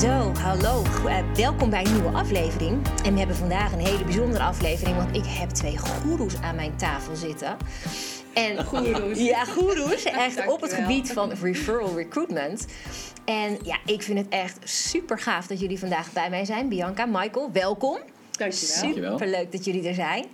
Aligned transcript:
Zo, 0.00 0.32
hallo. 0.38 0.82
Uh, 1.06 1.18
welkom 1.34 1.70
bij 1.70 1.84
een 1.84 1.92
nieuwe 1.92 2.16
aflevering. 2.16 2.86
En 3.04 3.12
we 3.12 3.18
hebben 3.18 3.36
vandaag 3.36 3.72
een 3.72 3.78
hele 3.78 4.04
bijzondere 4.04 4.44
aflevering, 4.44 4.96
want 4.96 5.16
ik 5.16 5.24
heb 5.26 5.48
twee 5.48 5.78
goeroes 5.78 6.40
aan 6.40 6.54
mijn 6.54 6.76
tafel 6.76 7.16
zitten. 7.16 7.56
En 8.32 8.64
goeroes. 8.66 9.18
Ja, 9.18 9.44
goeroes. 9.44 10.04
Echt 10.26 10.46
op 10.46 10.60
het 10.60 10.72
gebied 10.72 11.12
van 11.12 11.32
referral 11.32 11.94
recruitment. 11.96 12.66
En 13.24 13.58
ja, 13.62 13.78
ik 13.86 14.02
vind 14.02 14.18
het 14.18 14.28
echt 14.28 14.58
super 14.64 15.18
gaaf 15.18 15.46
dat 15.46 15.60
jullie 15.60 15.78
vandaag 15.78 16.12
bij 16.12 16.30
mij 16.30 16.44
zijn. 16.44 16.68
Bianca, 16.68 17.06
Michael, 17.06 17.50
welkom. 17.52 17.98
Dankjewel. 18.30 19.12
Super 19.12 19.28
leuk 19.28 19.52
dat 19.52 19.64
jullie 19.64 19.88
er 19.88 19.94
zijn. 19.94 20.24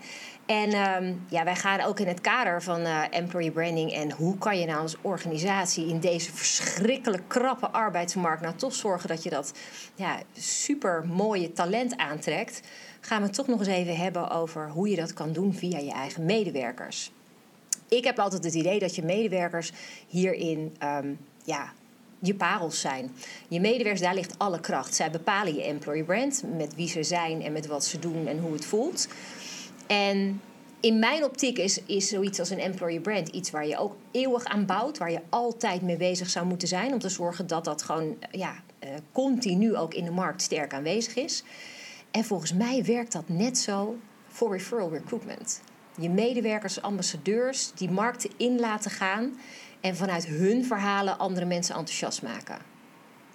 En 0.50 1.02
um, 1.02 1.24
ja, 1.28 1.44
wij 1.44 1.56
gaan 1.56 1.80
ook 1.80 2.00
in 2.00 2.06
het 2.06 2.20
kader 2.20 2.62
van 2.62 2.80
uh, 2.80 3.02
employee 3.10 3.50
branding 3.50 3.92
en 3.92 4.10
hoe 4.10 4.38
kan 4.38 4.58
je 4.58 4.66
nou 4.66 4.80
als 4.80 4.96
organisatie 5.00 5.88
in 5.88 6.00
deze 6.00 6.32
verschrikkelijk 6.32 7.22
krappe 7.26 7.68
arbeidsmarkt 7.68 8.42
nou 8.42 8.54
toch 8.56 8.74
zorgen 8.74 9.08
dat 9.08 9.22
je 9.22 9.30
dat 9.30 9.52
ja, 9.94 10.20
super 10.32 11.06
mooie 11.06 11.52
talent 11.52 11.96
aantrekt, 11.96 12.60
gaan 13.00 13.20
we 13.20 13.26
het 13.26 13.34
toch 13.34 13.46
nog 13.46 13.58
eens 13.58 13.68
even 13.68 13.96
hebben 13.96 14.30
over 14.30 14.70
hoe 14.70 14.88
je 14.88 14.96
dat 14.96 15.12
kan 15.12 15.32
doen 15.32 15.54
via 15.54 15.78
je 15.78 15.92
eigen 15.92 16.24
medewerkers. 16.24 17.12
Ik 17.88 18.04
heb 18.04 18.18
altijd 18.18 18.44
het 18.44 18.54
idee 18.54 18.78
dat 18.78 18.94
je 18.94 19.02
medewerkers 19.02 19.72
hierin 20.08 20.76
um, 20.82 21.18
ja, 21.44 21.72
je 22.18 22.34
parels 22.34 22.80
zijn. 22.80 23.10
Je 23.48 23.60
medewerkers, 23.60 24.00
daar 24.00 24.14
ligt 24.14 24.38
alle 24.38 24.60
kracht. 24.60 24.94
Zij 24.94 25.10
bepalen 25.10 25.54
je 25.54 25.62
employee 25.62 26.04
brand 26.04 26.42
met 26.56 26.74
wie 26.74 26.88
ze 26.88 27.02
zijn 27.02 27.42
en 27.42 27.52
met 27.52 27.66
wat 27.66 27.84
ze 27.84 27.98
doen 27.98 28.26
en 28.26 28.38
hoe 28.38 28.52
het 28.52 28.64
voelt. 28.64 29.08
En 29.90 30.40
in 30.80 30.98
mijn 30.98 31.24
optiek 31.24 31.58
is, 31.58 31.82
is 31.86 32.08
zoiets 32.08 32.38
als 32.38 32.50
een 32.50 32.58
employer 32.58 33.00
brand 33.00 33.28
iets 33.28 33.50
waar 33.50 33.66
je 33.66 33.78
ook 33.78 33.96
eeuwig 34.10 34.44
aan 34.44 34.66
bouwt, 34.66 34.98
waar 34.98 35.10
je 35.10 35.20
altijd 35.28 35.82
mee 35.82 35.96
bezig 35.96 36.30
zou 36.30 36.46
moeten 36.46 36.68
zijn 36.68 36.92
om 36.92 36.98
te 36.98 37.08
zorgen 37.08 37.46
dat 37.46 37.64
dat 37.64 37.82
gewoon 37.82 38.16
ja, 38.30 38.54
uh, 38.84 38.90
continu 39.12 39.76
ook 39.76 39.94
in 39.94 40.04
de 40.04 40.10
markt 40.10 40.42
sterk 40.42 40.74
aanwezig 40.74 41.14
is. 41.14 41.42
En 42.10 42.24
volgens 42.24 42.52
mij 42.52 42.84
werkt 42.84 43.12
dat 43.12 43.28
net 43.28 43.58
zo 43.58 43.96
voor 44.28 44.52
referral 44.52 44.90
recruitment. 44.90 45.62
Je 45.98 46.10
medewerkers, 46.10 46.82
ambassadeurs, 46.82 47.72
die 47.74 47.90
markten 47.90 48.30
in 48.36 48.60
laten 48.60 48.90
gaan 48.90 49.38
en 49.80 49.96
vanuit 49.96 50.26
hun 50.26 50.64
verhalen 50.64 51.18
andere 51.18 51.46
mensen 51.46 51.74
enthousiast 51.74 52.22
maken. 52.22 52.58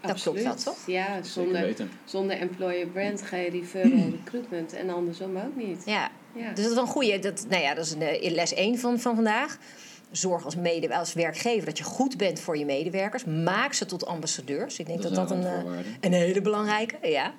Dat 0.01 0.21
klopt 0.21 0.43
dat, 0.43 0.63
toch? 0.63 0.77
Ja, 0.87 1.23
zonder, 1.23 1.75
zonder 2.05 2.37
employer 2.37 2.87
brand 2.87 3.21
ga 3.21 3.37
je 3.37 3.49
referral 3.49 4.09
recruitment 4.09 4.73
en 4.73 4.89
andersom 4.89 5.37
ook 5.37 5.55
niet. 5.55 5.83
Ja, 5.85 6.11
ja. 6.35 6.53
Dus 6.53 6.63
dat 6.63 6.73
is 6.73 6.77
een 6.79 6.87
goede. 6.87 7.19
Dat, 7.19 7.45
nou 7.49 7.61
ja, 7.61 7.73
dat 7.73 7.85
is 7.85 7.91
een, 7.91 8.01
eh, 8.01 8.31
les 8.31 8.53
1 8.53 8.79
van, 8.79 8.99
van 8.99 9.15
vandaag. 9.15 9.57
Zorg 10.11 10.45
als, 10.45 10.55
mede, 10.55 10.95
als 10.95 11.13
werkgever 11.13 11.65
dat 11.65 11.77
je 11.77 11.83
goed 11.83 12.17
bent 12.17 12.39
voor 12.39 12.57
je 12.57 12.65
medewerkers. 12.65 13.25
Maak 13.25 13.73
ze 13.73 13.85
tot 13.85 14.05
ambassadeurs. 14.05 14.79
Ik 14.79 14.85
denk 14.85 15.01
dat 15.01 15.15
dat, 15.15 15.29
dat 15.29 15.37
een, 15.37 15.45
eh, 15.45 15.79
een 16.01 16.13
hele 16.13 16.41
belangrijke 16.41 16.97
ja. 17.01 17.33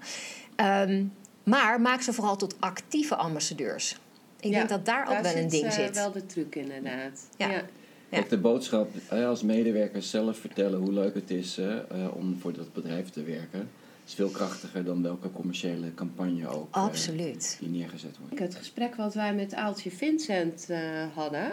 Um, 0.83 1.13
maar 1.43 1.81
maak 1.81 2.01
ze 2.01 2.13
vooral 2.13 2.37
tot 2.37 2.55
actieve 2.61 3.17
ambassadeurs. 3.17 3.99
Ik 4.41 4.51
denk 4.51 4.69
dat 4.69 4.85
daar, 4.85 5.05
daar 5.05 5.17
ook 5.17 5.23
wel 5.23 5.37
een 5.37 5.49
ding 5.49 5.65
uh, 5.65 5.71
zit. 5.71 5.95
wel 5.95 6.13
de 6.13 6.27
truc 6.27 6.55
inderdaad. 6.55 7.29
Ja. 7.37 7.51
ja. 7.51 7.63
Ja. 8.09 8.19
Ook 8.19 8.29
de 8.29 8.39
boodschap 8.39 8.91
als 9.11 9.43
medewerkers 9.43 10.11
zelf 10.11 10.39
vertellen 10.39 10.81
hoe 10.81 10.93
leuk 10.93 11.15
het 11.15 11.31
is 11.31 11.59
uh, 11.59 11.77
om 12.15 12.39
voor 12.41 12.53
dat 12.53 12.73
bedrijf 12.73 13.11
te 13.11 13.23
werken 13.23 13.69
is 14.07 14.15
veel 14.15 14.29
krachtiger 14.29 14.85
dan 14.85 15.03
welke 15.03 15.33
commerciële 15.33 15.95
campagne 15.95 16.49
ook 16.49 16.75
eh, 16.75 16.83
Absoluut. 16.83 17.57
die 17.61 17.69
neergezet 17.69 18.19
wordt. 18.19 18.39
Het 18.39 18.55
gesprek 18.55 18.95
wat 18.95 19.15
wij 19.15 19.35
met 19.35 19.55
Aaltje 19.55 19.91
Vincent 19.91 20.67
uh, 20.71 20.79
hadden, 21.15 21.53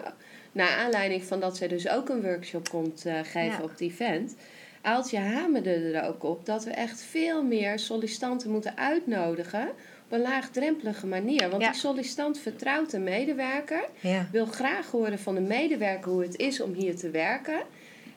naar 0.51 0.69
aanleiding 0.69 1.23
van 1.23 1.39
dat 1.39 1.57
zij 1.57 1.67
dus 1.67 1.89
ook 1.89 2.09
een 2.09 2.21
workshop 2.21 2.69
komt 2.69 3.05
uh, 3.05 3.19
geven 3.23 3.63
op 3.63 3.69
het 3.69 3.81
event. 3.81 4.35
Aaltje 4.81 5.17
hamerde 5.17 5.69
er 5.69 6.07
ook 6.07 6.23
op 6.23 6.45
dat 6.45 6.63
we 6.63 6.71
echt 6.71 7.01
veel 7.01 7.43
meer 7.43 7.79
sollicitanten 7.79 8.51
moeten 8.51 8.77
uitnodigen 8.77 9.69
op 10.05 10.11
een 10.11 10.21
laagdrempelige 10.21 11.07
manier. 11.07 11.49
Want 11.49 11.61
die 11.61 11.73
sollicitant 11.73 12.39
vertrouwt 12.39 12.93
een 12.93 13.03
medewerker, 13.03 13.85
ja. 13.99 14.27
wil 14.31 14.45
graag 14.45 14.91
horen 14.91 15.19
van 15.19 15.35
de 15.35 15.41
medewerker 15.41 16.11
hoe 16.11 16.21
het 16.21 16.37
is 16.37 16.61
om 16.61 16.73
hier 16.73 16.95
te 16.95 17.09
werken. 17.09 17.61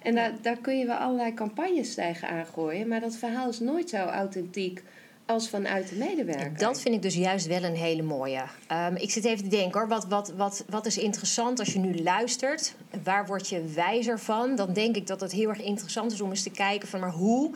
En 0.07 0.15
daar, 0.15 0.33
daar 0.43 0.57
kun 0.57 0.79
je 0.79 0.87
wel 0.87 0.97
allerlei 0.97 1.35
campagnes 1.35 1.95
tegen 1.95 2.29
aangooien. 2.29 2.89
Maar 2.89 3.01
dat 3.01 3.17
verhaal 3.17 3.49
is 3.49 3.61
nooit 3.61 3.89
zo 3.89 3.97
authentiek 3.97 4.83
als 5.25 5.49
vanuit 5.49 5.89
de 5.89 5.95
medewerker. 5.95 6.59
Dat 6.59 6.81
vind 6.81 6.95
ik 6.95 7.03
dus 7.03 7.15
juist 7.15 7.47
wel 7.47 7.63
een 7.63 7.75
hele 7.75 8.03
mooie. 8.03 8.43
Um, 8.73 8.97
ik 8.97 9.11
zit 9.11 9.25
even 9.25 9.45
te 9.45 9.51
denken 9.51 9.81
hoor, 9.81 9.89
wat, 9.89 10.07
wat, 10.07 10.33
wat, 10.37 10.65
wat 10.69 10.87
is 10.87 10.99
interessant 10.99 11.59
als 11.59 11.73
je 11.73 11.79
nu 11.79 12.03
luistert? 12.03 12.75
Waar 13.03 13.27
word 13.27 13.49
je 13.49 13.65
wijzer 13.65 14.19
van? 14.19 14.57
Dan 14.57 14.73
denk 14.73 14.97
ik 14.97 15.07
dat 15.07 15.21
het 15.21 15.33
heel 15.33 15.49
erg 15.49 15.63
interessant 15.63 16.13
is 16.13 16.21
om 16.21 16.31
eens 16.31 16.43
te 16.43 16.51
kijken 16.51 16.89
van... 16.89 17.01
maar 17.01 17.13
hoe 17.13 17.51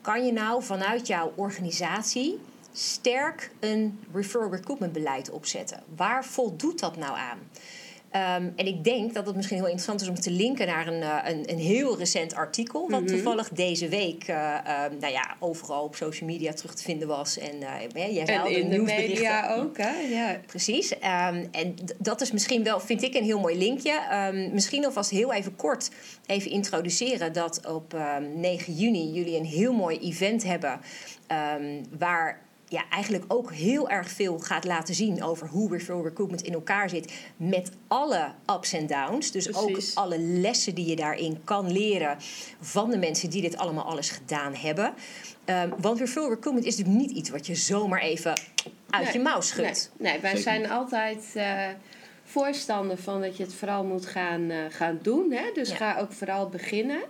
kan 0.00 0.26
je 0.26 0.32
nou 0.32 0.62
vanuit 0.62 1.06
jouw 1.06 1.32
organisatie 1.36 2.38
sterk 2.72 3.50
een 3.60 3.98
referral 4.12 4.50
recruitment 4.50 4.92
beleid 4.92 5.30
opzetten? 5.30 5.82
Waar 5.96 6.24
voldoet 6.24 6.80
dat 6.80 6.96
nou 6.96 7.16
aan? 7.18 7.38
Um, 8.16 8.52
en 8.56 8.66
ik 8.66 8.84
denk 8.84 9.14
dat 9.14 9.26
het 9.26 9.36
misschien 9.36 9.56
heel 9.56 9.66
interessant 9.66 10.00
is 10.00 10.08
om 10.08 10.14
te 10.14 10.30
linken 10.30 10.66
naar 10.66 10.86
een, 10.86 11.00
uh, 11.00 11.18
een, 11.24 11.50
een, 11.50 11.58
heel 11.58 11.98
recent 11.98 12.34
artikel. 12.34 12.80
Wat 12.80 12.90
mm 12.90 13.06
-hmm. 13.06 13.06
toevallig 13.06 13.48
deze 13.48 13.88
week 13.88 14.28
uh, 14.28 14.58
um, 14.90 14.98
nou 14.98 15.12
ja, 15.12 15.36
overal 15.38 15.84
op 15.84 15.94
social 15.94 16.28
media 16.28 16.52
terug 16.52 16.74
te 16.74 16.82
vinden 16.82 17.08
was. 17.08 17.38
En, 17.38 17.54
uh, 17.56 18.14
jij 18.14 18.24
en 18.24 18.50
in 18.50 18.68
de, 18.68 18.76
de 18.76 18.82
media 18.82 19.54
ook, 19.54 19.76
hè? 19.76 20.00
Ja. 20.00 20.40
Precies. 20.46 20.92
Um, 20.92 21.48
en 21.50 21.74
dat 21.98 22.20
is 22.20 22.32
misschien 22.32 22.64
wel, 22.64 22.80
vind 22.80 23.02
ik, 23.02 23.14
een 23.14 23.24
heel 23.24 23.40
mooi 23.40 23.58
linkje. 23.58 24.00
misschien 24.52 24.84
alvast 24.84 25.10
heel 25.10 25.32
even 25.32 25.56
kort 25.56 25.90
even 26.26 26.50
introduceren 26.50 27.32
dat 27.32 27.60
op 27.66 27.96
9 28.34 28.74
juni 28.74 29.12
jullie 29.12 29.36
een 29.36 29.44
heel 29.44 29.72
mooi 29.72 29.98
event 29.98 30.44
hebben. 30.44 30.80
waar 31.98 32.40
ja, 32.72 32.84
eigenlijk 32.90 33.24
ook 33.28 33.52
heel 33.52 33.88
erg 33.88 34.10
veel 34.10 34.38
gaat 34.38 34.64
laten 34.64 34.94
zien 34.94 35.22
over 35.22 35.48
hoe 35.48 35.70
referral 35.72 36.02
recruitment 36.02 36.42
in 36.42 36.52
elkaar 36.52 36.88
zit. 36.88 37.12
Met 37.36 37.70
alle 37.88 38.32
ups 38.46 38.72
en 38.72 38.86
downs. 38.86 39.30
Dus 39.30 39.46
Precies. 39.46 39.96
ook 39.96 40.04
alle 40.04 40.18
lessen 40.18 40.74
die 40.74 40.86
je 40.86 40.96
daarin 40.96 41.40
kan 41.44 41.72
leren 41.72 42.16
van 42.60 42.90
de 42.90 42.98
mensen 42.98 43.30
die 43.30 43.42
dit 43.42 43.56
allemaal 43.56 43.84
alles 43.84 44.10
gedaan 44.10 44.54
hebben. 44.54 44.94
Um, 45.46 45.74
want 45.78 45.98
referral 45.98 46.30
recruitment 46.30 46.66
is 46.66 46.76
natuurlijk 46.76 47.06
niet 47.06 47.16
iets 47.16 47.30
wat 47.30 47.46
je 47.46 47.54
zomaar 47.54 48.00
even 48.00 48.40
uit 48.90 49.04
nee, 49.04 49.12
je 49.12 49.20
mouw 49.20 49.40
schudt. 49.40 49.90
Nee, 49.98 50.12
nee 50.12 50.20
wij 50.20 50.36
Zeker. 50.36 50.52
zijn 50.52 50.70
altijd. 50.70 51.24
Uh, 51.34 51.68
voorstander 52.24 52.96
van 52.96 53.20
dat 53.20 53.36
je 53.36 53.42
het 53.42 53.54
vooral 53.54 53.84
moet 53.84 54.06
gaan, 54.06 54.50
uh, 54.50 54.58
gaan 54.68 54.98
doen. 55.02 55.32
Hè? 55.32 55.50
Dus 55.54 55.68
ja. 55.68 55.76
ga 55.76 55.98
ook 55.98 56.12
vooral 56.12 56.48
beginnen. 56.48 57.02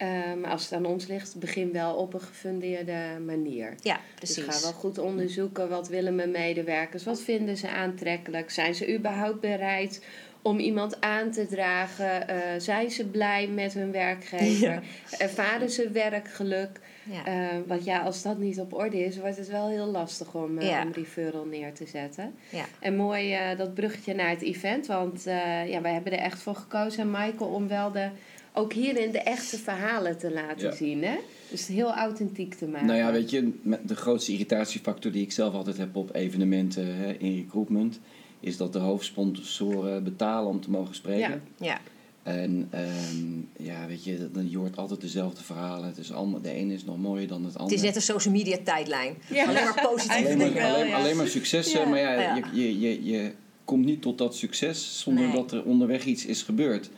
Maar 0.00 0.32
um, 0.32 0.44
als 0.44 0.62
het 0.62 0.72
aan 0.72 0.86
ons 0.86 1.06
ligt, 1.06 1.38
begin 1.38 1.72
wel 1.72 1.94
op 1.94 2.14
een 2.14 2.20
gefundeerde 2.20 3.18
manier. 3.26 3.74
Ja, 3.82 4.00
precies. 4.14 4.44
Dus 4.44 4.54
ga 4.54 4.62
wel 4.62 4.72
goed 4.72 4.98
onderzoeken 4.98 5.68
wat 5.68 5.88
willen 5.88 6.14
mijn 6.14 6.30
medewerkers, 6.30 7.04
wat 7.04 7.20
vinden 7.20 7.56
ze 7.56 7.68
aantrekkelijk, 7.68 8.50
zijn 8.50 8.74
ze 8.74 8.94
überhaupt 8.94 9.40
bereid 9.40 10.04
om 10.42 10.58
iemand 10.58 11.00
aan 11.00 11.30
te 11.30 11.46
dragen, 11.46 12.26
uh, 12.30 12.36
zijn 12.58 12.90
ze 12.90 13.06
blij 13.06 13.48
met 13.48 13.72
hun 13.72 13.92
werkgever, 13.92 14.68
ja. 14.70 14.82
ervaren 15.18 15.70
ze 15.70 15.90
werkgeluk. 15.90 16.80
Ja. 17.02 17.52
Uh, 17.52 17.58
want 17.66 17.84
ja, 17.84 18.00
als 18.00 18.22
dat 18.22 18.38
niet 18.38 18.60
op 18.60 18.74
orde 18.74 19.04
is, 19.04 19.18
wordt 19.18 19.36
het 19.36 19.48
wel 19.48 19.68
heel 19.68 19.86
lastig 19.86 20.34
om, 20.34 20.58
uh, 20.58 20.68
ja. 20.68 20.82
om 20.82 20.92
referral 20.92 21.44
neer 21.44 21.72
te 21.72 21.86
zetten. 21.86 22.34
Ja. 22.48 22.64
En 22.80 22.96
mooi 22.96 23.36
dat 23.56 23.74
bruggetje 23.74 24.14
naar 24.14 24.30
het 24.30 24.42
event, 24.42 24.86
want 24.86 25.22
ja, 25.66 25.80
wij 25.80 25.92
hebben 25.92 26.12
er 26.12 26.18
echt 26.18 26.42
voor 26.42 26.54
gekozen, 26.54 27.10
Michael, 27.10 27.50
om 27.50 27.68
wel 27.68 27.92
de 27.92 28.08
ook 28.52 28.72
hierin 28.72 29.10
de 29.10 29.18
echte 29.18 29.58
verhalen 29.58 30.18
te 30.18 30.32
laten 30.32 30.68
ja. 30.68 30.74
zien. 30.74 31.04
Hè? 31.04 31.16
Dus 31.50 31.66
heel 31.66 31.92
authentiek 31.92 32.54
te 32.54 32.66
maken. 32.66 32.86
Nou 32.86 32.98
ja, 32.98 33.12
weet 33.12 33.30
je, 33.30 33.52
de 33.82 33.96
grootste 33.96 34.32
irritatiefactor 34.32 35.12
die 35.12 35.22
ik 35.22 35.32
zelf 35.32 35.54
altijd 35.54 35.76
heb 35.76 35.96
op 35.96 36.14
evenementen 36.14 36.96
hè, 36.96 37.12
in 37.12 37.36
recruitment, 37.36 38.00
is 38.40 38.56
dat 38.56 38.72
de 38.72 38.78
hoofdsponsoren 38.78 40.04
betalen 40.04 40.48
om 40.48 40.60
te 40.60 40.70
mogen 40.70 40.94
spreken. 40.94 41.42
Ja. 41.56 41.66
ja. 41.66 41.80
En 42.22 42.70
um, 42.74 43.48
ja, 43.56 43.86
weet 43.86 44.04
je, 44.04 44.30
je 44.48 44.58
hoort 44.58 44.76
altijd 44.76 45.00
dezelfde 45.00 45.42
verhalen. 45.42 45.86
Het 45.86 45.98
is 45.98 46.12
allemaal, 46.12 46.40
de 46.40 46.50
ene 46.50 46.74
is 46.74 46.84
nog 46.84 46.98
mooier 46.98 47.28
dan 47.28 47.44
het 47.44 47.58
andere. 47.58 47.74
Het 47.74 47.84
is 47.84 47.86
net 47.86 47.96
een 47.96 48.14
social 48.14 48.34
media 48.34 48.58
tijdlijn. 48.64 49.16
Ja. 49.30 49.44
Alleen 49.46 49.64
maar 49.64 49.88
positieve 49.90 50.24
alleen 50.24 50.38
dingen. 50.38 50.62
Maar, 50.62 50.74
alleen, 50.74 50.86
ja. 50.86 50.98
alleen, 50.98 51.16
maar 51.16 51.26
successen, 51.26 51.88
maar 51.88 51.98
ja, 51.98 52.34
Je, 52.34 52.44
je, 52.52 52.80
je, 52.80 53.04
je 53.04 53.32
komt 53.64 53.84
niet 53.84 54.02
tot 54.02 54.18
dat 54.18 54.36
succes 54.36 55.00
zonder 55.00 55.24
nee. 55.24 55.34
dat 55.34 55.52
er 55.52 55.64
onderweg 55.64 56.04
iets 56.04 56.26
is 56.26 56.42
gebeurd. 56.42 56.90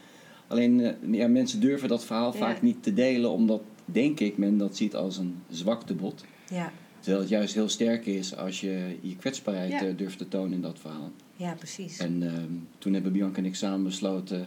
Alleen 0.53 0.79
uh, 0.79 0.91
ja, 1.11 1.29
mensen 1.29 1.61
durven 1.61 1.89
dat 1.89 2.05
verhaal 2.05 2.33
ja. 2.33 2.39
vaak 2.39 2.63
niet 2.63 2.83
te 2.83 2.95
delen, 2.95 3.31
omdat, 3.31 3.63
denk 3.85 4.21
ik, 4.21 4.37
men 4.39 4.59
dat 4.59 4.77
ziet 4.77 4.95
als 4.95 5.17
een 5.19 5.43
zwaktebod. 5.51 6.25
Ja. 6.51 6.73
Terwijl 7.01 7.21
het 7.23 7.31
juist 7.31 7.55
heel 7.55 7.69
sterk 7.69 8.07
is 8.07 8.37
als 8.37 8.61
je 8.61 8.97
je 9.01 9.17
kwetsbaarheid 9.17 9.71
Ja. 9.73 9.81
eh, 9.81 9.97
durft 9.97 10.19
te 10.19 10.29
tonen 10.29 10.53
in 10.53 10.61
dat 10.61 10.79
verhaal. 10.79 11.11
Ja, 11.37 11.53
precies. 11.55 11.99
En 11.99 12.23
ehm, 12.23 12.53
toen 12.79 12.93
hebben 12.93 13.13
Bianca 13.13 13.39
en 13.39 13.45
ik 13.45 13.55
samen 13.55 13.83
besloten 13.85 14.47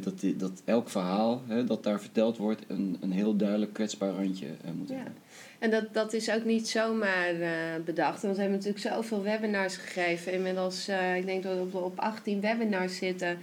dat, 0.00 0.20
die- 0.20 0.36
dat 0.36 0.62
elk 0.64 0.88
verhaal 0.88 1.42
dat 1.66 1.82
daar 1.84 2.00
verteld 2.00 2.36
wordt 2.36 2.62
een, 2.68 2.96
een 3.00 3.12
heel 3.12 3.36
duidelijk 3.36 3.72
kwetsbaar 3.72 4.12
randje 4.14 4.46
eh, 4.46 4.70
moet 4.78 4.88
Ja. 4.88 4.94
hebben. 4.94 5.14
En 5.58 5.70
dat, 5.70 5.84
dat 5.94 6.12
is 6.12 6.30
ook 6.30 6.44
niet 6.44 6.68
zomaar 6.68 7.40
eh, 7.40 7.50
bedacht. 7.84 8.22
Want 8.22 8.34
we 8.36 8.40
hebben 8.40 8.58
natuurlijk 8.58 8.94
zoveel 8.94 9.22
webinars 9.22 9.76
gegeven. 9.76 10.32
Inmiddels, 10.32 10.88
eh, 10.88 11.16
ik 11.16 11.26
denk 11.26 11.42
dat 11.42 11.54
we 11.54 11.60
op, 11.60 11.74
op 11.74 11.98
18 11.98 12.40
webinars 12.40 12.96
zitten. 12.96 13.38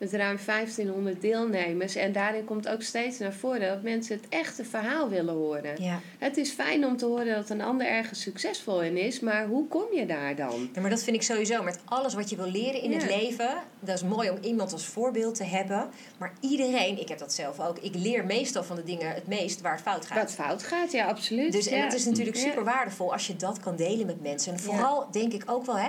Met 0.00 0.12
ruim 0.12 0.38
1500 0.46 1.20
deelnemers. 1.20 1.94
En 1.94 2.12
daarin 2.12 2.44
komt 2.44 2.68
ook 2.68 2.82
steeds 2.82 3.18
naar 3.18 3.32
voren 3.32 3.68
dat 3.68 3.82
mensen 3.82 4.16
het 4.16 4.28
echte 4.28 4.64
verhaal 4.64 5.08
willen 5.08 5.34
horen. 5.34 5.82
Ja. 5.82 6.00
Het 6.18 6.36
is 6.36 6.50
fijn 6.50 6.86
om 6.86 6.96
te 6.96 7.06
horen 7.06 7.34
dat 7.34 7.50
een 7.50 7.60
ander 7.60 7.86
ergens 7.86 8.20
succesvol 8.20 8.82
in 8.82 8.96
is. 8.96 9.20
Maar 9.20 9.46
hoe 9.46 9.68
kom 9.68 9.94
je 9.94 10.06
daar 10.06 10.36
dan? 10.36 10.70
Ja, 10.74 10.80
maar 10.80 10.90
dat 10.90 11.02
vind 11.02 11.16
ik 11.16 11.22
sowieso. 11.22 11.62
Met 11.62 11.78
alles 11.84 12.14
wat 12.14 12.30
je 12.30 12.36
wil 12.36 12.50
leren 12.50 12.82
in 12.82 12.92
het 12.92 13.06
leven. 13.06 13.48
Dat 13.80 13.96
is 13.96 14.02
mooi 14.02 14.30
om 14.30 14.38
iemand 14.42 14.72
als 14.72 14.86
voorbeeld 14.86 15.34
te 15.34 15.44
hebben. 15.44 15.88
Maar 16.18 16.32
iedereen, 16.40 17.00
ik 17.00 17.08
heb 17.08 17.18
dat 17.18 17.32
zelf 17.32 17.60
ook. 17.60 17.78
Ik 17.78 17.94
leer 17.94 18.24
meestal 18.24 18.64
van 18.64 18.76
de 18.76 18.84
dingen 18.84 19.14
het 19.14 19.26
meest 19.26 19.60
waar 19.60 19.72
het 19.72 19.82
fout 19.82 20.06
gaat. 20.06 20.18
Wat 20.18 20.32
fout 20.32 20.62
gaat, 20.62 20.92
ja, 20.92 21.06
absoluut. 21.06 21.52
Dus 21.52 21.66
en 21.66 21.82
het 21.82 21.94
is 21.94 22.04
natuurlijk 22.04 22.36
super 22.36 22.64
waardevol 22.64 23.12
als 23.12 23.26
je 23.26 23.36
dat 23.36 23.60
kan 23.60 23.76
delen 23.76 24.06
met 24.06 24.22
mensen. 24.22 24.52
En 24.52 24.60
vooral 24.60 25.08
denk 25.10 25.32
ik 25.32 25.42
ook 25.46 25.66
wel, 25.66 25.78
hè, 25.78 25.88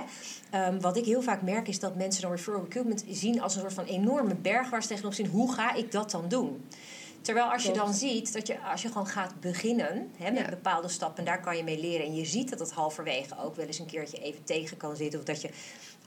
ehm, 0.50 0.80
wat 0.80 0.96
ik 0.96 1.04
heel 1.04 1.22
vaak 1.22 1.42
merk 1.42 1.68
is 1.68 1.78
dat 1.78 1.96
mensen 1.96 2.22
dan 2.22 2.30
referral 2.30 2.62
recruitment 2.62 3.04
zien 3.08 3.40
als 3.40 3.54
een 3.54 3.60
soort 3.60 3.72
van 3.72 3.86
enorme 4.02 4.34
berg 4.34 4.70
waar 4.70 4.82
ze 4.82 4.88
tegenop 4.88 5.14
zien. 5.14 5.26
Hoe 5.26 5.52
ga 5.52 5.74
ik 5.74 5.92
dat 5.92 6.10
dan 6.10 6.28
doen? 6.28 6.64
Terwijl 7.20 7.46
als 7.52 7.62
je 7.62 7.72
dan 7.72 7.94
ziet 7.94 8.32
dat 8.32 8.46
je, 8.46 8.60
als 8.60 8.82
je 8.82 8.88
gewoon 8.88 9.06
gaat 9.06 9.40
beginnen 9.40 10.10
hè, 10.16 10.30
met 10.30 10.42
Ja. 10.42 10.48
bepaalde 10.48 10.88
stappen, 10.88 11.24
daar 11.24 11.40
kan 11.40 11.56
je 11.56 11.64
mee 11.64 11.80
leren. 11.80 12.06
En 12.06 12.14
je 12.14 12.24
ziet 12.24 12.50
dat 12.50 12.58
het 12.58 12.72
halverwege 12.72 13.38
ook 13.38 13.56
wel 13.56 13.66
eens 13.66 13.78
een 13.78 13.86
keertje 13.86 14.18
even 14.18 14.44
tegen 14.44 14.76
kan 14.76 14.96
zitten. 14.96 15.18
Of 15.18 15.24
dat 15.24 15.40
je 15.40 15.50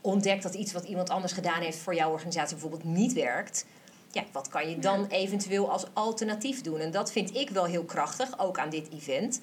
ontdekt 0.01 0.43
dat 0.43 0.53
iets 0.53 0.73
wat 0.73 0.83
iemand 0.83 1.09
anders 1.09 1.33
gedaan 1.33 1.61
heeft 1.61 1.77
voor 1.77 1.95
jouw 1.95 2.11
organisatie 2.11 2.57
bijvoorbeeld 2.57 2.83
niet 2.83 3.13
werkt. 3.13 3.65
Ja, 4.11 4.23
wat 4.31 4.47
kan 4.47 4.69
je 4.69 4.79
dan 4.79 5.07
eventueel 5.07 5.71
als 5.71 5.85
alternatief 5.93 6.61
doen? 6.61 6.79
En 6.79 6.91
dat 6.91 7.11
vind 7.11 7.35
ik 7.35 7.49
wel 7.49 7.65
heel 7.65 7.83
krachtig, 7.83 8.39
ook 8.39 8.59
aan 8.59 8.69
dit 8.69 8.89
event. 8.93 9.39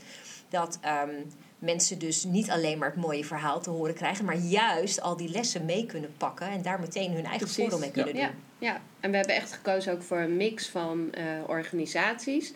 Dat 0.48 0.78
ehm, 0.80 1.14
mensen 1.62 1.98
dus 1.98 2.24
niet 2.24 2.50
alleen 2.50 2.78
maar 2.78 2.90
het 2.90 3.00
mooie 3.00 3.24
verhaal 3.24 3.60
te 3.60 3.70
horen 3.70 3.94
krijgen, 3.94 4.24
maar 4.24 4.36
juist 4.38 5.00
al 5.00 5.16
die 5.16 5.28
lessen 5.28 5.64
mee 5.64 5.86
kunnen 5.86 6.14
pakken 6.16 6.46
en 6.46 6.62
daar 6.62 6.80
meteen 6.80 7.12
hun 7.12 7.24
eigen 7.24 7.48
voordeel 7.48 7.78
mee 7.78 7.90
kunnen 7.90 8.16
Ja, 8.16 8.26
doen. 8.26 8.36
ja, 8.58 8.80
en 9.00 9.10
we 9.10 9.16
hebben 9.16 9.34
echt 9.34 9.52
gekozen 9.52 9.92
ook 9.92 10.02
voor 10.02 10.18
een 10.18 10.36
mix 10.36 10.68
van 10.68 11.12
eh, 11.12 11.24
organisaties. 11.46 12.52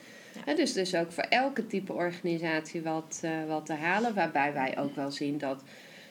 Dus, 0.56 0.72
dus 0.72 0.94
ook 0.94 1.12
voor 1.12 1.24
elke 1.24 1.66
type 1.66 1.92
organisatie 1.92 2.82
wat, 2.82 3.18
eh, 3.22 3.30
wat 3.48 3.66
te 3.66 3.72
halen. 3.72 4.14
Waarbij 4.14 4.52
wij 4.52 4.78
ook 4.78 4.94
wel 4.94 5.10
zien 5.10 5.38
dat 5.38 5.62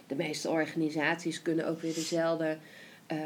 de 0.07 0.15
meeste 0.15 0.49
organisaties 0.49 1.41
kunnen 1.41 1.67
ook 1.67 1.81
weer 1.81 1.93
dezelfde, 1.93 2.57
eh, 3.07 3.17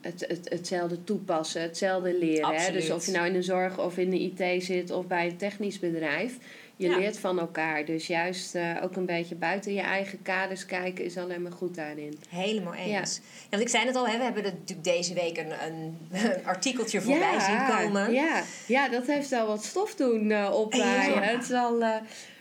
het, 0.00 0.24
het, 0.28 0.48
hetzelfde 0.48 1.04
toepassen, 1.04 1.62
hetzelfde 1.62 2.18
leren. 2.18 2.54
Hè? 2.54 2.72
Dus 2.72 2.90
of 2.90 3.06
je 3.06 3.12
nou 3.12 3.26
in 3.26 3.32
de 3.32 3.42
zorg 3.42 3.78
of 3.78 3.98
in 3.98 4.10
de 4.10 4.20
IT 4.20 4.64
zit 4.64 4.90
of 4.90 5.06
bij 5.06 5.26
een 5.26 5.36
technisch 5.36 5.78
bedrijf. 5.78 6.36
Je 6.76 6.88
Ja. 6.88 6.96
leert 6.98 7.18
van 7.18 7.38
elkaar. 7.38 7.84
Dus 7.84 8.06
juist 8.06 8.54
eh, 8.54 8.70
ook 8.82 8.96
een 8.96 9.06
beetje 9.06 9.34
buiten 9.34 9.74
je 9.74 9.80
eigen 9.80 10.22
kaders 10.22 10.66
kijken 10.66 11.04
is 11.04 11.16
alleen 11.16 11.42
maar 11.42 11.52
goed 11.52 11.74
daarin. 11.74 12.18
Helemaal 12.28 12.74
eens. 12.74 13.16
Ja. 13.16 13.22
want 13.50 13.62
ik 13.62 13.68
zei 13.68 13.86
het 13.86 13.96
al, 13.96 14.08
hè, 14.08 14.16
we 14.18 14.22
hebben 14.24 14.42
natuurlijk 14.42 14.84
deze 14.84 15.14
week 15.14 15.38
een, 15.38 15.52
een, 15.66 15.98
een 16.12 16.44
artikeltje 16.46 17.00
voorbij 17.00 17.40
zien 17.40 17.66
komen. 17.78 18.12
Ja, 18.12 18.42
ja, 18.66 18.88
dat 18.88 19.06
heeft 19.06 19.28
wel 19.28 19.46
wat 19.46 19.64
stof 19.64 19.94
doen 19.94 20.30
eh 20.30 20.50
opwaaien. 20.54 21.22
Het 21.22 21.42
is 21.42 21.48
wel, 21.48 21.82
eh, 21.82 21.96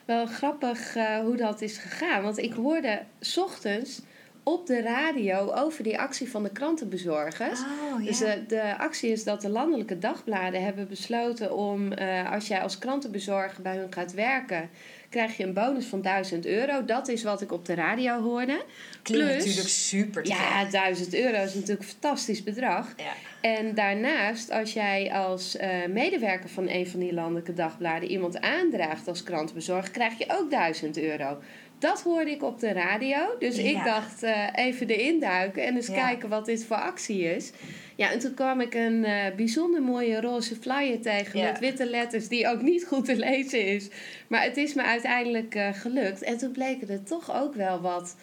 wel 0.06 0.25
grappig 0.25 0.94
hoe 1.24 1.35
dat 1.35 1.62
is 1.62 1.77
gegaan. 1.77 2.24
Want 2.24 2.38
ik 2.38 2.53
hoorde 2.53 3.01
's 3.21 3.38
ochtends 3.38 4.01
op 4.44 4.68
de 4.68 4.81
radio 4.81 5.51
over 5.51 5.84
die 5.84 6.00
actie 6.00 6.30
van 6.30 6.44
de 6.44 6.50
krantenbezorgers. 6.50 7.60
Oh, 7.60 8.04
ja. 8.04 8.06
Dus 8.06 8.18
de, 8.18 8.44
de 8.48 8.78
actie 8.78 9.12
is 9.12 9.24
dat 9.24 9.42
de 9.42 9.50
landelijke 9.50 10.00
dagbladen 10.00 10.63
hebben 10.63 10.88
besloten 10.88 11.56
om, 11.56 11.92
eh, 11.92 12.31
als 12.31 12.48
jij 12.48 12.62
als 12.62 12.78
krantenbezorger 12.78 13.62
bij 13.62 13.78
hun 13.78 13.94
gaat 13.94 14.13
werken, 14.13 14.69
krijg 15.10 15.38
je 15.38 15.44
een 15.44 15.54
bonus 15.54 15.86
van 15.86 16.01
1000 16.01 16.45
euro. 16.45 16.86
Dat 16.86 17.07
is 17.07 17.24
wat 17.24 17.42
ik 17.42 17.51
op 17.51 17.66
de 17.66 17.74
radio 17.74 18.22
hoorde. 18.22 18.63
Klinkt 19.01 19.25
plus- 19.25 19.45
natuurlijk 19.45 19.74
super 19.74 20.28
Ja, 20.28 20.36
gek. 20.36 20.72
1000 20.72 21.13
euro 21.13 21.44
is 21.44 21.54
natuurlijk 21.54 21.80
een 21.81 21.86
fantastisch 22.00 22.44
bedrag. 22.44 22.94
Ja. 22.98 23.13
En 23.42 23.75
daarnaast, 23.75 24.51
als 24.51 24.74
jij 24.74 25.12
als 25.13 25.57
eh, 25.57 25.69
medewerker 25.90 26.50
van 26.50 26.69
een 26.69 26.88
van 26.88 27.00
die 27.00 27.13
landelijke 27.13 27.54
dagbladen 27.54 28.10
iemand 28.10 28.42
aandraagt 28.42 29.07
als 29.07 29.24
krantenbezorger, 29.24 29.92
krijg 29.92 30.18
je 30.18 30.25
ook 30.28 30.50
1000 30.50 30.98
euro. 30.98 31.38
Dat 31.83 32.01
hoorde 32.01 32.31
ik 32.31 32.44
op 32.44 32.59
de 32.59 32.71
radio. 32.71 33.18
Dus 33.39 33.57
ik 33.57 33.83
dacht 33.83 34.24
eh, 34.24 34.47
even 34.56 34.88
erin 34.88 35.19
duiken 35.19 35.63
en 35.65 35.75
eens 35.75 35.88
Ja. 35.88 35.94
kijken 36.06 36.30
wat 36.30 36.45
dit 36.45 36.65
voor 36.65 36.75
actie 36.77 37.24
is. 37.35 37.51
Ja, 37.95 38.12
en 38.12 38.19
toen 38.19 38.33
kwam 38.33 38.62
ik 38.62 38.74
een 38.74 39.06
eh, 39.06 39.35
bijzonder 39.35 39.81
mooie 39.81 40.21
roze 40.21 40.56
flyer 40.56 41.01
tegen 41.01 41.39
Ja. 41.39 41.45
met 41.45 41.59
witte 41.59 41.85
letters 41.89 42.27
die 42.27 42.47
ook 42.47 42.62
niet 42.62 42.85
goed 42.85 43.06
te 43.06 43.15
lezen 43.15 43.65
is. 43.65 43.88
Maar 44.27 44.44
het 44.44 44.57
is 44.57 44.74
me 44.74 44.83
uiteindelijk 44.83 45.56
eh, 45.56 45.74
gelukt. 45.74 46.21
En 46.21 46.38
toen 46.38 46.51
bleken 46.51 46.89
er 46.89 47.03
toch 47.03 47.35
ook 47.41 47.53
wel 47.56 47.81
wat, 47.81 48.15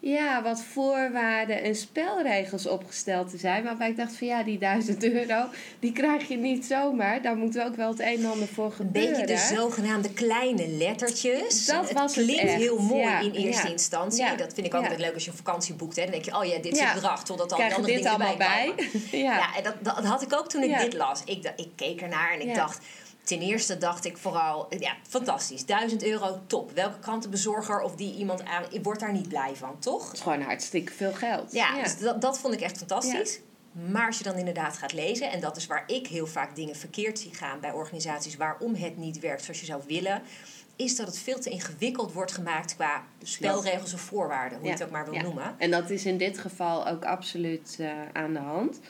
ja, 0.00 0.42
wat 0.42 0.62
voorwaarden 0.62 1.62
en 1.62 1.74
spelregels 1.74 2.66
opgesteld 2.66 3.30
te 3.30 3.38
zijn. 3.38 3.64
Waarbij 3.64 3.90
ik 3.90 3.96
dacht 3.96 4.16
van 4.16 4.26
ja, 4.26 4.42
die 4.42 4.58
1000 4.58 5.04
euro, 5.04 5.44
die 5.78 5.92
krijg 5.92 6.28
je 6.28 6.36
niet 6.36 6.64
zomaar. 6.64 7.22
Daar 7.22 7.36
moet 7.36 7.60
ook 7.60 7.76
wel 7.76 7.90
het 7.90 8.00
een 8.00 8.06
en 8.06 8.24
ander 8.24 8.48
voor 8.48 8.64
Een 8.64 8.72
gebeuren. 8.72 9.10
beetje 9.10 9.26
de 9.26 9.54
zogenaamde 9.56 10.12
kleine 10.12 10.68
lettertjes. 10.68 11.66
Dat 11.66 11.92
was 11.92 12.16
het 12.16 12.24
klinkt 12.24 12.52
heel 12.52 12.78
mooi 12.78 13.00
Ja, 13.02 13.20
in 13.20 13.32
eerste 13.32 13.66
ja. 13.66 13.72
instantie. 13.72 14.22
Ja, 14.24 14.34
Dat 14.34 14.54
vind 14.54 14.66
ik 14.66 14.74
ook 14.74 14.82
altijd 14.82 15.00
leuk 15.00 15.14
als 15.14 15.24
je 15.24 15.30
een 15.30 15.36
vakantie 15.36 15.74
boekt. 15.74 15.96
Hè. 15.96 16.02
Dan 16.02 16.12
denk 16.12 16.24
je, 16.24 16.36
oh 16.36 16.44
ja, 16.44 16.58
dit 16.58 16.76
is 16.76 16.92
bedrag. 16.94 17.24
Totdat 17.24 17.52
al 17.52 17.58
die 17.58 17.74
andere 17.74 17.86
dit 17.86 17.96
dingen 17.96 18.10
allemaal 18.10 18.36
bij? 18.36 18.74
ja. 19.10 19.18
Ja, 19.36 19.56
en 19.56 19.62
dat, 19.62 19.74
dat 19.80 20.04
had 20.04 20.22
ik 20.22 20.32
ook 20.32 20.48
toen 20.48 20.62
ik 20.62 20.78
dit 20.78 20.94
las. 20.94 21.22
Ik, 21.24 21.52
ik 21.56 21.68
keek 21.76 22.00
ernaar 22.00 22.32
en 22.32 22.48
ik 22.48 22.54
dacht... 22.54 22.78
Ten 23.28 23.40
eerste 23.40 23.78
dacht 23.78 24.04
ik 24.04 24.16
vooral, 24.16 24.66
ja, 24.78 24.96
fantastisch. 25.08 25.64
1000 25.64 26.04
euro, 26.04 26.40
top. 26.46 26.72
Welke 26.72 26.98
krantenbezorger 26.98 27.80
of 27.80 27.96
die 27.96 28.14
iemand 28.14 28.44
aan... 28.44 28.64
Ik 28.70 28.84
word 28.84 29.00
daar 29.00 29.12
niet 29.12 29.28
blij 29.28 29.56
van, 29.56 29.78
toch? 29.78 30.04
Het 30.04 30.12
is 30.12 30.20
gewoon 30.20 30.42
hartstikke 30.42 30.92
veel 30.92 31.12
geld. 31.12 31.52
Ja, 31.52 31.82
dus 31.82 31.98
dat, 31.98 32.20
dat 32.20 32.38
vond 32.38 32.54
ik 32.54 32.60
echt 32.60 32.78
fantastisch. 32.78 33.40
Maar 33.90 34.06
als 34.06 34.18
je 34.18 34.24
dan 34.24 34.36
inderdaad 34.36 34.76
gaat 34.76 34.92
lezen, 34.92 35.30
en 35.30 35.40
dat 35.40 35.56
is 35.56 35.66
waar 35.66 35.84
ik 35.86 36.06
heel 36.06 36.26
vaak 36.26 36.56
dingen 36.56 36.76
verkeerd 36.76 37.18
zie 37.18 37.34
gaan 37.34 37.60
bij 37.60 37.72
organisaties 37.72 38.36
waarom 38.36 38.74
het 38.74 38.96
niet 38.96 39.20
werkt 39.20 39.42
zoals 39.42 39.60
je 39.60 39.66
zou 39.66 39.82
willen, 39.86 40.22
is 40.76 40.96
dat 40.96 41.06
het 41.06 41.18
veel 41.18 41.40
te 41.40 41.50
ingewikkeld 41.50 42.12
wordt 42.12 42.32
gemaakt 42.32 42.74
qua 42.74 43.02
spelregels 43.22 43.94
of 43.94 44.00
voorwaarden, 44.00 44.58
hoe 44.58 44.66
je 44.66 44.72
het 44.72 44.82
ook 44.82 44.90
maar 44.90 45.04
wil 45.04 45.14
ja. 45.14 45.22
noemen. 45.22 45.54
En 45.58 45.70
dat 45.70 45.90
is 45.90 46.04
in 46.04 46.18
dit 46.18 46.38
geval 46.38 46.88
ook 46.88 47.04
absoluut 47.04 47.76
eh, 47.78 47.90
aan 48.12 48.32
de 48.32 48.38
hand. 48.38 48.80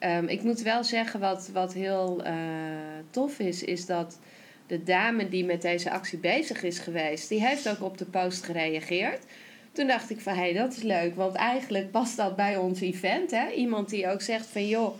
Ehm, 0.00 0.26
ik 0.26 0.42
moet 0.42 0.62
wel 0.62 0.84
zeggen, 0.84 1.20
wat, 1.20 1.50
wat 1.52 1.72
heel 1.72 2.24
eh, 2.24 2.34
tof 3.10 3.38
is, 3.38 3.62
is 3.62 3.86
dat 3.86 4.18
de 4.66 4.82
dame 4.82 5.28
die 5.28 5.44
met 5.44 5.62
deze 5.62 5.90
actie 5.90 6.18
bezig 6.18 6.62
is 6.62 6.78
geweest, 6.78 7.28
die 7.28 7.46
heeft 7.46 7.68
ook 7.68 7.82
op 7.82 7.98
de 7.98 8.04
post 8.04 8.44
gereageerd. 8.44 9.24
Toen 9.72 9.86
dacht 9.86 10.10
ik 10.10 10.20
van, 10.20 10.32
hé, 10.32 10.40
hey, 10.40 10.52
dat 10.52 10.76
is 10.76 10.82
leuk, 10.82 11.14
want 11.14 11.34
eigenlijk 11.34 11.90
past 11.90 12.16
dat 12.16 12.36
bij 12.36 12.56
ons 12.56 12.80
event. 12.80 13.30
Hè? 13.30 13.50
Iemand 13.50 13.88
die 13.88 14.08
ook 14.08 14.22
zegt 14.22 14.46
van, 14.46 14.68
joh, 14.68 14.94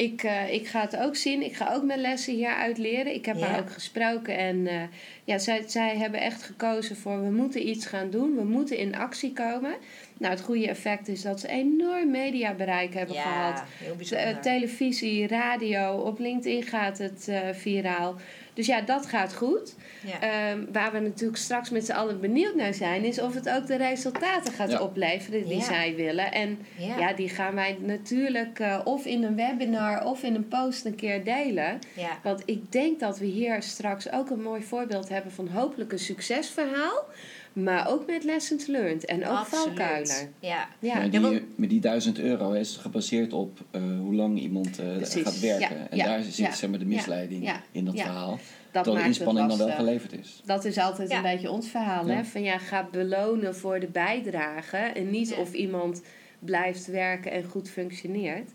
ik, 0.00 0.22
eh, 0.22 0.52
ik 0.52 0.66
ga 0.66 0.80
het 0.80 0.96
ook 0.96 1.16
zien. 1.16 1.42
Ik 1.42 1.56
ga 1.56 1.74
ook 1.74 1.82
mijn 1.82 2.00
lessen 2.00 2.34
hier 2.34 2.54
uitleren. 2.54 3.14
Ik 3.14 3.26
heb 3.26 3.36
Ja. 3.36 3.46
haar 3.46 3.60
ook 3.60 3.70
gesproken. 3.70 4.36
En 4.38 4.66
eh, 4.66 4.82
ja, 5.24 5.38
zij, 5.38 5.64
zij 5.66 5.96
hebben 5.96 6.20
echt 6.20 6.42
gekozen 6.42 6.96
voor... 6.96 7.22
we 7.24 7.30
moeten 7.30 7.68
iets 7.68 7.86
gaan 7.86 8.10
doen. 8.10 8.36
We 8.36 8.44
moeten 8.44 8.76
in 8.76 8.96
actie 8.96 9.32
komen. 9.32 9.74
Nou, 10.18 10.32
het 10.32 10.42
goede 10.42 10.68
effect 10.68 11.08
is 11.08 11.22
dat 11.22 11.40
ze 11.40 11.48
enorm 11.48 12.10
mediabereik 12.10 12.94
hebben 12.94 13.16
gehad. 13.16 13.62
heel 13.78 14.18
Eh, 14.18 14.36
televisie, 14.36 15.26
radio, 15.26 15.96
op 15.96 16.18
LinkedIn 16.18 16.62
gaat 16.62 16.98
het 16.98 17.30
viraal. 17.52 18.16
Dus 18.54 18.66
ja, 18.66 18.80
dat 18.80 19.06
gaat 19.06 19.34
goed. 19.34 19.74
ja. 20.06 20.20
Ehm, 20.20 20.64
waar 20.72 20.92
we 20.92 20.98
natuurlijk 20.98 21.38
straks 21.38 21.70
met 21.70 21.84
z'n 21.86 21.92
allen 21.92 22.20
benieuwd 22.20 22.54
naar 22.54 22.74
zijn... 22.74 23.04
is 23.04 23.20
of 23.20 23.34
het 23.34 23.48
ook 23.48 23.66
de 23.66 23.76
resultaten 23.76 24.52
gaat 24.52 24.70
Ja. 24.70 24.80
opleveren 24.80 25.44
die 25.46 25.56
Ja. 25.58 25.62
zij 25.64 25.94
willen. 25.96 26.32
En 26.32 26.58
ja. 26.76 26.98
ja, 26.98 27.12
die 27.12 27.28
gaan 27.28 27.54
wij 27.54 27.76
natuurlijk 27.80 28.58
eh, 28.58 28.80
of 28.84 29.04
in 29.04 29.22
een 29.22 29.36
webinar 29.36 30.04
of 30.04 30.22
in 30.22 30.34
een 30.34 30.48
post 30.48 30.84
een 30.84 30.94
keer 30.94 31.24
delen. 31.24 31.78
ja. 31.94 32.18
Want 32.22 32.42
ik 32.44 32.72
denk 32.72 33.00
dat 33.00 33.18
we 33.18 33.26
hier 33.26 33.62
straks 33.62 34.10
ook 34.12 34.30
een 34.30 34.42
mooi 34.42 34.62
voorbeeld 34.62 35.08
hebben 35.08 35.32
van 35.32 35.48
hopelijk 35.48 35.92
een 35.92 35.98
succesverhaal. 35.98 37.04
Maar 37.52 37.88
ook 37.88 38.06
met 38.06 38.24
lessons 38.24 38.66
learned 38.66 39.04
en 39.04 39.26
ook 39.26 39.36
Absoluut. 39.36 39.64
valkuilen. 39.64 40.34
Ja. 40.40 40.68
Ja, 40.78 40.94
Maar 40.94 41.10
die, 41.10 41.46
met 41.54 41.70
die 41.70 41.80
1000 41.80 42.18
euro 42.18 42.52
is 42.52 42.76
gebaseerd 42.76 43.32
op 43.32 43.58
eh, 43.70 43.80
hoe 44.00 44.14
lang 44.14 44.38
iemand 44.40 44.78
eh, 44.78 44.86
gaat 45.00 45.40
werken. 45.40 45.76
Ja, 45.76 45.86
en 45.90 45.96
ja, 45.96 46.04
daar 46.04 46.22
zit 46.22 46.36
ja, 46.36 46.52
zeg 46.52 46.70
maar 46.70 46.78
de 46.78 46.84
misleiding 46.84 47.44
ja, 47.44 47.60
in 47.72 47.84
dat 47.84 47.94
ja. 47.94 48.02
verhaal. 48.04 48.38
dat 48.72 48.82
Terwijl 48.84 49.04
de 49.04 49.08
inspanning 49.08 49.48
dan 49.48 49.58
wel 49.58 49.70
geleverd 49.70 50.12
is. 50.12 50.40
Dat 50.44 50.64
is 50.64 50.78
altijd 50.78 51.10
Ja. 51.10 51.16
een 51.16 51.22
beetje 51.22 51.50
ons 51.50 51.68
verhaal. 51.68 52.06
Ja. 52.06 52.14
Hè? 52.14 52.24
Van 52.24 52.42
ja, 52.42 52.58
ga 52.58 52.88
belonen 52.92 53.56
voor 53.56 53.80
de 53.80 53.86
bijdrage. 53.88 54.76
En 54.76 55.10
niet 55.10 55.28
Ja. 55.28 55.36
of 55.36 55.52
iemand 55.52 56.02
blijft 56.38 56.86
werken 56.86 57.30
en 57.30 57.44
goed 57.44 57.70
functioneert. 57.70 58.50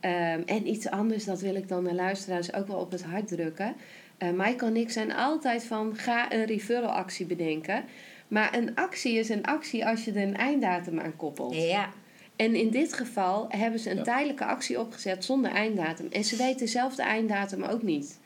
Ehm, 0.00 0.40
en 0.46 0.68
iets 0.68 0.88
anders, 0.90 1.24
dat 1.24 1.40
wil 1.40 1.54
ik 1.54 1.68
dan 1.68 1.84
de 1.84 1.94
luisteraars 1.94 2.54
ook 2.54 2.66
wel 2.66 2.78
op 2.78 2.90
het 2.90 3.02
hart 3.02 3.28
drukken. 3.28 3.74
Eh 4.18 4.28
Michael 4.30 4.70
en 4.70 4.76
ik 4.76 4.90
zijn 4.90 5.12
altijd 5.12 5.64
van 5.64 5.96
ga 5.96 6.32
een 6.32 6.44
referral 6.44 6.90
actie 6.90 7.26
bedenken. 7.26 7.84
Maar 8.30 8.56
een 8.56 8.74
actie 8.74 9.18
is 9.18 9.28
een 9.28 9.44
actie 9.44 9.86
als 9.86 10.04
je 10.04 10.12
er 10.12 10.22
een 10.22 10.36
einddatum 10.36 11.00
aan 11.00 11.16
koppelt. 11.16 11.54
Ja. 11.54 11.90
En 12.36 12.54
in 12.54 12.70
dit 12.70 12.92
geval 12.92 13.46
hebben 13.48 13.80
ze 13.80 13.90
een 13.90 13.96
Ja. 13.96 14.02
tijdelijke 14.02 14.44
actie 14.44 14.80
opgezet 14.80 15.24
zonder 15.24 15.50
einddatum. 15.50 16.06
En 16.10 16.24
ze 16.24 16.36
weten 16.36 16.68
zelf 16.68 16.94
de 16.94 17.02
einddatum 17.02 17.62
ook 17.62 17.82
niet. 17.82 18.18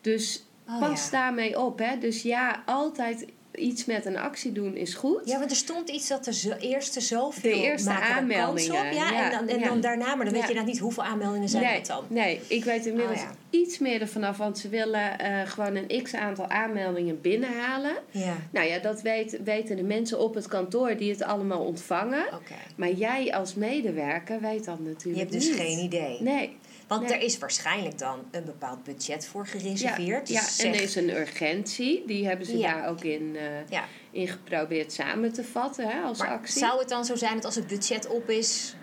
Dus 0.00 0.46
Oh, 0.68 0.80
pas 0.80 1.04
ja. 1.04 1.10
daarmee 1.10 1.60
op. 1.60 1.78
Hè? 1.78 1.98
Dus 1.98 2.22
ja, 2.22 2.62
altijd 2.66 3.26
iets 3.54 3.84
met 3.84 4.06
een 4.06 4.18
actie 4.18 4.52
doen 4.52 4.76
is 4.76 4.94
goed. 4.94 5.20
Ja, 5.24 5.38
want 5.38 5.50
er 5.50 5.56
stond 5.56 5.88
iets 5.88 6.08
dat 6.08 6.24
de 6.24 6.32
zo, 6.32 6.50
eerste 6.50 7.00
zoveel 7.00 7.50
De 7.56 7.62
eerste 7.62 7.90
er 7.90 7.96
aanmeldingen, 7.96 8.72
op. 8.86 8.92
Ja, 8.92 9.10
ja, 9.10 9.24
en, 9.24 9.30
dan, 9.30 9.48
en 9.48 9.58
ja. 9.58 9.68
dan 9.68 9.80
daarna, 9.80 10.14
maar 10.14 10.24
dan 10.24 10.34
weet 10.34 10.42
je 10.42 10.48
inderdaad 10.48 10.72
niet 10.72 10.78
hoeveel 10.78 11.04
aanmeldingen 11.04 11.48
zijn 11.48 11.62
nee, 11.62 11.74
het 11.74 11.86
dan. 11.86 12.04
nee, 12.08 12.40
ik 12.46 12.64
weet 12.64 12.86
inmiddels 12.86 13.20
Oh, 13.20 13.28
iets 13.50 13.78
meer 13.78 14.00
ervan 14.00 14.24
af. 14.24 14.36
Want 14.36 14.58
ze 14.58 14.68
willen 14.68 15.18
eh, 15.18 15.40
gewoon 15.44 15.76
een 15.76 16.02
x 16.02 16.14
aantal 16.14 16.48
aanmeldingen 16.48 17.20
binnenhalen. 17.20 17.94
Ja, 18.10 18.36
Nou 18.50 18.66
ja, 18.66 18.78
dat 18.78 19.02
weet, 19.02 19.38
weten 19.44 19.76
de 19.76 19.82
mensen 19.82 20.18
op 20.20 20.34
het 20.34 20.48
kantoor 20.48 20.96
die 20.96 21.10
het 21.10 21.22
allemaal 21.22 21.64
ontvangen. 21.64 22.24
oké. 22.26 22.54
Maar 22.76 22.90
jij 22.92 23.34
als 23.34 23.54
medewerker 23.54 24.40
weet 24.40 24.64
dat 24.64 24.78
Je 24.82 24.88
natuurlijk 24.88 25.18
hebt 25.18 25.32
dus 25.32 25.48
niet. 25.48 25.58
geen 25.60 25.78
idee. 25.78 26.16
Nee. 26.20 26.56
Want 26.86 27.02
Nee. 27.02 27.12
er 27.12 27.20
is 27.20 27.38
waarschijnlijk 27.38 27.98
dan 27.98 28.18
een 28.30 28.44
bepaald 28.44 28.82
budget 28.84 29.26
voor 29.26 29.46
gereserveerd. 29.46 30.28
Ja, 30.28 30.40
Dus 30.40 30.58
en 30.58 30.74
er 30.74 30.80
is 30.82 30.94
een 30.96 31.10
urgentie. 31.10 32.02
Die 32.06 32.26
hebben 32.26 32.46
ze 32.46 32.58
Ja. 32.58 32.72
daar 32.74 32.88
ook 32.88 33.00
in, 33.04 33.36
ja. 33.68 33.84
in 34.10 34.28
geprobeerd 34.28 34.92
samen 34.92 35.32
te 35.32 35.44
vatten 35.44 35.88
hè, 35.88 36.00
als 36.02 36.18
Maar 36.18 36.28
actie. 36.28 36.58
zou 36.58 36.78
het 36.78 36.88
dan 36.88 37.04
zo 37.04 37.14
zijn 37.16 37.34
dat 37.34 37.44
als 37.44 37.54
het 37.54 37.66
budget 37.66 38.06
op 38.08 38.28
is, 38.30 38.74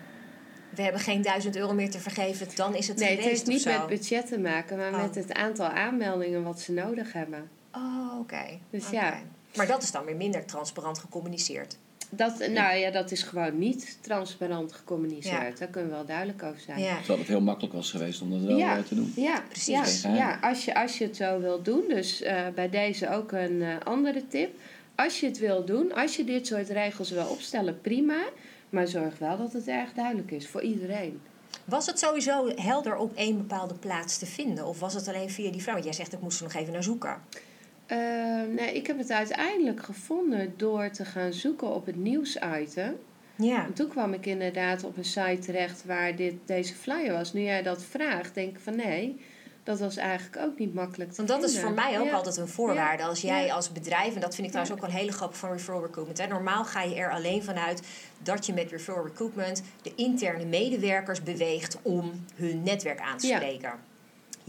we 0.74 0.82
hebben 0.82 1.00
geen 1.00 1.22
duizend 1.22 1.56
euro 1.56 1.72
meer 1.72 1.90
te 1.90 1.98
vergeven, 2.00 2.48
dan 2.54 2.74
is 2.74 2.88
het 2.88 2.96
nee, 2.98 3.16
het 3.16 3.24
heeft 3.24 3.46
niet 3.46 3.64
met 3.64 3.86
budget 3.86 4.26
te 4.26 4.38
maken, 4.38 4.76
maar 4.76 4.92
Oh. 4.94 5.00
met 5.02 5.14
het 5.14 5.32
aantal 5.32 5.66
aanmeldingen 5.66 6.42
wat 6.42 6.60
ze 6.60 6.72
nodig 6.72 7.12
hebben. 7.12 7.50
Oh, 7.74 8.18
oké. 8.20 8.58
Dus 8.70 8.90
ja. 8.90 9.20
Maar 9.56 9.66
dat 9.66 9.82
is 9.82 9.90
dan 9.90 10.04
weer 10.04 10.16
minder 10.16 10.44
transparant 10.46 10.98
gecommuniceerd. 10.98 11.76
Dat, 12.12 12.38
nou 12.38 12.76
ja, 12.76 12.90
dat 12.90 13.10
is 13.10 13.22
gewoon 13.22 13.58
niet 13.58 13.98
transparant 14.00 14.72
gecommuniceerd. 14.72 15.52
Ja. 15.52 15.58
Daar 15.58 15.68
kunnen 15.68 15.90
we 15.90 15.96
wel 15.96 16.06
duidelijk 16.06 16.42
over 16.42 16.60
zijn. 16.60 16.80
Ja. 16.80 16.96
Terwijl 16.96 17.18
het 17.18 17.28
heel 17.28 17.40
makkelijk 17.40 17.74
was 17.74 17.90
geweest 17.90 18.20
om 18.22 18.30
dat 18.30 18.40
wel 18.40 18.56
Ja. 18.56 18.76
eh, 18.76 18.82
te 18.82 18.94
doen. 18.94 19.12
Ja, 19.16 19.42
Precies. 19.48 20.02
Ja, 20.02 20.14
ja 20.14 20.38
als, 20.42 20.64
je, 20.64 20.74
als 20.74 20.98
je 20.98 21.04
het 21.04 21.16
zo 21.16 21.40
wil 21.40 21.62
doen. 21.62 21.84
Dus 21.88 22.22
eh, 22.22 22.48
bij 22.54 22.68
deze 22.68 23.10
ook 23.10 23.32
een 23.32 23.62
eh, 23.62 23.74
andere 23.84 24.26
tip. 24.28 24.58
Als 24.94 25.20
je 25.20 25.26
het 25.26 25.38
wil 25.38 25.64
doen, 25.64 25.92
als 25.94 26.16
je 26.16 26.24
dit 26.24 26.46
soort 26.46 26.68
regels 26.68 27.10
wil 27.10 27.26
opstellen, 27.26 27.80
prima. 27.80 28.22
Maar 28.70 28.86
zorg 28.88 29.18
wel 29.18 29.36
dat 29.38 29.52
het 29.52 29.66
erg 29.68 29.92
duidelijk 29.92 30.30
is 30.30 30.48
voor 30.48 30.62
iedereen. 30.62 31.20
Was 31.64 31.86
het 31.86 31.98
sowieso 31.98 32.52
helder 32.56 32.96
op 32.96 33.16
één 33.16 33.36
bepaalde 33.36 33.74
plaats 33.74 34.18
te 34.18 34.26
vinden? 34.26 34.66
Of 34.66 34.80
was 34.80 34.94
het 34.94 35.08
alleen 35.08 35.30
via 35.30 35.50
die 35.50 35.62
vrouw? 35.62 35.72
Want 35.74 35.84
jij 35.86 35.94
zegt, 35.94 36.12
ik 36.12 36.20
moest 36.20 36.38
er 36.38 36.44
nog 36.44 36.54
even 36.54 36.72
naar 36.72 36.82
zoeken. 36.82 37.16
Eh, 37.90 37.98
nee, 38.56 38.74
ik 38.74 38.86
heb 38.86 38.98
het 38.98 39.10
uiteindelijk 39.10 39.82
gevonden 39.84 40.54
door 40.56 40.90
te 40.90 41.04
gaan 41.04 41.32
zoeken 41.32 41.74
op 41.74 41.86
het 41.86 41.96
nieuwsitem. 41.96 42.96
Ja. 43.36 43.64
En 43.64 43.72
toen 43.72 43.88
kwam 43.88 44.12
ik 44.12 44.26
inderdaad 44.26 44.84
op 44.84 44.96
een 44.96 45.04
site 45.04 45.38
terecht 45.40 45.84
waar 45.84 46.16
dit, 46.16 46.34
deze 46.44 46.74
flyer 46.74 47.12
was. 47.12 47.32
Nu 47.32 47.40
jij 47.42 47.62
dat 47.62 47.82
vraagt, 47.82 48.34
denk 48.34 48.50
ik 48.56 48.60
van 48.62 48.76
nee, 48.76 49.20
dat 49.62 49.80
was 49.80 49.96
eigenlijk 49.96 50.46
ook 50.46 50.58
niet 50.58 50.74
makkelijk 50.74 51.10
te 51.10 51.16
Want 51.16 51.28
dat 51.28 51.42
is 51.50 51.60
voor 51.60 51.72
mij 51.72 51.98
ook 52.00 52.06
Ja. 52.06 52.12
altijd 52.12 52.36
een 52.36 52.48
voorwaarde. 52.48 53.02
Als 53.02 53.20
jij 53.20 53.46
Ja. 53.46 53.54
als 53.54 53.72
bedrijf, 53.72 54.14
en 54.14 54.20
dat 54.20 54.34
vind 54.34 54.46
ik 54.46 54.52
trouwens 54.52 54.76
ook 54.76 54.80
wel 54.86 54.90
een 54.90 55.00
hele 55.00 55.12
grap 55.12 55.34
van 55.34 55.50
referral 55.52 55.82
recruitment. 55.82 56.18
Hè. 56.20 56.26
Normaal 56.26 56.64
ga 56.64 56.82
je 56.82 56.94
er 56.94 57.10
alleen 57.12 57.42
vanuit 57.42 57.82
dat 58.22 58.46
je 58.46 58.52
met 58.52 58.70
referral 58.70 59.04
recruitment 59.06 59.62
de 59.82 59.92
interne 59.96 60.44
medewerkers 60.44 61.22
beweegt 61.22 61.78
om 61.82 62.24
hun 62.34 62.62
netwerk 62.62 63.00
aan 63.00 63.18
te 63.18 63.26
Ja. 63.26 63.36
spreken. 63.36 63.72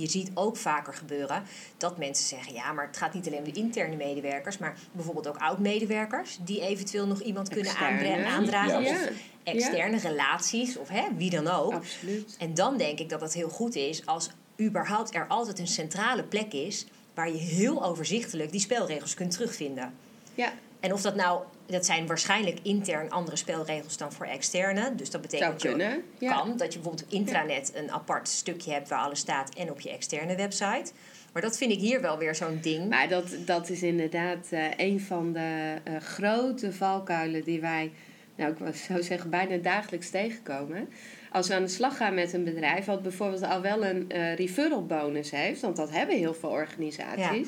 Je 0.01 0.09
ziet 0.09 0.31
ook 0.33 0.57
vaker 0.57 0.93
gebeuren 0.93 1.43
dat 1.77 1.97
mensen 1.97 2.27
zeggen: 2.27 2.53
ja, 2.53 2.71
maar 2.71 2.87
het 2.87 2.97
gaat 2.97 3.13
niet 3.13 3.27
alleen 3.27 3.39
om 3.39 3.43
de 3.43 3.59
interne 3.59 3.95
medewerkers, 3.95 4.57
maar 4.57 4.77
bijvoorbeeld 4.91 5.27
ook 5.27 5.37
oud-medewerkers 5.37 6.37
die 6.43 6.61
eventueel 6.61 7.07
nog 7.07 7.21
iemand 7.21 7.49
kunnen 7.49 7.71
Externe. 7.71 8.25
aandragen. 8.25 8.81
Ja. 8.81 8.91
Of 8.91 9.09
externe 9.43 9.97
relaties, 9.97 10.77
of 10.77 10.87
hè, 10.87 11.03
wie 11.17 11.29
dan 11.29 11.47
ook. 11.47 11.73
Absoluut. 11.73 12.35
En 12.39 12.53
dan 12.53 12.77
denk 12.77 12.99
ik 12.99 13.09
dat 13.09 13.21
het 13.21 13.33
heel 13.33 13.49
goed 13.49 13.75
is 13.75 14.05
als 14.05 14.29
überhaupt 14.59 15.15
er 15.15 15.27
altijd 15.27 15.59
een 15.59 15.67
centrale 15.67 16.23
plek 16.23 16.53
is 16.53 16.85
waar 17.13 17.31
je 17.31 17.37
heel 17.37 17.85
overzichtelijk 17.85 18.51
die 18.51 18.59
spelregels 18.59 19.13
kunt 19.13 19.31
terugvinden. 19.31 19.93
Ja, 20.35 20.53
En 20.79 20.93
of 20.93 21.01
dat 21.01 21.15
nou, 21.15 21.41
dat 21.71 21.85
zijn 21.85 22.07
waarschijnlijk 22.07 22.59
intern 22.61 23.09
andere 23.09 23.37
spelregels 23.37 23.97
dan 23.97 24.11
voor 24.11 24.25
externe. 24.25 24.95
Dus 24.95 25.09
dat 25.09 25.21
betekent 25.21 25.61
zou 25.61 25.77
dat 25.77 25.87
je. 25.91 26.25
Ja. 26.25 26.33
kan 26.33 26.57
dat 26.57 26.73
je 26.73 26.79
bijvoorbeeld 26.79 27.03
op 27.03 27.13
intranet 27.13 27.71
een 27.75 27.91
apart 27.91 28.27
stukje 28.27 28.71
hebt 28.71 28.89
waar 28.89 28.99
alles 28.99 29.19
staat 29.19 29.55
en 29.55 29.71
op 29.71 29.79
je 29.79 29.89
externe 29.89 30.35
website. 30.35 30.91
Maar 31.33 31.41
dat 31.41 31.57
vind 31.57 31.71
ik 31.71 31.79
hier 31.79 32.01
wel 32.01 32.17
weer 32.17 32.35
zo'n 32.35 32.59
ding. 32.61 32.89
Maar 32.89 33.09
dat, 33.09 33.35
dat 33.45 33.69
is 33.69 33.83
inderdaad 33.83 34.47
eh, 34.49 34.63
een 34.77 34.99
van 34.99 35.33
de 35.33 35.75
eh, 35.83 35.95
grote 35.97 36.73
valkuilen 36.73 37.43
die 37.43 37.61
wij, 37.61 37.91
nou 38.35 38.55
ik 38.65 38.75
zou 38.75 39.03
zeggen, 39.03 39.29
bijna 39.29 39.57
dagelijks 39.57 40.09
tegenkomen. 40.09 40.89
Als 41.31 41.47
we 41.47 41.53
aan 41.53 41.63
de 41.63 41.67
slag 41.67 41.97
gaan 41.97 42.13
met 42.13 42.33
een 42.33 42.43
bedrijf, 42.43 42.85
wat 42.85 43.01
bijvoorbeeld 43.01 43.43
al 43.43 43.61
wel 43.61 43.85
een 43.85 44.09
eh, 44.09 44.35
referral 44.35 44.85
bonus 44.85 45.31
heeft, 45.31 45.61
want 45.61 45.75
dat 45.75 45.91
hebben 45.91 46.17
heel 46.17 46.33
veel 46.33 46.49
organisaties. 46.49 47.47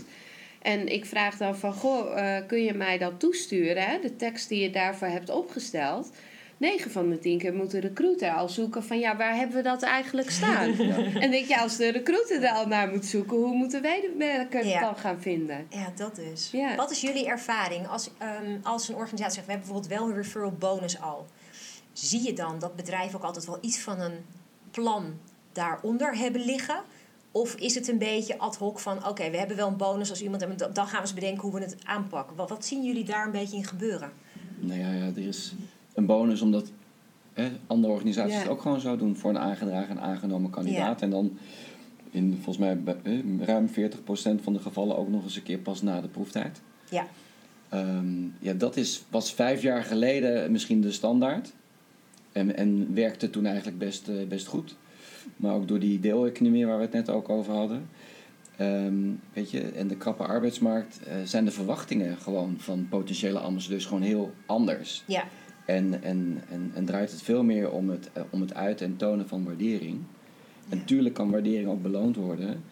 En 0.63 0.87
ik 0.87 1.05
vraag 1.05 1.37
dan 1.37 1.55
van, 1.55 1.73
goh, 1.73 2.19
eh, 2.19 2.47
kun 2.47 2.63
je 2.63 2.73
mij 2.73 2.97
dat 2.97 3.19
toesturen, 3.19 3.83
hè? 3.83 3.99
de 3.99 4.15
tekst 4.15 4.49
die 4.49 4.61
je 4.61 4.69
daarvoor 4.69 5.07
hebt 5.07 5.29
opgesteld. 5.29 6.11
9 6.57 6.91
van 6.91 7.09
de 7.09 7.19
10 7.19 7.37
keer 7.37 7.53
moet 7.53 7.71
de 7.71 7.79
recruiter 7.79 8.31
al 8.31 8.49
zoeken 8.49 8.83
van 8.83 8.99
ja, 8.99 9.17
waar 9.17 9.35
hebben 9.35 9.55
we 9.55 9.63
dat 9.63 9.81
eigenlijk 9.81 10.29
staan? 10.29 10.73
En 11.23 11.31
denk 11.31 11.45
je, 11.47 11.59
als 11.59 11.77
de 11.77 11.91
recruiter 11.91 12.43
er 12.43 12.51
al 12.51 12.67
naar 12.67 12.89
moet 12.89 13.05
zoeken, 13.05 13.37
hoe 13.37 13.55
moet 13.55 13.71
de 13.71 13.81
medewerker 13.81 14.59
het 14.59 14.69
Ja. 14.69 14.79
dan 14.79 14.97
gaan 14.97 15.21
vinden? 15.21 15.67
Ja, 15.69 15.91
dat 15.95 16.15
dus. 16.15 16.49
Ja. 16.51 16.75
Wat 16.75 16.91
is 16.91 17.01
jullie 17.01 17.27
ervaring 17.27 17.87
als, 17.87 18.09
ehm, 18.17 18.57
als 18.63 18.89
een 18.89 18.95
organisatie 18.95 19.33
zegt... 19.33 19.45
we 19.45 19.51
hebben 19.51 19.69
bijvoorbeeld 19.71 19.99
wel 19.99 20.09
een 20.09 20.23
referral 20.23 20.51
bonus 20.51 21.01
al. 21.01 21.27
Zie 21.93 22.23
je 22.23 22.33
dan 22.33 22.59
dat 22.59 22.75
bedrijven 22.75 23.17
ook 23.17 23.25
altijd 23.25 23.45
wel 23.45 23.57
iets 23.61 23.79
van 23.79 23.99
een 23.99 24.25
plan 24.71 25.19
daaronder 25.51 26.17
hebben 26.17 26.41
liggen? 26.45 26.81
Of 27.35 27.55
is 27.55 27.75
het 27.75 27.87
een 27.87 27.97
beetje 27.97 28.37
ad 28.37 28.57
hoc 28.57 28.79
van... 28.79 29.07
oké, 29.07 29.29
we 29.29 29.37
hebben 29.37 29.57
wel 29.57 29.67
een 29.67 29.77
bonus 29.77 30.09
als 30.09 30.21
iemand... 30.21 30.41
en 30.41 30.57
dan 30.73 30.87
gaan 30.87 30.95
we 30.95 31.01
eens 31.01 31.13
bedenken 31.13 31.41
hoe 31.41 31.53
we 31.53 31.59
het 31.59 31.75
aanpakken. 31.83 32.35
Wat, 32.35 32.49
wat 32.49 32.65
zien 32.65 32.83
jullie 32.83 33.03
daar 33.03 33.25
een 33.25 33.31
beetje 33.31 33.57
in 33.57 33.65
gebeuren? 33.65 34.11
Nou 34.59 34.79
ja, 34.79 34.91
ja, 34.91 35.05
er 35.05 35.27
is 35.27 35.53
een 35.93 36.05
bonus 36.05 36.41
omdat 36.41 36.71
hè, 37.33 37.51
andere 37.67 37.93
organisaties 37.93 38.33
Ja. 38.33 38.39
het 38.39 38.49
ook 38.49 38.61
gewoon 38.61 38.79
zo 38.79 38.97
doen 38.97 39.15
voor 39.15 39.29
een 39.29 39.37
aangedragen 39.37 39.97
en 39.97 40.03
aangenomen 40.03 40.49
kandidaat. 40.49 41.01
En 41.01 41.09
dan 41.09 41.37
in 42.11 42.33
volgens 42.33 42.57
mij 42.57 42.77
ruim 43.39 43.69
40% 43.69 43.71
van 44.43 44.53
de 44.53 44.59
gevallen 44.59 44.97
ook 44.97 45.09
nog 45.09 45.23
eens 45.23 45.35
een 45.35 45.43
keer 45.43 45.59
pas 45.59 45.81
na 45.81 46.01
de 46.01 46.07
proeftijd. 46.07 46.61
Ja. 46.89 47.07
Ehm, 47.69 48.23
ja, 48.39 48.53
dat 48.53 48.77
is, 48.77 49.03
was 49.09 49.33
vijf 49.33 49.61
jaar 49.61 49.83
geleden 49.83 50.51
misschien 50.51 50.81
de 50.81 50.91
standaard. 50.91 51.53
En, 52.31 52.55
en 52.55 52.93
werkte 52.93 53.29
toen 53.29 53.45
eigenlijk 53.45 53.77
best, 53.77 54.07
eh, 54.07 54.27
best 54.27 54.47
goed. 54.47 54.75
Maar 55.35 55.53
ook 55.55 55.67
door 55.67 55.79
die 55.79 55.99
deeleconomie 55.99 56.65
waar 56.65 56.77
we 56.77 56.83
het 56.83 56.93
net 56.93 57.09
ook 57.09 57.29
over 57.29 57.53
hadden. 57.53 57.89
Ehm, 58.57 58.93
weet 59.33 59.51
je, 59.51 59.61
en 59.61 59.87
de 59.87 59.95
krappe 59.97 60.23
arbeidsmarkt 60.23 60.99
eh, 61.03 61.15
zijn 61.23 61.45
de 61.45 61.51
verwachtingen 61.51 62.17
gewoon 62.17 62.55
van 62.57 62.87
potentiële 62.89 63.39
ambassadeurs 63.39 63.85
gewoon 63.85 64.01
heel 64.01 64.33
anders. 64.45 65.03
Ja, 65.07 65.23
En, 65.65 66.03
en, 66.03 66.43
en, 66.49 66.71
en 66.75 66.85
draait 66.85 67.11
het 67.11 67.21
veel 67.21 67.43
meer 67.43 67.71
om 67.71 67.89
het, 67.89 68.09
eh, 68.13 68.23
om 68.29 68.41
het 68.41 68.53
uiten 68.53 68.85
en 68.85 68.95
tonen 68.97 69.27
van 69.27 69.43
waardering. 69.43 69.99
En 70.69 70.77
natuurlijk 70.77 71.15
kan 71.15 71.31
waardering 71.31 71.67
ook 71.69 71.81
beloond 71.81 72.15
worden. 72.15 72.63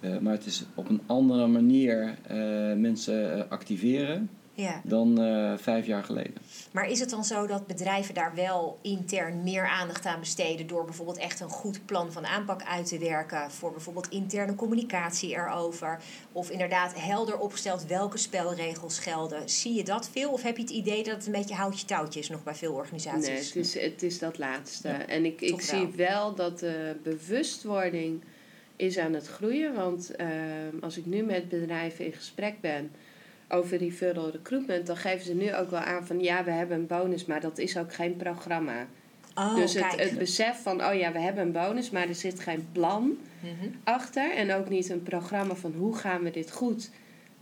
eh, 0.00 0.18
maar 0.18 0.32
het 0.32 0.46
is 0.46 0.64
op 0.74 0.88
een 0.88 1.00
andere 1.06 1.46
manier 1.46 2.18
mensen 2.76 3.50
activeren 3.50 4.28
ja. 4.54 4.80
dan 4.84 5.20
eh, 5.20 5.52
vijf 5.56 5.86
jaar 5.86 6.04
geleden. 6.04 6.34
Maar 6.72 6.88
is 6.88 7.00
het 7.00 7.10
dan 7.10 7.24
zo 7.24 7.46
dat 7.46 7.66
bedrijven 7.66 8.14
daar 8.14 8.34
wel 8.34 8.78
intern 8.82 9.42
meer 9.42 9.68
aandacht 9.68 10.06
aan 10.06 10.20
besteden... 10.20 10.66
door 10.66 10.84
bijvoorbeeld 10.84 11.18
echt 11.18 11.40
een 11.40 11.48
goed 11.48 11.86
plan 11.86 12.12
van 12.12 12.26
aanpak 12.26 12.62
uit 12.62 12.86
te 12.86 12.98
werken... 12.98 13.50
voor 13.50 13.70
bijvoorbeeld 13.70 14.08
interne 14.08 14.54
communicatie 14.54 15.30
erover... 15.30 16.00
of 16.32 16.50
inderdaad 16.50 17.00
helder 17.00 17.38
opgesteld 17.38 17.86
welke 17.86 18.18
spelregels 18.18 18.98
gelden? 18.98 19.48
Zie 19.48 19.74
je 19.74 19.84
dat 19.84 20.08
veel 20.08 20.30
of 20.30 20.42
heb 20.42 20.56
je 20.56 20.62
het 20.62 20.72
idee 20.72 21.04
dat 21.04 21.14
het 21.14 21.26
een 21.26 21.32
beetje 21.32 21.54
houtje-touwtje 21.54 22.20
is 22.20 22.28
nog 22.28 22.42
bij 22.42 22.54
veel 22.54 22.72
organisaties? 22.72 23.28
Nee, 23.28 23.36
het 23.36 23.56
is, 23.56 23.74
het 23.74 24.02
is 24.02 24.18
dat 24.18 24.38
laatste. 24.38 24.88
Ja. 24.88 25.06
En 25.06 25.24
ik, 25.24 25.40
ik 25.40 25.50
wel. 25.50 25.60
zie 25.60 25.86
wel 25.86 26.34
dat 26.34 26.58
de 26.58 26.96
bewustwording 27.02 28.22
is 28.76 28.98
aan 28.98 29.12
het 29.12 29.26
groeien. 29.26 29.74
Want 29.74 30.16
ehm, 30.16 30.76
als 30.80 30.96
ik 30.96 31.06
nu 31.06 31.22
met 31.22 31.48
bedrijven 31.48 32.04
in 32.04 32.12
gesprek 32.12 32.60
ben 32.60 32.90
over 33.52 33.78
referral 33.78 34.30
recruitment, 34.30 34.86
dan 34.86 34.96
geven 34.96 35.24
ze 35.24 35.34
nu 35.34 35.54
ook 35.54 35.70
wel 35.70 35.80
aan 35.80 36.06
van 36.06 36.20
ja, 36.20 36.44
we 36.44 36.50
hebben 36.50 36.76
een 36.76 36.86
bonus, 36.86 37.24
maar 37.24 37.40
dat 37.40 37.58
is 37.58 37.76
ook 37.76 37.94
geen 37.94 38.16
programma. 38.16 38.86
Oh, 39.34 39.54
dus 39.54 39.74
het, 39.74 40.00
het 40.00 40.18
besef 40.18 40.62
van 40.62 40.84
oh 40.84 40.94
ja, 40.94 41.12
we 41.12 41.18
hebben 41.18 41.42
een 41.42 41.52
bonus, 41.52 41.90
maar 41.90 42.08
er 42.08 42.14
zit 42.14 42.40
geen 42.40 42.68
plan 42.72 43.16
Mhm. 43.40 43.68
achter. 43.84 44.34
En 44.34 44.52
ook 44.52 44.68
niet 44.68 44.88
een 44.90 45.02
programma 45.02 45.54
van 45.54 45.74
hoe 45.78 45.96
gaan 45.96 46.22
we 46.22 46.30
dit 46.30 46.50
goed 46.52 46.90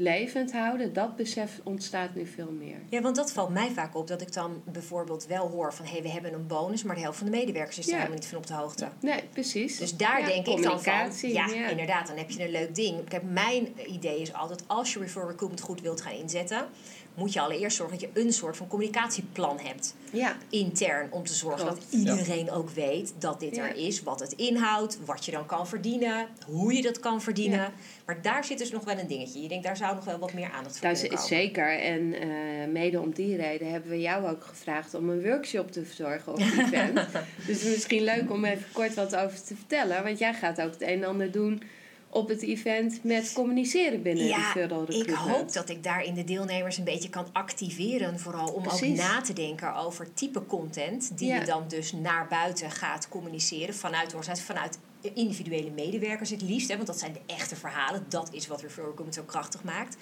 levend 0.00 0.52
houden. 0.52 0.92
Dat 0.92 1.16
besef 1.16 1.60
ontstaat 1.64 2.14
nu 2.14 2.26
veel 2.26 2.50
meer. 2.50 2.76
Ja, 2.88 3.00
want 3.00 3.16
dat 3.16 3.32
valt 3.32 3.50
mij 3.50 3.70
vaak 3.70 3.94
op. 3.96 4.06
Dat 4.06 4.20
ik 4.20 4.32
dan 4.32 4.62
bijvoorbeeld 4.64 5.26
wel 5.26 5.48
hoor 5.48 5.74
van... 5.74 5.84
hé, 5.84 5.92
hey, 5.92 6.02
we 6.02 6.08
hebben 6.10 6.32
een 6.32 6.46
bonus, 6.46 6.82
maar 6.82 6.94
de 6.94 7.00
helft 7.00 7.18
van 7.18 7.26
de 7.30 7.36
medewerkers 7.36 7.78
is 7.78 7.84
er 7.84 7.90
Ja. 7.90 7.96
helemaal 7.96 8.18
niet 8.18 8.28
van 8.28 8.38
op 8.38 8.46
de 8.46 8.54
hoogte. 8.54 8.88
Nee, 9.00 9.22
precies. 9.32 9.78
Dus 9.78 9.96
daar 9.96 10.20
Ja, 10.20 10.26
denk 10.26 10.46
ik 10.46 10.62
dan 10.62 10.82
van, 10.82 11.30
ja. 11.30 11.68
inderdaad, 11.68 12.06
dan 12.06 12.16
heb 12.16 12.30
je 12.30 12.44
een 12.44 12.50
leuk 12.50 12.74
ding. 12.74 13.08
Kijk, 13.08 13.22
mijn 13.22 13.68
idee 13.86 14.20
is 14.20 14.32
altijd, 14.32 14.64
als 14.66 14.92
je 14.92 14.98
referral 14.98 15.28
recruitment 15.28 15.64
goed 15.64 15.80
wilt 15.80 16.00
gaan 16.00 16.12
inzetten, 16.12 16.66
moet 17.14 17.32
je 17.32 17.40
allereerst 17.40 17.76
zorgen 17.76 17.98
dat 17.98 18.10
je 18.14 18.20
een 18.20 18.32
soort 18.32 18.56
van 18.56 18.66
communicatieplan 18.66 19.58
hebt. 19.62 19.94
Ja. 20.12 20.36
Intern, 20.48 21.12
om 21.12 21.24
te 21.24 21.34
zorgen 21.34 21.66
Klopt. 21.66 21.80
dat 21.90 22.00
iedereen 22.00 22.50
ook 22.50 22.70
weet 22.70 23.14
dat 23.18 23.40
dit 23.40 23.56
Ja. 23.56 23.68
er 23.68 23.76
is, 23.76 24.02
wat 24.02 24.20
het 24.20 24.32
inhoudt, 24.32 24.98
wat 25.04 25.24
je 25.24 25.30
dan 25.30 25.46
kan 25.46 25.66
verdienen, 25.68 26.26
hoe 26.46 26.74
je 26.74 26.82
dat 26.82 26.98
kan 27.00 27.22
verdienen. 27.22 27.72
Maar 28.06 28.22
daar 28.22 28.44
zit 28.44 28.58
dus 28.58 28.70
nog 28.70 28.84
wel 28.84 28.98
een 28.98 29.06
dingetje. 29.06 29.42
Je 29.42 29.48
denkt, 29.48 29.64
daar 29.64 29.76
zou 29.76 29.94
nog 29.94 30.04
wel 30.04 30.18
wat 30.18 30.32
meer 30.32 30.50
aandacht 30.50 30.78
voor 30.78 30.88
is 30.90 31.02
komen. 31.02 31.18
zeker. 31.18 31.78
En 31.78 32.14
eh, 32.14 32.28
mede 32.68 33.00
om 33.00 33.12
die 33.12 33.36
reden 33.36 33.70
hebben 33.70 33.90
we 33.90 34.00
jou 34.00 34.26
ook 34.28 34.44
gevraagd 34.44 34.94
om 34.94 35.08
een 35.10 35.22
workshop 35.22 35.70
te 35.72 35.84
verzorgen 35.84 36.32
op 36.32 36.38
het 36.42 36.58
event. 36.72 37.00
dus 37.46 37.62
misschien 37.64 38.02
leuk 38.02 38.30
om 38.30 38.44
even 38.44 38.64
kort 38.72 38.94
wat 38.94 39.16
over 39.16 39.42
te 39.42 39.54
vertellen. 39.56 40.02
Want 40.04 40.18
jij 40.18 40.34
gaat 40.34 40.60
ook 40.60 40.70
het 40.72 40.82
een 40.82 40.88
en 40.88 41.04
ander 41.04 41.30
doen 41.30 41.62
op 42.10 42.28
het 42.28 42.42
event 42.42 43.04
met 43.04 43.32
communiceren 43.32 44.02
binnen 44.02 44.24
Ja, 44.26 44.36
referral 44.36 44.82
ik 44.82 44.88
recruitment. 44.88 45.36
hoop 45.36 45.52
dat 45.52 45.68
ik 45.68 45.82
daarin 45.82 46.14
de 46.14 46.24
deelnemers 46.24 46.78
een 46.78 46.84
beetje 46.84 47.08
kan 47.08 47.26
activeren. 47.32 48.18
Vooral 48.20 48.48
om 48.52 48.66
ook 48.66 48.80
na 48.86 49.20
te 49.20 49.32
denken 49.32 49.74
over 49.74 50.14
type 50.14 50.46
content. 50.46 51.18
Die 51.18 51.28
Ja. 51.28 51.38
je 51.40 51.44
dan 51.46 51.64
dus 51.68 51.92
naar 51.92 52.26
buiten 52.28 52.70
gaat 52.70 53.08
communiceren. 53.08 53.74
Vanuit 53.74 54.10
de 54.10 54.16
organisatie, 54.16 54.54
vanuit 54.54 54.78
individuele 55.14 55.70
medewerkers 55.70 56.30
het 56.30 56.42
liefst. 56.42 56.68
Hè, 56.68 56.74
want 56.74 56.86
dat 56.86 56.98
zijn 56.98 57.12
de 57.12 57.34
echte 57.34 57.56
verhalen. 57.56 58.04
Dat 58.08 58.28
is 58.32 58.46
wat 58.46 58.60
Referral 58.60 58.88
Recruitment 58.90 59.14
zo 59.14 59.22
krachtig 59.32 59.62
maakt. 59.62 59.96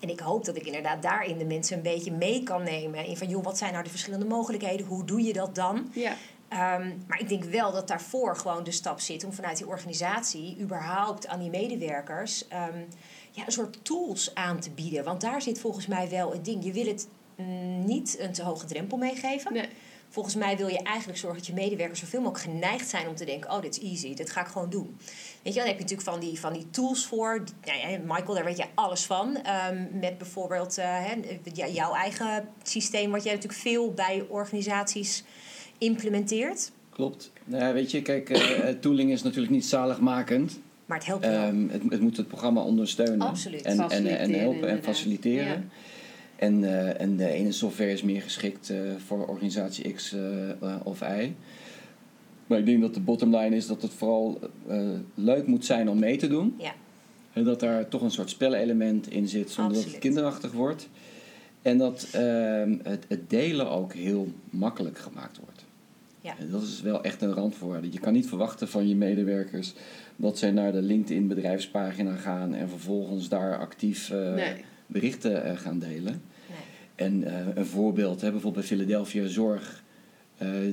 En 0.00 0.08
ik 0.08 0.20
hoop 0.20 0.44
dat 0.44 0.56
ik 0.56 0.66
inderdaad 0.66 1.02
daarin 1.02 1.38
de 1.38 1.44
mensen 1.44 1.76
een 1.76 1.82
beetje 1.82 2.12
mee 2.12 2.42
kan 2.42 2.62
nemen. 2.62 3.04
In 3.06 3.16
van, 3.16 3.28
joh, 3.28 3.44
wat 3.44 3.58
zijn 3.58 3.72
nou 3.72 3.84
de 3.84 3.90
verschillende 3.90 4.26
mogelijkheden? 4.26 4.86
Hoe 4.86 5.04
doe 5.04 5.22
je 5.22 5.32
dat 5.32 5.54
dan? 5.54 5.90
Ja, 5.94 6.16
Ehm, 6.48 6.92
maar 7.06 7.20
ik 7.20 7.28
denk 7.28 7.44
wel 7.44 7.72
dat 7.72 7.88
daarvoor 7.88 8.36
gewoon 8.36 8.64
de 8.64 8.70
stap 8.70 9.00
zit 9.00 9.24
om 9.24 9.32
vanuit 9.32 9.56
die 9.56 9.66
organisatie 9.66 10.56
überhaupt 10.60 11.26
aan 11.26 11.40
die 11.40 11.50
medewerkers 11.50 12.48
ehm, 12.48 12.78
ja, 13.30 13.46
een 13.46 13.52
soort 13.52 13.84
tools 13.84 14.34
aan 14.34 14.60
te 14.60 14.70
bieden. 14.70 15.04
Want 15.04 15.20
daar 15.20 15.42
zit 15.42 15.60
volgens 15.60 15.86
mij 15.86 16.08
wel 16.08 16.32
het 16.32 16.44
ding. 16.44 16.64
Je 16.64 16.72
wil 16.72 16.86
het 16.86 17.08
mm, 17.36 17.84
niet 17.84 18.18
een 18.18 18.32
te 18.32 18.42
hoge 18.42 18.66
drempel 18.66 18.96
meegeven. 18.96 19.52
nee. 19.52 19.68
Volgens 20.08 20.34
mij 20.34 20.56
wil 20.56 20.68
je 20.68 20.82
eigenlijk 20.82 21.18
zorgen 21.18 21.38
dat 21.38 21.46
je 21.46 21.54
medewerkers 21.54 22.00
zoveel 22.00 22.20
mogelijk 22.20 22.50
geneigd 22.50 22.88
zijn 22.88 23.08
om 23.08 23.14
te 23.14 23.24
denken: 23.24 23.50
oh, 23.50 23.60
dit 23.60 23.78
is 23.78 23.90
easy, 23.90 24.14
dit 24.14 24.30
ga 24.30 24.40
ik 24.40 24.46
gewoon 24.46 24.70
doen. 24.70 24.96
Weet 25.42 25.52
je, 25.54 25.58
dan 25.58 25.68
heb 25.68 25.76
je 25.76 25.82
natuurlijk 25.82 26.08
van 26.08 26.20
die, 26.20 26.40
van 26.40 26.52
die 26.52 26.70
tools 26.70 27.06
voor. 27.06 27.42
Nou 27.64 27.78
ja, 27.78 27.98
Michael, 27.98 28.34
daar 28.34 28.44
weet 28.44 28.56
je 28.56 28.64
alles 28.74 29.06
van. 29.06 29.36
Ehm, 29.36 29.98
met 29.98 30.18
bijvoorbeeld 30.18 30.78
eh, 30.78 31.04
jouw 31.52 31.94
eigen 31.94 32.48
systeem, 32.62 33.10
wat 33.10 33.22
jij 33.22 33.34
natuurlijk 33.34 33.60
veel 33.60 33.92
bij 33.92 34.26
organisaties 34.28 35.24
implementeert. 35.78 36.70
Klopt. 36.90 37.32
Nou, 37.44 37.62
ja, 37.62 37.72
weet 37.72 37.90
je, 37.90 38.02
kijk, 38.02 38.30
eh, 38.30 38.68
eh, 38.68 38.78
tooling 38.78 39.10
is 39.10 39.22
natuurlijk 39.22 39.52
niet 39.52 39.66
zaligmakend. 39.66 40.60
Maar 40.86 40.96
het 40.96 41.06
helpt 41.06 41.24
wel. 41.26 41.32
Ehm, 41.32 41.68
het, 41.68 41.82
het 41.88 42.00
moet 42.00 42.16
het 42.16 42.28
programma 42.28 42.62
ondersteunen. 42.62 43.20
Absoluut. 43.26 43.62
En, 43.62 43.90
en, 43.90 44.18
en 44.18 44.32
helpen 44.32 44.68
en 44.68 44.82
faciliteren. 44.82 45.46
Ja. 45.46 45.62
En, 46.36 46.64
eh, 46.64 47.00
en 47.00 47.16
de 47.16 47.28
ene 47.28 47.52
software 47.52 47.92
is 47.92 48.02
meer 48.02 48.22
geschikt 48.22 48.70
eh, 48.70 48.78
voor 49.06 49.26
organisatie 49.26 49.92
X 49.92 50.14
of 50.84 51.00
Y. 51.00 51.32
Maar 52.46 52.58
ik 52.58 52.66
denk 52.66 52.80
dat 52.80 52.94
de 52.94 53.00
bottom 53.00 53.36
line 53.36 53.56
is 53.56 53.66
dat 53.66 53.82
het 53.82 53.92
vooral 53.92 54.38
eh, 54.68 54.88
leuk 55.14 55.46
moet 55.46 55.64
zijn 55.64 55.88
om 55.88 55.98
mee 55.98 56.16
te 56.16 56.28
doen. 56.28 56.54
Ja. 56.58 56.74
En 57.32 57.44
dat 57.44 57.60
daar 57.60 57.88
toch 57.88 58.02
een 58.02 58.10
soort 58.10 58.30
spelelement 58.30 59.10
in 59.10 59.28
zit 59.28 59.50
zonder 59.50 59.74
dat 59.74 59.84
het 59.84 59.98
kinderachtig 59.98 60.52
wordt. 60.52 60.88
En 61.62 61.78
dat 61.78 62.08
ehm, 62.12 62.76
het, 62.82 63.04
het 63.08 63.30
delen 63.30 63.70
ook 63.70 63.92
heel 63.92 64.32
makkelijk 64.50 64.98
gemaakt 64.98 65.38
wordt. 65.38 65.64
Ja. 66.26 66.38
En 66.38 66.50
dat 66.50 66.62
is 66.62 66.80
wel 66.80 67.02
echt 67.02 67.22
een 67.22 67.32
randvoorwaarde. 67.32 67.92
Je 67.92 68.00
kan 68.00 68.12
niet 68.12 68.28
verwachten 68.28 68.68
van 68.68 68.88
je 68.88 68.96
medewerkers 68.96 69.72
dat 70.16 70.38
zij 70.38 70.50
naar 70.50 70.72
de 70.72 70.82
LinkedIn 70.82 71.28
bedrijfspagina 71.28 72.16
gaan 72.16 72.54
en 72.54 72.68
vervolgens 72.68 73.28
daar 73.28 73.58
actief 73.58 74.10
eh, 74.10 74.34
Nee. 74.34 74.64
berichten 74.86 75.44
eh, 75.44 75.56
gaan 75.56 75.78
delen. 75.78 76.22
Nee. 76.48 76.58
En 76.94 77.24
eh, 77.24 77.46
een 77.56 77.66
voorbeeld, 77.66 78.20
hè, 78.20 78.30
bijvoorbeeld 78.30 78.66
bij 78.66 78.76
Philadelphia 78.76 79.26
Zorg, 79.26 79.84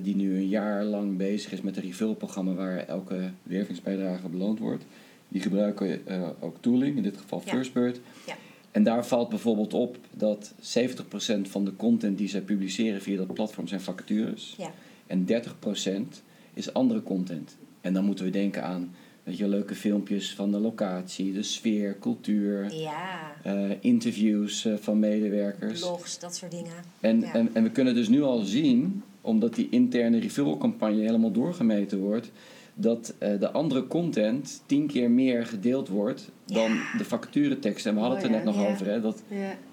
die 0.01 0.15
nu 0.15 0.35
een 0.35 0.47
jaar 0.47 0.83
lang 0.83 1.17
bezig 1.17 1.51
is 1.51 1.61
met 1.61 1.77
een 1.77 1.83
refill-programma 1.83 2.53
waar 2.53 2.77
elke 2.87 3.29
wervingsbijdrage 3.43 4.29
beloond 4.29 4.59
wordt. 4.59 4.83
Die 5.27 5.41
gebruiken 5.41 6.01
ook 6.39 6.57
tooling, 6.59 6.97
in 6.97 7.03
dit 7.03 7.17
geval 7.17 7.41
Ja. 7.45 7.51
Firstbird. 7.51 7.99
Ja. 8.27 8.35
En 8.71 8.83
daar 8.83 9.05
valt 9.05 9.29
bijvoorbeeld 9.29 9.73
op 9.73 9.97
dat 10.13 10.53
70% 10.59 11.49
van 11.49 11.65
de 11.65 11.75
content 11.75 12.17
die 12.17 12.27
zij 12.29 12.41
publiceren 12.41 13.01
via 13.01 13.17
dat 13.17 13.33
platform 13.33 13.67
zijn 13.67 13.81
vacatures. 13.81 14.55
Ja. 14.57 14.71
En 15.07 15.25
30% 15.25 16.21
is 16.53 16.73
andere 16.73 17.03
content. 17.03 17.57
En 17.81 17.93
dan 17.93 18.05
moeten 18.05 18.25
we 18.25 18.31
denken 18.31 18.63
aan 18.63 18.91
weet 19.23 19.37
je, 19.37 19.47
leuke 19.47 19.75
filmpjes 19.75 20.33
van 20.35 20.51
de 20.51 20.57
locatie, 20.59 21.33
de 21.33 21.43
sfeer, 21.43 21.97
cultuur, 21.99 22.73
Ja. 22.73 23.31
eh, 23.43 23.69
interviews 23.79 24.65
eh, 24.65 24.73
van 24.79 24.99
medewerkers. 24.99 25.79
Blogs, 25.79 26.19
dat 26.19 26.35
soort 26.35 26.51
dingen. 26.51 26.71
En, 26.99 27.19
Ja. 27.19 27.33
en, 27.33 27.49
en 27.53 27.63
we 27.63 27.69
kunnen 27.71 27.95
dus 27.95 28.07
nu 28.07 28.21
al 28.21 28.39
zien, 28.39 29.03
omdat 29.21 29.55
die 29.55 29.67
interne 29.69 30.19
referral-campagne 30.19 31.01
helemaal 31.01 31.31
doorgemeten 31.31 31.99
wordt, 31.99 32.31
dat 32.75 33.13
eh, 33.17 33.39
de 33.39 33.51
andere 33.51 33.87
content 33.87 34.63
tien 34.65 34.87
keer 34.87 35.11
meer 35.11 35.45
gedeeld 35.45 35.87
wordt 35.87 36.29
dan 36.45 36.71
Ja. 36.73 36.97
de 36.97 37.05
vacatureteksten. 37.05 37.89
En 37.89 37.95
we 37.95 38.01
hadden 38.01 38.19
het 38.19 38.27
er 38.27 38.33
Mooi, 38.33 38.43
net 38.45 38.55
nog 38.55 38.65
Ja. 38.65 38.71
over, 38.71 38.85
hè, 38.87 39.01
dat 39.01 39.23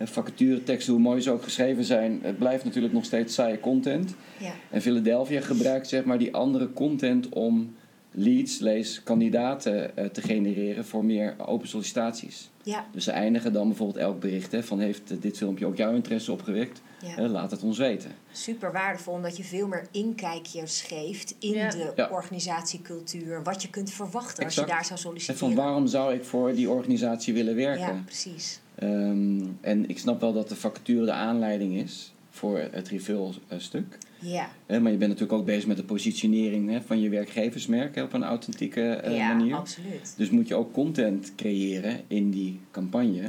vacatureteksten, 0.01 0.93
hoe 0.93 1.03
mooi 1.03 1.21
ze 1.21 1.31
ook 1.31 1.43
geschreven 1.43 1.85
zijn, 1.85 2.19
het 2.23 2.39
blijft 2.39 2.65
natuurlijk 2.65 2.95
nog 2.95 3.05
steeds 3.05 3.35
saaie 3.35 3.61
content. 3.61 4.15
Ja. 4.39 4.53
En 4.71 4.83
Philadelphia 4.83 5.41
gebruikt 5.41 5.89
zeg 5.89 6.05
maar 6.05 6.19
die 6.19 6.35
andere 6.35 6.73
content 6.73 7.29
om 7.29 7.75
leads, 8.13 8.59
lees 8.59 9.03
kandidaten 9.03 9.97
eh, 9.97 10.05
te 10.07 10.23
genereren 10.23 10.85
voor 10.85 11.05
meer 11.05 11.35
open 11.47 11.69
sollicitaties. 11.69 12.51
Ja. 12.63 12.87
Dus 12.93 13.05
ze 13.05 13.11
eindigen 13.11 13.53
dan 13.53 13.69
bijvoorbeeld 13.69 13.99
elk 13.99 14.21
bericht 14.21 14.53
hè, 14.53 14.63
van 14.63 14.79
heeft 14.81 15.23
dit 15.23 15.37
filmpje 15.37 15.67
ook 15.67 15.77
jouw 15.77 15.95
interesse 15.95 16.33
opgewekt? 16.33 16.83
Ja. 17.17 17.29
Laat 17.29 17.51
het 17.51 17.63
ons 17.63 17.79
weten. 17.79 18.11
Super 18.33 18.73
waardevol, 18.73 19.15
omdat 19.15 19.37
je 19.37 19.45
veel 19.45 19.67
meer 19.69 19.87
inkijkjes 19.91 20.83
geeft 20.83 21.35
in 21.39 21.53
Ja. 21.53 21.69
de 21.71 21.93
Ja. 21.97 22.09
organisatiecultuur. 22.13 23.43
Wat 23.43 23.63
je 23.63 23.71
kunt 23.71 23.91
verwachten 23.91 24.45
als 24.45 24.55
je 24.55 24.65
daar 24.65 24.85
zou 24.85 24.93
En 24.93 24.99
solliciteren. 24.99 25.39
van 25.41 25.55
waarom 25.55 25.87
zou 25.87 26.15
ik 26.15 26.25
voor 26.25 26.55
die 26.55 26.71
organisatie 26.71 27.35
willen 27.35 27.55
werken? 27.57 27.95
Ja, 27.95 28.03
precies. 28.05 28.61
Ehm, 28.75 29.41
en 29.61 29.89
ik 29.89 29.99
snap 29.99 30.21
wel 30.21 30.33
dat 30.33 30.49
de 30.49 30.57
vacature 30.57 31.05
de 31.05 31.13
aanleiding 31.13 31.75
is 31.77 32.13
voor 32.31 32.59
het 32.71 32.89
refill-stuk. 32.89 33.99
Ja, 34.19 34.49
Hè, 34.67 34.81
maar 34.81 34.93
je 34.93 34.99
bent 34.99 35.11
natuurlijk 35.11 35.39
ook 35.39 35.47
bezig 35.47 35.67
met 35.67 35.77
de 35.77 35.85
positionering 35.85 36.71
hè, 36.71 36.81
van 36.83 37.01
je 37.01 37.09
werkgeversmerk 37.09 37.95
hè, 37.95 38.03
op 38.03 38.13
een 38.13 38.25
authentieke 38.25 38.83
eh, 38.91 39.17
ja 39.17 39.35
manier. 39.35 39.55
absoluut. 39.55 40.15
Dus 40.17 40.31
moet 40.31 40.49
je 40.49 40.55
ook 40.55 40.73
content 40.73 41.33
creëren 41.37 42.01
in 42.07 42.31
die 42.31 42.61
campagne 42.71 43.13
Ja. 43.23 43.29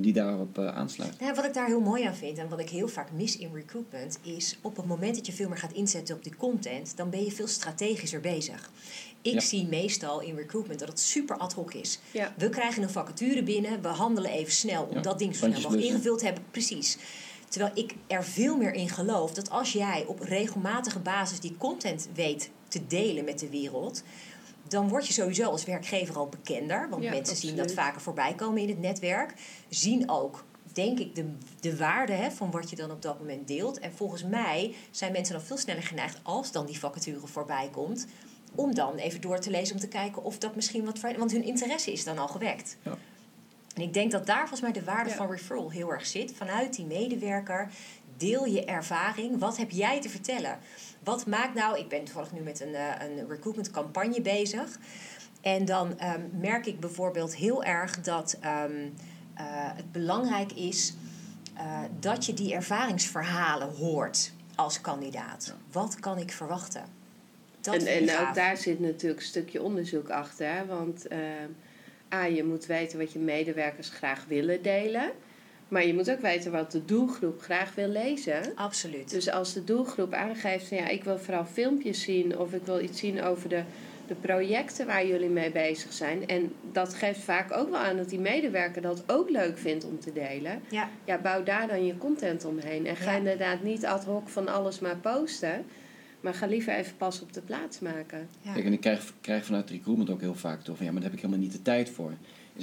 Die 0.00 0.12
daarop 0.12 0.58
eh, 0.58 0.66
aansluit. 0.76 1.20
Nou, 1.20 1.34
wat 1.34 1.44
ik 1.44 1.54
daar 1.54 1.66
heel 1.66 1.80
mooi 1.80 2.04
aan 2.04 2.14
vind 2.14 2.38
en 2.38 2.48
wat 2.48 2.60
ik 2.60 2.70
heel 2.70 2.88
vaak 2.88 3.12
mis 3.12 3.36
in 3.38 3.50
recruitment, 3.54 4.18
is 4.22 4.58
op 4.62 4.76
het 4.76 4.86
moment 4.86 5.14
dat 5.14 5.26
je 5.26 5.32
veel 5.32 5.48
meer 5.48 5.58
gaat 5.58 5.72
inzetten 5.72 6.16
op 6.16 6.22
die 6.24 6.36
content, 6.36 6.96
dan 6.96 7.10
ben 7.10 7.24
je 7.24 7.30
veel 7.32 7.46
strategischer 7.46 8.20
bezig. 8.20 8.70
Ik 9.22 9.32
Ja. 9.32 9.40
zie 9.40 9.66
meestal 9.66 10.20
in 10.20 10.36
recruitment 10.36 10.78
dat 10.78 10.88
het 10.88 11.00
super 11.00 11.36
ad 11.36 11.52
hoc 11.52 11.74
is. 11.74 11.98
Ja. 12.10 12.34
We 12.36 12.48
krijgen 12.48 12.82
een 12.82 12.90
vacature 12.90 13.42
binnen, 13.42 13.82
we 13.82 13.88
handelen 13.88 14.30
even 14.30 14.52
snel 14.52 14.82
om 14.82 14.94
Ja, 14.94 15.00
dat 15.00 15.18
ding 15.18 15.36
zo 15.36 15.46
snel 15.46 15.60
mogelijk 15.60 15.84
ingevuld 15.86 16.18
te 16.18 16.24
hebben. 16.24 16.44
Precies. 16.50 16.98
Terwijl 17.48 17.72
ik 17.74 17.94
er 18.06 18.24
veel 18.24 18.56
meer 18.56 18.72
in 18.72 18.88
geloof 18.88 19.32
dat 19.34 19.50
als 19.50 19.72
jij 19.72 20.04
op 20.06 20.20
regelmatige 20.20 20.98
basis 20.98 21.40
die 21.40 21.54
content 21.58 22.08
weet 22.14 22.50
te 22.68 22.86
delen 22.86 23.24
met 23.24 23.38
de 23.38 23.48
wereld, 23.48 24.02
dan 24.68 24.88
word 24.88 25.06
je 25.06 25.12
sowieso 25.12 25.50
als 25.50 25.64
werkgever 25.64 26.16
al 26.16 26.28
bekender. 26.28 26.88
Want 26.90 27.02
Ja, 27.02 27.10
mensen 27.10 27.36
zien 27.36 27.56
dat 27.56 27.72
vaker 27.72 28.00
voorbij 28.00 28.34
komen 28.34 28.62
in 28.62 28.68
het 28.68 28.80
netwerk. 28.80 29.34
Zien 29.68 30.10
ook, 30.10 30.44
denk 30.72 30.98
ik, 30.98 31.14
de, 31.14 31.30
de 31.60 31.76
waarde 31.76 32.12
hè, 32.12 32.30
van 32.30 32.50
wat 32.50 32.70
je 32.70 32.76
dan 32.76 32.90
op 32.90 33.02
dat 33.02 33.18
moment 33.18 33.48
deelt. 33.48 33.78
En 33.78 33.92
volgens 33.94 34.24
mij 34.24 34.74
zijn 34.90 35.12
mensen 35.12 35.34
dan 35.34 35.44
veel 35.44 35.56
sneller 35.58 35.82
geneigd 35.82 36.20
als 36.22 36.52
dan 36.52 36.66
die 36.66 36.78
vacature 36.78 37.26
voorbij 37.26 37.68
komt. 37.72 38.06
Om 38.54 38.74
dan 38.74 38.94
even 38.96 39.20
door 39.20 39.38
te 39.38 39.50
lezen 39.50 39.74
om 39.74 39.80
te 39.80 39.88
kijken 39.88 40.24
of 40.24 40.38
dat 40.38 40.54
misschien 40.56 40.84
wat. 40.84 40.98
voor- 40.98 41.18
Want 41.18 41.32
hun 41.32 41.44
interesse 41.44 41.92
is 41.92 42.04
dan 42.04 42.18
al 42.18 42.28
gewekt. 42.28 42.76
Ja. 42.82 42.96
En 43.74 43.82
ik 43.82 43.92
denk 43.92 44.10
dat 44.10 44.26
daar 44.26 44.38
volgens 44.38 44.60
mij 44.60 44.72
de 44.72 44.84
waarde 44.84 45.10
Ja. 45.10 45.16
van 45.16 45.30
referral 45.30 45.70
heel 45.70 45.92
erg 45.92 46.06
zit. 46.06 46.32
Vanuit 46.36 46.74
die 46.76 46.84
medewerker 46.86 47.70
deel 48.16 48.44
je 48.44 48.64
ervaring. 48.64 49.38
Wat 49.38 49.56
heb 49.56 49.70
jij 49.70 50.00
te 50.00 50.08
vertellen? 50.08 50.58
Wat 51.04 51.26
maakt 51.26 51.54
nou... 51.54 51.78
Ik 51.78 51.88
ben 51.88 52.04
toevallig 52.04 52.32
nu 52.32 52.40
met 52.40 52.60
een, 52.60 52.74
eh, 52.74 53.06
een 53.08 53.28
recruitment 53.28 53.70
campagne 53.70 54.20
bezig. 54.20 54.78
En 55.40 55.64
dan 55.64 55.98
ehm, 55.98 56.20
merk 56.40 56.66
ik 56.66 56.80
bijvoorbeeld 56.80 57.36
heel 57.36 57.64
erg 57.64 58.00
dat 58.00 58.36
ehm, 58.40 58.88
eh, 59.34 59.44
het 59.74 59.92
belangrijk 59.92 60.52
is... 60.52 60.94
eh, 61.56 61.80
dat 62.00 62.26
je 62.26 62.34
die 62.34 62.54
ervaringsverhalen 62.54 63.74
hoort 63.74 64.32
als 64.54 64.80
kandidaat. 64.80 65.54
Wat 65.72 66.00
kan 66.00 66.18
ik 66.18 66.32
verwachten? 66.32 66.84
Dat 67.60 67.74
en 67.74 67.86
en 67.86 68.08
gaaf. 68.08 68.28
ook 68.28 68.34
daar 68.34 68.56
zit 68.56 68.80
natuurlijk 68.80 69.20
een 69.20 69.26
stukje 69.26 69.62
onderzoek 69.62 70.08
achter. 70.08 70.54
hè, 70.54 70.66
Want 70.66 71.06
eh, 71.06 71.18
A, 72.14 72.24
je 72.24 72.44
moet 72.44 72.66
weten 72.66 72.98
wat 72.98 73.12
je 73.12 73.18
medewerkers 73.18 73.88
graag 73.88 74.24
willen 74.28 74.62
delen. 74.62 75.10
Maar 75.68 75.86
je 75.86 75.94
moet 75.94 76.10
ook 76.10 76.20
weten 76.20 76.52
wat 76.52 76.72
de 76.72 76.84
doelgroep 76.84 77.40
graag 77.42 77.74
wil 77.74 77.88
lezen. 77.88 78.52
Absoluut. 78.54 79.10
Dus 79.10 79.30
als 79.30 79.52
de 79.52 79.64
doelgroep 79.64 80.12
aangeeft 80.12 80.68
van 80.68 80.76
ja, 80.76 80.88
ik 80.88 81.04
wil 81.04 81.18
vooral 81.18 81.44
filmpjes 81.44 82.02
zien 82.02 82.38
of 82.38 82.52
ik 82.52 82.62
wil 82.64 82.80
iets 82.80 82.98
zien 82.98 83.22
over 83.22 83.48
de 83.48 83.62
de 84.06 84.14
projecten 84.14 84.86
waar 84.86 85.06
jullie 85.06 85.28
mee 85.28 85.50
bezig 85.50 85.92
zijn. 85.92 86.28
En 86.28 86.52
dat 86.72 86.94
geeft 86.94 87.20
vaak 87.20 87.56
ook 87.56 87.70
wel 87.70 87.78
aan 87.78 87.96
dat 87.96 88.08
die 88.08 88.18
medewerker 88.18 88.82
dat 88.82 89.02
ook 89.06 89.30
leuk 89.30 89.58
vindt 89.58 89.84
om 89.84 90.00
te 90.00 90.12
delen. 90.12 90.60
Ja. 90.70 90.88
Ja, 91.04 91.18
bouw 91.18 91.42
daar 91.42 91.68
dan 91.68 91.86
je 91.86 91.98
content 91.98 92.44
omheen. 92.44 92.86
En 92.86 92.96
ga 92.96 93.10
Ja. 93.10 93.16
inderdaad 93.16 93.62
niet 93.62 93.86
ad 93.86 94.04
hoc 94.04 94.28
van 94.28 94.48
alles 94.48 94.80
maar 94.80 94.96
posten. 94.96 95.64
Maar 96.20 96.34
ga 96.34 96.46
liever 96.46 96.74
even 96.74 96.96
pas 96.96 97.20
op 97.20 97.32
de 97.32 97.40
plaats 97.40 97.80
maken. 97.80 98.28
Ja. 98.40 98.52
Kijk, 98.52 98.64
en 98.64 98.72
ik 98.72 98.80
krijg, 98.80 99.12
krijg 99.20 99.44
vanuit 99.44 99.70
recruitment 99.70 100.10
ook 100.10 100.20
heel 100.20 100.34
vaak 100.34 100.64
door 100.64 100.76
van 100.76 100.84
ja, 100.86 100.92
maar 100.92 101.00
daar 101.00 101.10
heb 101.10 101.18
ik 101.18 101.24
helemaal 101.24 101.44
niet 101.44 101.56
de 101.56 101.62
tijd 101.62 101.90
voor. 101.90 102.12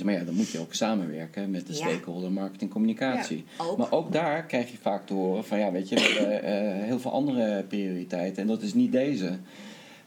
Maar 0.04 0.14
ja, 0.14 0.24
dan 0.24 0.36
moet 0.36 0.50
je 0.50 0.60
ook 0.60 0.74
samenwerken 0.74 1.52
met 1.52 1.68
de 1.68 1.74
stakeholder 1.74 2.32
marketing 2.32 2.72
communicatie. 2.72 3.44
Ook. 3.58 3.78
Maar 3.78 3.92
ook 3.92 4.12
daar 4.12 4.46
krijg 4.46 4.72
je 4.72 4.78
vaak 4.78 5.06
te 5.06 5.14
horen 5.14 5.46
van 5.46 5.60
ja, 5.60 5.72
weet 5.72 5.90
je, 5.90 5.96
we 5.96 6.02
hebben 6.02 6.44
eh, 6.44 6.84
heel 6.84 7.00
veel 7.00 7.12
andere 7.12 7.64
prioriteiten 7.64 8.42
en 8.42 8.48
dat 8.48 8.62
is 8.62 8.74
niet 8.74 8.92
deze. 8.92 9.38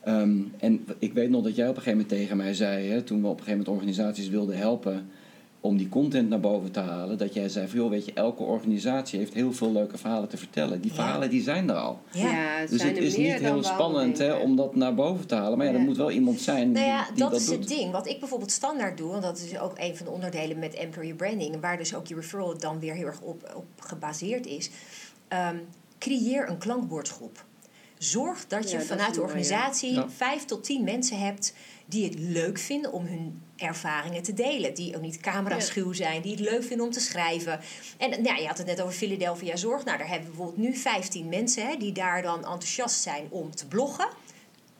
Ehm, 0.03 0.39
en 0.59 0.87
ik 0.99 1.13
weet 1.13 1.31
nog 1.31 1.43
dat 1.43 1.57
jij 1.57 1.69
op 1.69 1.77
een 1.77 1.83
gegeven 1.83 1.99
moment 1.99 2.21
tegen 2.21 2.37
mij 2.37 2.55
zei, 2.55 2.89
hè, 2.89 3.03
toen 3.03 3.21
we 3.21 3.27
op 3.27 3.39
een 3.39 3.45
gegeven 3.45 3.59
moment 3.59 3.77
organisaties 3.77 4.29
wilden 4.29 4.57
helpen 4.57 5.09
om 5.67 5.77
die 5.77 5.89
content 5.89 6.29
naar 6.29 6.41
boven 6.41 6.71
te 6.71 6.81
halen, 6.81 7.19
dat 7.19 7.35
jij 7.35 7.49
zei 7.49 7.69
van 7.69 7.79
joh, 7.79 7.91
weet 7.91 8.05
je, 8.05 8.13
elke 8.13 8.43
organisatie 8.43 9.19
heeft 9.19 9.35
heel 9.35 9.53
veel 9.53 9.73
leuke 9.73 9.99
verhalen 9.99 10.29
te 10.29 10.37
vertellen. 10.37 10.81
Die 10.81 10.91
Ja. 10.91 10.97
verhalen 10.97 11.31
die 11.31 11.43
zijn 11.43 11.69
er 11.71 11.77
al. 11.77 12.01
Ja. 12.13 12.29
het 12.59 12.69
Dus 12.71 12.81
zijn 12.81 12.95
het 12.95 13.03
is 13.05 13.17
niet 13.17 13.33
heel 13.33 13.63
spannend 13.63 14.19
hè, 14.19 14.33
om 14.35 14.57
dat 14.57 14.75
naar 14.75 14.95
boven 14.95 15.27
te 15.27 15.35
halen. 15.35 15.59
Maar 15.59 15.67
ja, 15.67 15.73
er 15.73 15.79
Ja. 15.79 15.85
moet 15.85 15.97
wel 15.97 16.11
iemand 16.11 16.41
zijn 16.41 16.73
Nou 16.73 16.85
die, 16.85 16.85
ja, 16.95 17.05
die 17.07 17.17
dat, 17.19 17.31
dat, 17.31 17.41
is 17.41 17.47
doet. 17.47 17.59
het 17.59 17.69
ding. 17.69 17.93
Wat 17.93 18.07
ik 18.09 18.19
bijvoorbeeld 18.21 18.51
standaard 18.51 18.97
doe, 18.99 19.15
en 19.15 19.21
dat 19.21 19.39
is 19.39 19.59
ook 19.59 19.73
een 19.77 19.97
van 19.97 20.07
de 20.07 20.13
onderdelen 20.13 20.59
met 20.59 20.75
Employer 20.75 21.15
Branding, 21.15 21.61
waar 21.61 21.77
dus 21.79 21.95
ook 21.95 22.07
je 22.07 22.15
referral 22.15 22.59
dan 22.59 22.81
weer 22.81 22.95
heel 22.95 23.07
erg 23.07 23.21
op, 23.21 23.53
op 23.57 23.65
gebaseerd 23.79 24.47
is. 24.47 24.71
Ehm, 25.29 25.57
creëer 25.99 26.49
een 26.49 26.59
klankbordgroep. 26.59 27.45
Zorg 27.99 28.47
dat 28.47 28.63
je 28.65 28.71
Ja, 28.71 28.77
dat 28.79 28.87
vanuit 28.87 29.15
de 29.15 29.21
organisatie 29.23 29.93
Ja. 29.93 30.09
vijf 30.17 30.45
tot 30.45 30.65
tien 30.65 30.85
mensen 30.85 31.19
hebt 31.19 31.55
die 31.87 32.05
het 32.05 32.19
leuk 32.19 32.59
vinden 32.59 32.93
om 32.93 33.07
hun 33.07 33.41
ervaringen 33.57 34.23
te 34.23 34.35
delen. 34.35 34.75
Die 34.75 34.97
ook 34.97 35.03
niet 35.03 35.21
camera-schuw 35.21 35.93
zijn, 35.93 36.23
die 36.23 36.31
het 36.31 36.41
leuk 36.41 36.65
vinden 36.65 36.87
om 36.87 36.93
te 36.93 37.01
schrijven. 37.01 37.61
En 37.99 38.23
nou, 38.23 38.41
je 38.41 38.47
had 38.47 38.59
het 38.59 38.67
net 38.67 38.81
over 38.81 38.95
Philadelphia 38.95 39.57
Zorg. 39.57 39.85
Nou, 39.85 39.99
daar 39.99 40.09
hebben 40.09 40.31
we 40.31 40.37
bijvoorbeeld 40.37 40.69
nu 40.69 40.77
15 40.77 41.29
mensen 41.29 41.67
hè, 41.67 41.77
die 41.77 41.93
daar 41.93 42.23
dan 42.23 42.37
enthousiast 42.37 43.01
zijn 43.01 43.27
om 43.31 43.55
te 43.55 43.67
bloggen 43.67 44.09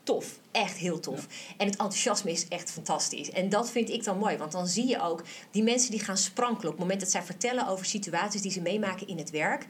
tof. 0.07 0.39
Echt 0.51 0.77
heel 0.77 1.01
tof. 1.01 1.27
En 1.57 1.67
het 1.67 1.77
enthousiasme 1.77 2.31
is 2.31 2.49
echt 2.49 2.71
fantastisch. 2.71 3.31
En 3.31 3.49
dat 3.49 3.71
vind 3.71 3.91
ik 3.91 4.05
dan 4.05 4.19
mooi. 4.19 4.37
Want 4.37 4.53
dan 4.53 4.67
zie 4.67 4.87
je 4.87 5.03
ook 5.03 5.23
die 5.51 5.63
mensen 5.63 5.91
die 5.91 6.01
gaan 6.01 6.17
sprankelen... 6.17 6.67
op 6.67 6.73
het 6.73 6.81
moment 6.81 7.01
dat 7.01 7.11
zij 7.11 7.23
vertellen 7.23 7.69
over 7.69 7.87
situaties 7.87 8.43
die 8.43 8.51
ze 8.51 8.61
meemaken 8.61 9.09
in 9.09 9.19
het 9.19 9.31
werk... 9.31 9.67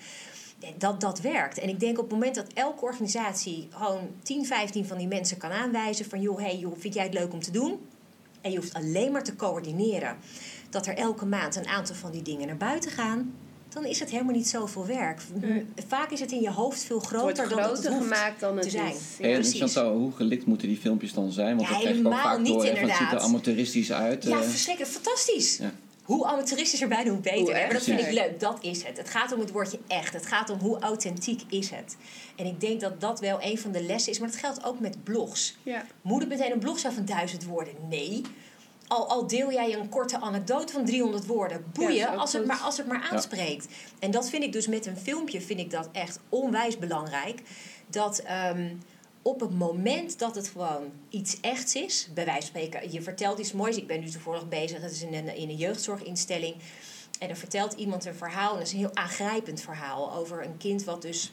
Dat 0.79 1.01
dat 1.01 1.21
werkt. 1.21 1.59
En 1.59 1.69
ik 1.69 1.81
denk 1.81 1.99
op 1.99 2.05
het 2.05 2.13
moment 2.13 2.35
dat 2.35 2.53
elke 2.55 2.85
organisatie 2.85 3.69
gewoon 3.71 4.11
10, 4.23 4.47
15 4.47 4.87
van 4.87 4.99
die 4.99 5.07
mensen 5.07 5.37
kan 5.37 5.51
aanwijzen 5.51 6.05
van 6.05 6.21
joh, 6.21 6.39
hey, 6.39 6.57
joh, 6.57 6.79
vind 6.79 6.95
jij 6.95 7.05
het 7.05 7.15
leuk 7.15 7.33
om 7.33 7.41
te 7.41 7.51
doen? 7.51 7.81
En 8.47 8.53
je 8.53 8.59
hoeft 8.59 8.75
alleen 8.75 9.13
maar 9.13 9.25
te 9.25 9.37
coördineren 9.37 10.17
dat 10.71 10.87
er 10.87 10.95
elke 10.97 11.25
maand 11.27 11.57
een 11.57 11.67
aantal 11.67 11.95
van 11.95 12.11
die 12.11 12.23
dingen 12.23 12.47
naar 12.47 12.57
buiten 12.57 12.91
gaan. 12.91 13.35
Dan 13.69 13.85
is 13.85 14.01
het 14.01 14.11
helemaal 14.11 14.35
niet 14.35 14.49
zoveel 14.49 14.87
werk. 14.87 15.21
Vaak 15.89 16.11
is 16.11 16.21
het 16.21 16.33
in 16.33 16.41
je 16.41 16.51
hoofd 16.51 16.83
veel 16.85 16.97
Het 16.99 17.07
groter 17.07 17.49
dan 17.49 17.59
het 17.59 17.67
groter 17.69 17.91
hoeft. 17.93 18.03
gemaakt 18.03 18.41
dan 18.41 18.55
het 18.57 18.63
te 18.65 18.71
zijn. 18.71 19.39
is. 19.39 19.55
Chantal, 19.59 19.97
hoe 19.97 20.13
gelikt 20.13 20.47
moeten 20.47 20.69
die 20.69 20.77
filmpjes 20.77 21.13
dan 21.13 21.33
zijn? 21.33 21.57
Want 21.57 21.69
Ja, 21.69 21.75
dat 21.75 21.83
krijg 21.83 21.97
ik 21.99 22.07
ook 22.07 22.13
helemaal 22.13 22.33
vaak 22.33 22.39
niet, 22.43 22.53
door. 22.53 22.61
van 22.61 22.71
Het 22.71 22.79
ziet 22.79 22.89
er 22.91 22.99
inderdaad. 22.99 23.23
amateuristisch 23.29 23.93
uit. 23.93 24.25
Ja, 24.25 24.41
eh. 24.41 24.43
verschrikkelijk. 24.49 24.93
Fantastisch. 24.93 25.57
Ja. 25.57 25.73
Hoe 26.07 26.27
amateuristischer 26.27 26.89
bijna, 26.89 27.11
hoe 27.11 27.21
beter. 27.21 27.39
Hoe 27.39 27.53
hè? 27.53 27.65
maar 27.65 27.73
dat 27.73 27.83
vind 27.83 28.01
ik 28.01 28.11
leuk. 28.11 28.41
Dat 28.41 28.59
is 28.61 28.83
het. 28.83 28.97
Het 28.97 29.11
gaat 29.11 29.33
om 29.33 29.41
het 29.41 29.51
woordje 29.51 29.79
echt. 29.87 30.13
Het 30.13 30.27
gaat 30.27 30.51
om 30.51 30.59
hoe 30.59 30.79
authentiek 30.79 31.43
is 31.49 31.71
het. 31.71 31.97
En 32.37 32.47
ik 32.47 32.61
denk 32.61 32.81
dat 32.81 33.01
dat 33.01 33.21
wel 33.21 33.39
een 33.43 33.59
van 33.59 33.73
de 33.73 33.83
lessen 33.83 34.13
is. 34.13 34.19
Maar 34.19 34.29
dat 34.29 34.39
geldt 34.39 34.65
ook 34.65 34.81
met 34.81 35.05
blogs. 35.05 35.57
Ja. 35.63 35.85
Moet 36.03 36.21
het 36.21 36.29
meteen 36.29 36.53
een 36.53 36.59
blog 36.59 36.79
zijn 36.79 36.93
van 36.93 37.05
duizend 37.05 37.45
woorden? 37.45 37.75
Nee. 37.89 38.23
Al, 38.87 39.09
al 39.09 39.27
deel 39.27 39.53
jij 39.53 39.75
een 39.75 39.89
korte 39.89 40.21
anekdote 40.21 40.73
van 40.73 40.85
300 40.85 41.27
woorden, 41.27 41.65
boeien 41.73 42.09
als, 42.17 42.33
het 42.33 42.47
maar, 42.47 42.59
als 42.59 42.77
het 42.77 42.87
maar 42.87 43.09
aanspreekt. 43.11 43.67
En 43.99 44.11
dat 44.11 44.29
vind 44.29 44.43
ik 44.43 44.53
dus 44.53 44.67
met 44.67 44.87
een 44.87 44.97
filmpje 44.97 45.41
vind 45.41 45.61
ik 45.61 45.71
dat 45.71 45.89
echt 45.93 46.21
onwijs 46.29 46.79
belangrijk. 46.79 47.43
Dat 47.87 48.19
ehm, 48.19 48.75
op 49.27 49.41
het 49.41 49.59
moment 49.59 50.19
dat 50.19 50.35
het 50.35 50.49
gewoon 50.49 50.93
iets 51.09 51.41
echts 51.41 51.75
is, 51.75 52.09
bij 52.15 52.25
wijze 52.25 52.41
van 52.41 52.61
spreken, 52.61 52.93
je 52.93 53.03
vertelt 53.03 53.39
iets 53.39 53.53
moois. 53.53 53.77
Ik 53.77 53.87
ben 53.87 54.01
nu 54.01 54.11
toevallig 54.11 54.49
bezig, 54.49 54.81
dat 54.81 54.91
is 54.91 55.03
in 55.03 55.15
een, 55.15 55.37
in 55.37 55.49
een 55.49 55.57
jeugdzorginstelling. 55.57 56.55
En 57.19 57.29
dan 57.29 57.37
vertelt 57.37 57.73
iemand 57.73 58.05
een 58.05 58.15
verhaal, 58.15 58.53
en 58.53 58.59
dat 58.59 58.67
is 58.67 58.73
een 58.73 58.79
heel 58.79 58.95
aangrijpend 58.95 59.61
verhaal 59.61 60.13
over 60.13 60.45
een 60.45 60.57
kind 60.57 60.85
wat 60.85 61.03
dus 61.03 61.33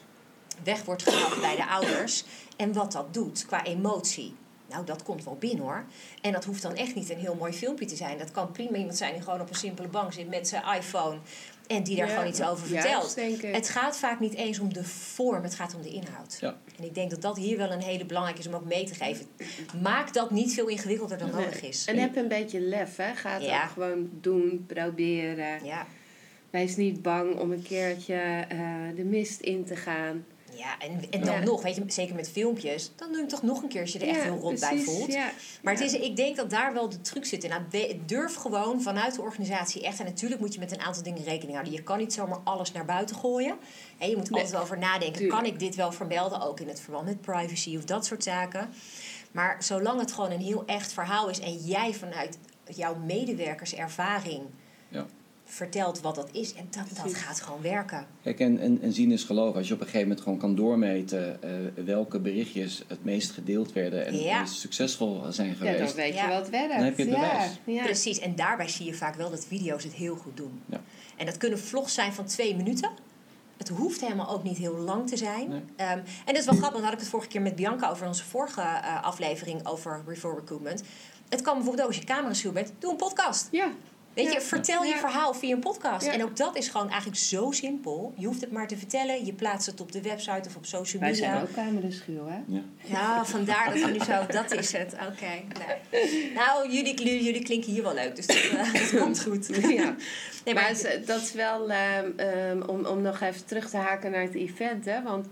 weg 0.62 0.84
wordt 0.84 1.02
gehaald 1.02 1.40
bij 1.40 1.56
de 1.56 1.66
ouders. 1.66 2.24
En 2.56 2.72
wat 2.72 2.92
dat 2.92 3.14
doet 3.14 3.46
qua 3.46 3.64
emotie. 3.64 4.34
Nou, 4.68 4.84
dat 4.84 5.02
komt 5.02 5.24
wel 5.24 5.36
binnen 5.36 5.64
hoor. 5.64 5.84
En 6.20 6.32
dat 6.32 6.44
hoeft 6.44 6.62
dan 6.62 6.74
echt 6.74 6.94
niet 6.94 7.10
een 7.10 7.18
heel 7.18 7.34
mooi 7.34 7.52
filmpje 7.52 7.86
te 7.86 7.96
zijn. 7.96 8.18
Dat 8.18 8.30
kan 8.30 8.52
prima 8.52 8.76
iemand 8.76 8.96
zijn 8.96 9.12
die 9.12 9.22
gewoon 9.22 9.40
op 9.40 9.48
een 9.48 9.54
simpele 9.54 9.88
bank 9.88 10.12
zit 10.12 10.28
met 10.28 10.48
zijn 10.48 10.62
iPhone. 10.76 11.18
En 11.66 11.82
die 11.82 11.96
daar 11.96 12.06
Ja, 12.08 12.12
gewoon 12.14 12.28
iets 12.28 12.42
over 12.42 12.68
juist, 12.68 12.88
vertelt. 12.88 13.14
denk 13.14 13.42
ik. 13.42 13.54
Het 13.54 13.68
gaat 13.68 13.96
vaak 13.96 14.20
niet 14.20 14.34
eens 14.34 14.58
om 14.58 14.72
de 14.72 14.84
vorm, 14.84 15.42
het 15.42 15.54
gaat 15.54 15.74
om 15.74 15.82
de 15.82 15.88
inhoud. 15.90 16.36
Ja. 16.40 16.56
En 16.78 16.84
ik 16.84 16.94
denk 16.94 17.10
dat 17.10 17.22
dat 17.22 17.36
hier 17.36 17.56
wel 17.56 17.70
een 17.72 17.82
hele 17.82 18.04
belangrijke 18.04 18.40
is 18.40 18.46
om 18.46 18.54
ook 18.54 18.64
mee 18.64 18.84
te 18.84 18.94
geven. 18.94 19.26
Maak 19.82 20.12
dat 20.12 20.30
niet 20.30 20.54
veel 20.54 20.66
ingewikkelder 20.68 21.18
dan 21.18 21.30
nodig 21.30 21.62
is. 21.62 21.84
En 21.84 21.98
heb 21.98 22.16
een 22.16 22.28
beetje 22.28 22.60
lef, 22.60 22.96
hè. 22.96 23.14
Ga 23.14 23.30
het 23.32 23.42
Ja. 23.42 23.64
ook 23.64 23.70
gewoon 23.70 24.10
doen, 24.20 24.64
proberen. 24.66 25.64
Ja, 25.64 25.86
Wees 26.50 26.76
niet 26.76 27.02
bang 27.02 27.38
om 27.38 27.52
een 27.52 27.62
keertje 27.62 28.14
eh, 28.48 28.58
de 28.96 29.04
mist 29.04 29.40
in 29.40 29.64
te 29.64 29.76
gaan. 29.76 30.24
Ja 30.56 30.78
en, 30.78 31.00
en 31.10 31.20
dan 31.20 31.34
Ja. 31.34 31.44
nog, 31.44 31.62
weet 31.62 31.74
je, 31.76 31.82
zeker 31.86 32.14
met 32.14 32.28
filmpjes, 32.28 32.90
dan 32.96 33.12
doe 33.12 33.20
je 33.20 33.26
toch 33.26 33.42
nog 33.42 33.62
een 33.62 33.68
keer 33.68 33.80
als 33.80 33.92
je 33.92 33.98
er 33.98 34.08
echt 34.08 34.22
heel 34.22 34.38
rot 34.38 34.60
bij 34.60 34.78
voelt. 34.78 35.12
Ja. 35.12 35.30
Maar 35.62 35.72
het 35.74 35.82
is, 35.82 35.92
ik 35.92 36.16
denk 36.16 36.36
dat 36.36 36.50
daar 36.50 36.72
wel 36.72 36.88
de 36.88 37.00
truc 37.00 37.24
zit 37.24 37.44
in. 37.44 37.50
Nou, 37.50 37.62
durf 38.06 38.34
gewoon 38.34 38.82
vanuit 38.82 39.14
de 39.14 39.22
organisatie 39.22 39.82
echt. 39.82 39.98
En 39.98 40.04
natuurlijk 40.04 40.40
moet 40.40 40.54
je 40.54 40.60
met 40.60 40.72
een 40.72 40.80
aantal 40.80 41.02
dingen 41.02 41.24
rekening 41.24 41.52
houden. 41.52 41.72
Je 41.72 41.82
kan 41.82 41.98
niet 41.98 42.12
zomaar 42.12 42.38
alles 42.44 42.72
naar 42.72 42.84
buiten 42.84 43.16
gooien. 43.16 43.56
En 43.98 44.08
je 44.08 44.16
moet 44.16 44.30
Nee, 44.30 44.32
altijd 44.32 44.50
wel 44.50 44.60
over 44.62 44.78
nadenken. 44.78 45.12
tuurlijk. 45.12 45.38
Kan 45.42 45.44
ik 45.52 45.58
dit 45.58 45.74
wel 45.74 45.92
vermelden? 45.92 46.40
Ook 46.42 46.60
in 46.60 46.68
het 46.68 46.80
verband 46.80 47.04
met 47.04 47.20
privacy 47.20 47.76
of 47.76 47.84
dat 47.84 48.06
soort 48.06 48.22
zaken. 48.22 48.72
Maar 49.32 49.56
zolang 49.62 50.00
het 50.00 50.12
gewoon 50.12 50.30
een 50.30 50.40
heel 50.40 50.62
echt 50.66 50.92
verhaal 50.92 51.28
is. 51.28 51.40
En 51.40 51.56
jij 51.56 51.94
vanuit 51.94 52.38
jouw 52.74 52.94
medewerkerservaring 52.94 54.42
Ja. 54.88 55.06
Vertelt 55.44 56.00
wat 56.00 56.14
dat 56.14 56.28
is. 56.32 56.54
En 56.54 56.66
dat, 56.70 57.04
dat 57.04 57.14
gaat 57.14 57.40
gewoon 57.40 57.62
werken. 57.62 58.06
Kijk, 58.22 58.40
en, 58.40 58.58
en, 58.58 58.78
en 58.82 58.92
zien 58.92 59.12
is 59.12 59.24
geloven. 59.24 59.58
Als 59.58 59.68
je 59.68 59.74
op 59.74 59.80
een 59.80 59.86
gegeven 59.86 60.06
moment 60.08 60.24
gewoon 60.24 60.38
kan 60.38 60.54
doormeten 60.54 61.42
eh, 61.42 61.50
welke 61.84 62.18
berichtjes 62.20 62.82
het 62.86 63.04
meest 63.04 63.30
gedeeld 63.30 63.72
werden 63.72 64.06
en 64.06 64.14
Ja. 64.22 64.30
het 64.32 64.40
meest 64.40 64.60
succesvol 64.60 65.22
zijn 65.28 65.48
Ja, 65.48 65.54
geweest. 65.54 65.78
dan 65.78 65.94
weet 65.94 66.14
Ja. 66.14 66.22
je 66.28 66.28
wat 66.38 66.48
werkt. 66.48 66.74
Dan 66.74 66.84
heb 66.84 66.96
je 66.96 67.04
het 67.04 67.12
ja. 67.14 67.20
bewijs. 67.20 67.50
Ja. 67.64 67.84
Precies, 67.84 68.18
en 68.18 68.34
daarbij 68.36 68.68
zie 68.68 68.86
je 68.86 68.94
vaak 68.94 69.14
wel 69.14 69.30
dat 69.30 69.46
video's 69.46 69.84
het 69.84 69.92
heel 69.94 70.16
goed 70.16 70.36
doen. 70.36 70.60
Ja. 70.66 70.80
En 71.16 71.26
dat 71.26 71.36
kunnen 71.36 71.58
vlogs 71.58 71.94
zijn 71.94 72.12
van 72.12 72.24
twee 72.24 72.56
minuten. 72.56 72.90
Het 73.56 73.68
hoeft 73.68 74.00
helemaal 74.00 74.28
ook 74.28 74.42
niet 74.42 74.56
heel 74.58 74.76
lang 74.76 75.08
te 75.08 75.16
zijn. 75.16 75.48
Nee. 75.48 75.62
Ehm, 75.76 75.98
en 75.98 76.04
dat 76.26 76.36
is 76.36 76.44
wel 76.44 76.54
grappig, 76.54 76.72
want 76.72 76.84
had 76.84 76.92
ik 76.92 76.98
het 76.98 77.08
vorige 77.08 77.28
keer 77.28 77.42
met 77.42 77.56
Bianca 77.56 77.90
over 77.90 78.06
onze 78.06 78.24
vorige 78.24 78.60
eh, 78.60 79.02
aflevering 79.04 79.66
over 79.66 80.02
Refer 80.06 80.34
Recruitment. 80.34 80.82
Het 81.28 81.40
kan 81.42 81.54
bijvoorbeeld 81.54 81.82
ook 81.86 81.92
als 81.94 82.02
je 82.02 82.04
camera 82.06 82.34
schuw 82.34 82.52
bent, 82.52 82.72
doe 82.78 82.90
een 82.90 82.96
podcast. 82.96 83.48
Ja. 83.50 83.70
Weet 84.14 84.24
Ja. 84.26 84.32
je, 84.32 84.40
vertel 84.40 84.84
je 84.84 84.96
verhaal 84.96 85.34
via 85.34 85.54
een 85.54 85.60
podcast. 85.60 86.06
Ja. 86.06 86.12
En 86.12 86.22
ook 86.24 86.36
dat 86.36 86.56
is 86.56 86.68
gewoon 86.68 86.88
eigenlijk 86.88 87.20
zo 87.20 87.50
simpel. 87.50 88.12
Je 88.16 88.26
hoeft 88.26 88.40
het 88.40 88.50
maar 88.52 88.66
te 88.68 88.76
vertellen. 88.76 89.24
Je 89.24 89.32
plaatst 89.32 89.66
het 89.66 89.80
op 89.80 89.92
de 89.92 90.02
website 90.02 90.48
of 90.48 90.56
op 90.56 90.66
social 90.66 91.02
Wij 91.02 91.10
media. 91.10 91.30
zijn 91.32 91.42
ook 91.42 91.52
cameraschuw, 91.52 92.26
hè? 92.26 92.38
Ja. 92.46 92.60
Ja, 92.84 93.24
vandaar 93.24 93.64
dat 93.74 93.82
we 93.84 93.90
nu 93.90 94.04
zo... 94.04 94.26
Dat 94.26 94.52
is 94.52 94.72
het, 94.72 94.92
oké. 94.92 95.26
Nou, 95.58 95.78
nou 96.34 96.72
jullie, 96.72 97.22
jullie, 97.24 97.42
klinken 97.42 97.72
hier 97.72 97.82
wel 97.82 97.94
leuk, 97.94 98.16
dus 98.16 98.26
dat, 98.26 98.36
eh, 98.36 98.72
dat 98.72 99.00
komt 99.00 99.22
goed. 99.22 99.48
Ja. 99.74 99.94
Nee, 100.44 100.54
maar 100.54 100.54
maar, 100.54 100.68
het 100.68 100.84
is- 101.00 101.06
dat 101.06 101.20
is 101.20 101.32
wel 101.32 101.70
ehm, 101.70 102.10
ehm, 102.16 102.62
om, 102.66 102.84
om 102.86 103.02
nog 103.02 103.20
even 103.20 103.44
terug 103.44 103.70
te 103.70 103.76
haken 103.76 104.10
naar 104.10 104.22
het 104.22 104.34
event. 104.34 104.84
Hè? 104.84 105.02
Want 105.02 105.26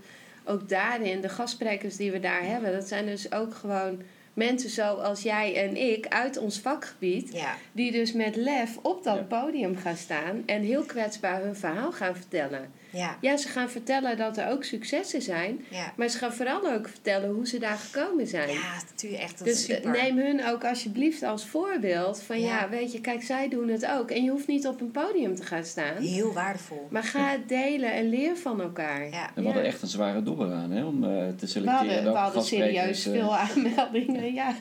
ook 0.44 0.68
daarin, 0.68 1.20
de 1.20 1.28
gastsprekers 1.28 1.96
die 1.96 2.10
we 2.12 2.20
daar 2.20 2.44
hebben, 2.44 2.72
dat 2.72 2.88
zijn 2.88 3.06
dus 3.06 3.32
ook 3.32 3.54
gewoon 3.54 4.02
mensen 4.34 4.70
zoals 4.70 5.22
jij 5.22 5.54
en 5.68 5.76
ik 5.92 6.06
uit 6.08 6.38
ons 6.38 6.58
vakgebied. 6.60 7.32
ja, 7.32 7.54
Die 7.72 7.92
dus 7.92 8.12
met 8.12 8.36
lef 8.36 8.76
op 8.82 9.04
dat 9.04 9.16
Ja. 9.16 9.40
podium 9.40 9.76
gaan 9.76 9.96
staan 9.96 10.42
en 10.46 10.62
heel 10.62 10.82
kwetsbaar 10.82 11.42
hun 11.42 11.56
verhaal 11.56 11.92
gaan 11.92 12.14
vertellen. 12.16 12.80
ja, 12.90 13.16
Ja, 13.20 13.36
ze 13.36 13.48
gaan 13.48 13.70
vertellen 13.70 14.16
dat 14.16 14.36
er 14.36 14.48
ook 14.50 14.64
successen 14.64 15.22
zijn, 15.22 15.64
ja. 15.70 15.92
maar 15.96 16.08
ze 16.08 16.18
gaan 16.18 16.32
vooral 16.32 16.70
ook 16.72 16.88
vertellen 16.88 17.30
hoe 17.30 17.46
ze 17.46 17.58
daar 17.58 17.76
gekomen 17.76 18.26
zijn. 18.26 18.48
Ja, 18.50 18.74
natuurlijk 18.90 19.22
echt. 19.22 19.44
Dus 19.44 19.66
eh, 19.68 19.76
super. 19.76 19.90
neem 19.90 20.18
hun 20.18 20.46
ook 20.46 20.64
alsjeblieft 20.64 21.22
als 21.22 21.44
voorbeeld 21.46 22.22
van 22.22 22.40
ja. 22.40 22.46
Ja. 22.60 22.68
weet 22.68 22.92
je, 22.92 23.00
kijk, 23.00 23.22
zij 23.22 23.48
doen 23.48 23.68
het 23.68 23.86
ook. 23.86 24.10
En 24.10 24.24
je 24.24 24.30
hoeft 24.30 24.46
niet 24.46 24.66
op 24.66 24.80
een 24.80 24.90
podium 24.90 25.34
te 25.34 25.42
gaan 25.42 25.64
staan. 25.64 25.96
Heel 25.96 26.32
waardevol. 26.32 26.86
Maar 26.90 27.02
ga 27.04 27.28
het 27.30 27.48
delen 27.48 27.92
en 27.92 28.08
leer 28.08 28.36
van 28.36 28.60
elkaar. 28.60 29.08
Ja. 29.10 29.26
En 29.26 29.32
we 29.34 29.44
hadden 29.44 29.64
echt 29.64 29.82
een 29.82 29.88
zware 29.88 30.22
dobber 30.22 30.52
aan 30.52 30.70
hè, 30.70 30.84
om 30.84 31.04
eh, 31.04 31.10
te 31.10 31.34
We 31.40 31.46
selecteren. 31.46 31.94
hadden, 31.94 32.12
we 32.12 32.18
hadden 32.18 32.42
serieus 32.44 32.74
gastsprekers, 32.74 33.06
eh, 33.06 33.12
veel 33.12 33.36
aanmeldingen, 33.36 34.21
ja. 34.24 34.56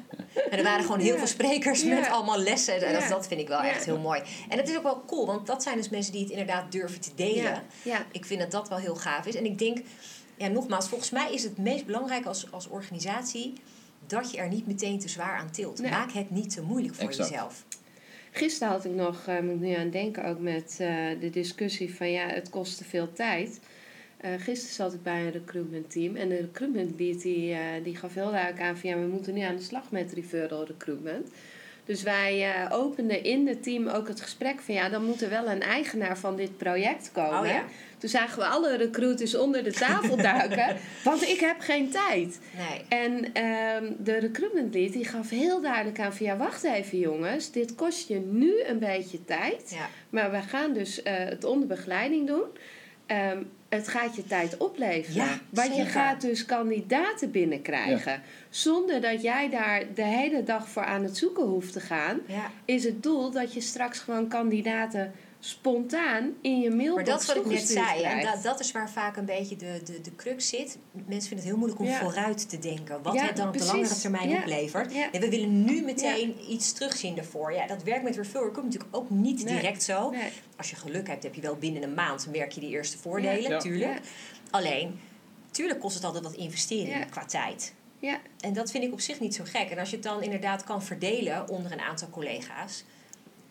En 0.50 0.58
er 0.58 0.64
waren 0.64 0.84
gewoon 0.84 1.00
heel 1.00 1.12
Ja. 1.14 1.18
veel 1.18 1.28
sprekers 1.28 1.82
Ja. 1.82 1.96
met 2.00 2.10
allemaal 2.10 2.38
lessen. 2.38 2.82
En 2.88 2.94
dat, 2.94 3.10
dat 3.10 3.28
vind 3.28 3.42
ik 3.42 3.48
wel 3.48 3.64
Ja. 3.64 3.70
echt 3.70 3.86
heel 3.86 4.00
mooi. 4.00 4.22
En 4.50 4.58
het 4.58 4.70
is 4.70 4.78
ook 4.78 4.84
wel 4.84 5.04
cool, 5.08 5.26
want 5.26 5.48
dat 5.48 5.64
zijn 5.64 5.78
dus 5.78 5.90
mensen 5.90 6.12
die 6.12 6.22
het 6.22 6.32
inderdaad 6.32 6.72
durven 6.72 7.02
te 7.02 7.12
delen. 7.16 7.44
Ja. 7.44 7.64
ja. 7.84 8.06
Ik 8.12 8.26
vind 8.26 8.40
dat 8.40 8.52
dat 8.52 8.70
wel 8.70 8.78
heel 8.78 8.96
gaaf 8.96 9.26
is. 9.26 9.36
En 9.36 9.46
ik 9.46 9.58
denk, 9.58 9.78
ja, 10.38 10.48
nogmaals, 10.48 10.88
volgens 10.90 11.10
mij 11.10 11.34
is 11.34 11.44
het 11.44 11.58
meest 11.58 11.86
belangrijk 11.86 12.26
als, 12.26 12.52
als 12.52 12.68
organisatie 12.68 13.54
dat 14.08 14.32
je 14.32 14.38
er 14.38 14.48
niet 14.50 14.68
meteen 14.68 15.00
te 15.00 15.08
zwaar 15.10 15.38
aan 15.38 15.52
tilt. 15.52 15.80
Nee. 15.80 15.92
Maak 15.92 16.12
het 16.12 16.30
niet 16.32 16.50
te 16.54 16.62
moeilijk 16.62 16.96
voor 16.96 17.08
Exact. 17.10 17.30
jezelf. 17.30 17.64
Gisteren 18.32 18.74
had 18.74 18.86
ik 18.86 18.92
nog, 18.92 19.28
uh, 19.30 19.40
moet 19.40 19.54
ik 19.54 19.60
nu 19.60 19.74
aan 19.74 19.90
denken, 19.90 20.26
ook 20.26 20.40
met 20.40 20.78
uh, 20.82 20.88
de 21.20 21.30
discussie 21.32 21.96
van 21.96 22.12
ja, 22.12 22.28
het 22.28 22.50
kost 22.50 22.78
te 22.78 22.84
veel 22.84 23.14
tijd. 23.14 23.60
Uh, 24.26 24.32
gisteren 24.38 24.76
zat 24.76 24.94
ik 24.94 25.04
bij 25.04 25.26
een 25.26 25.32
recruitment 25.32 25.92
team 25.92 26.16
en 26.16 26.30
de 26.30 26.38
recruitment 26.38 27.00
lead 27.00 27.22
die, 27.22 27.56
die 27.84 27.96
gaf 27.96 28.14
heel 28.14 28.32
duidelijk 28.32 28.62
aan 28.62 28.78
van 28.78 28.90
ja, 28.90 28.98
we 28.98 29.08
moeten 29.08 29.34
nu 29.34 29.42
aan 29.42 29.56
de 29.56 29.62
slag 29.62 29.92
met 29.92 30.14
referral 30.14 30.66
recruitment. 30.66 31.28
Dus 31.86 32.04
wij 32.04 32.68
openden 32.72 33.24
in 33.24 33.48
het 33.48 33.64
team 33.64 33.88
ook 33.88 34.08
het 34.08 34.22
gesprek 34.22 34.60
van 34.60 34.74
ja, 34.74 34.90
dan 34.90 35.06
moet 35.06 35.22
er 35.22 35.30
wel 35.30 35.50
een 35.50 35.62
eigenaar 35.62 36.18
van 36.18 36.36
dit 36.36 36.58
project 36.58 37.12
komen. 37.12 37.40
Oh, 37.40 37.46
ja. 37.46 37.64
Toen 37.98 38.10
zagen 38.10 38.38
we 38.38 38.46
alle 38.46 38.78
recruiters 38.78 39.36
onder 39.36 39.64
de 39.64 39.72
tafel 39.72 40.18
duiken, 40.32 40.78
want 41.04 41.22
ik 41.22 41.40
heb 41.40 41.60
geen 41.60 41.90
tijd. 41.90 42.40
Nee. 42.58 43.02
En 43.02 43.14
um, 43.14 43.96
de 44.00 44.18
recruitment 44.18 44.74
lead 44.74 44.94
die 44.94 45.06
gaf 45.06 45.30
heel 45.30 45.62
duidelijk 45.62 46.00
aan 46.00 46.14
van 46.14 46.26
ja, 46.26 46.38
wacht 46.38 46.64
even 46.64 46.98
jongens, 46.98 47.52
dit 47.52 47.76
kost 47.76 48.08
je 48.08 48.20
nu 48.20 48.64
een 48.64 48.80
beetje 48.80 49.26
tijd. 49.26 49.72
Ja. 49.76 49.90
Maar 50.10 50.32
we 50.32 50.42
gaan 50.42 50.74
dus 50.74 51.00
uh, 51.00 51.04
het 51.06 51.44
onder 51.44 51.68
begeleiding 51.68 52.28
doen. 52.28 52.46
Um, 53.12 53.50
het 53.70 53.88
gaat 53.88 54.16
je 54.16 54.26
tijd 54.26 54.58
opleveren. 54.58 55.26
Ja, 55.26 55.40
Want 55.50 55.76
je 55.76 55.86
gaat 55.86 56.22
dus 56.22 56.46
kandidaten 56.46 57.32
binnenkrijgen. 57.32 58.12
Ja. 58.12 58.22
Zonder 58.50 59.02
dat 59.02 59.22
jij 59.22 59.50
daar 59.50 59.84
de 59.94 60.04
hele 60.04 60.44
dag 60.44 60.68
voor 60.68 60.84
aan 60.84 61.04
het 61.04 61.18
zoeken 61.18 61.44
hoeft 61.44 61.74
te 61.74 61.80
gaan. 61.80 62.20
Ja. 62.26 62.52
Is 62.66 62.84
het 62.84 63.04
doel 63.04 63.32
dat 63.32 63.54
je 63.54 63.62
straks 63.62 64.00
gewoon 64.00 64.28
kandidaten 64.28 65.12
spontaan 65.44 66.34
in 66.42 66.60
je 66.60 66.70
mailbox 66.70 66.96
Maar 66.96 67.04
dat 67.04 67.22
is 67.22 67.28
wat 67.28 67.36
ik 67.36 67.46
net 67.46 67.68
zei. 67.68 68.02
En 68.04 68.26
dat, 68.26 68.44
dat 68.44 68.60
is 68.60 68.72
waar 68.72 68.90
vaak 68.90 69.18
een 69.18 69.26
beetje 69.26 69.56
de, 69.56 69.82
de, 69.86 70.02
de 70.02 70.16
crux 70.16 70.50
zit. 70.50 70.78
Mensen 70.92 71.08
vinden 71.28 71.38
het 71.38 71.44
heel 71.46 71.56
moeilijk 71.58 71.80
om 71.80 71.86
Ja. 71.86 72.00
vooruit 72.00 72.50
te 72.50 72.60
denken. 72.60 73.02
Wat 73.04 73.14
Ja, 73.14 73.26
het 73.26 73.38
dan 73.38 73.48
op 73.48 73.58
de 73.58 73.66
langere 73.66 73.96
termijn 74.00 74.30
Ja. 74.30 74.38
oplevert. 74.38 74.94
Nee, 74.94 75.10
we 75.12 75.30
willen 75.30 75.64
nu 75.66 75.82
meteen 75.82 76.36
iets 76.52 76.72
terugzien 76.74 77.16
daarvoor. 77.16 77.54
Ja, 77.54 77.68
dat 77.68 77.84
werkt 77.84 78.04
met 78.04 78.16
referral 78.16 78.52
komt 78.52 78.66
natuurlijk 78.66 78.96
ook 78.96 79.10
niet 79.10 79.44
Nee. 79.44 79.54
direct 79.56 79.84
zo. 79.84 80.10
Nee. 80.10 80.30
Als 80.58 80.70
je 80.70 80.76
geluk 80.76 81.08
hebt, 81.08 81.24
heb 81.24 81.34
je 81.36 81.42
wel 81.42 81.56
binnen 81.56 81.84
een 81.84 81.94
maand 81.94 82.28
merk 82.32 82.52
je 82.52 82.60
die 82.60 82.70
eerste 82.70 82.98
voordelen, 82.98 83.52
Ja. 83.52 83.60
tuurlijk. 83.60 83.92
Ja. 83.94 84.00
Alleen, 84.52 85.00
tuurlijk 85.52 85.80
kost 85.80 85.96
het 85.96 86.04
altijd 86.04 86.24
wat 86.24 86.34
investeringen 86.34 87.00
Ja. 87.00 87.06
qua 87.06 87.26
tijd. 87.26 87.74
Ja, 88.00 88.20
En 88.40 88.54
dat 88.54 88.72
vind 88.72 88.84
ik 88.84 88.92
op 88.94 89.00
zich 89.00 89.20
niet 89.20 89.36
zo 89.36 89.44
gek. 89.48 89.70
En 89.70 89.78
als 89.80 89.90
je 89.90 89.96
het 89.96 90.06
dan 90.06 90.24
inderdaad 90.24 90.64
kan 90.64 90.84
verdelen 90.84 91.50
onder 91.50 91.72
een 91.72 91.80
aantal 91.82 92.10
collega's, 92.10 92.84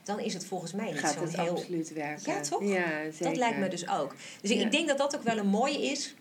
dan 0.03 0.21
is 0.21 0.35
het 0.35 0.47
volgens 0.47 0.73
mij 0.73 0.93
niet 0.93 1.15
zo'n 1.17 1.29
heel 1.45 1.51
absoluut 1.51 1.93
werken. 1.93 2.33
Ja, 2.33 2.41
toch? 2.41 2.63
Ja, 2.65 2.87
zeker. 3.11 3.25
Dat 3.25 3.37
lijkt 3.37 3.59
me 3.59 3.69
dus 3.69 3.89
ook. 3.89 4.15
Dus 4.41 4.51
ik, 4.51 4.59
Ja. 4.59 4.65
ik 4.65 4.73
denk 4.73 4.89
dat 4.89 4.99
dat 4.99 5.17
ook 5.17 5.23
wel 5.23 5.37
een 5.39 5.47
mooie 5.47 5.83
is 5.83 6.15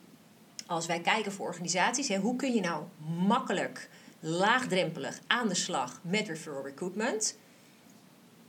als 0.67 0.85
wij 0.85 0.99
kijken 0.99 1.31
voor 1.31 1.47
organisaties. 1.47 2.07
Hè, 2.07 2.17
hoe 2.17 2.35
kun 2.35 2.53
je 2.53 2.61
nou 2.61 2.83
makkelijk, 3.27 3.89
laagdrempelig 4.19 5.19
aan 5.27 5.47
de 5.47 5.55
slag 5.55 5.99
met 6.03 6.27
referral 6.27 6.63
recruitment? 6.63 7.37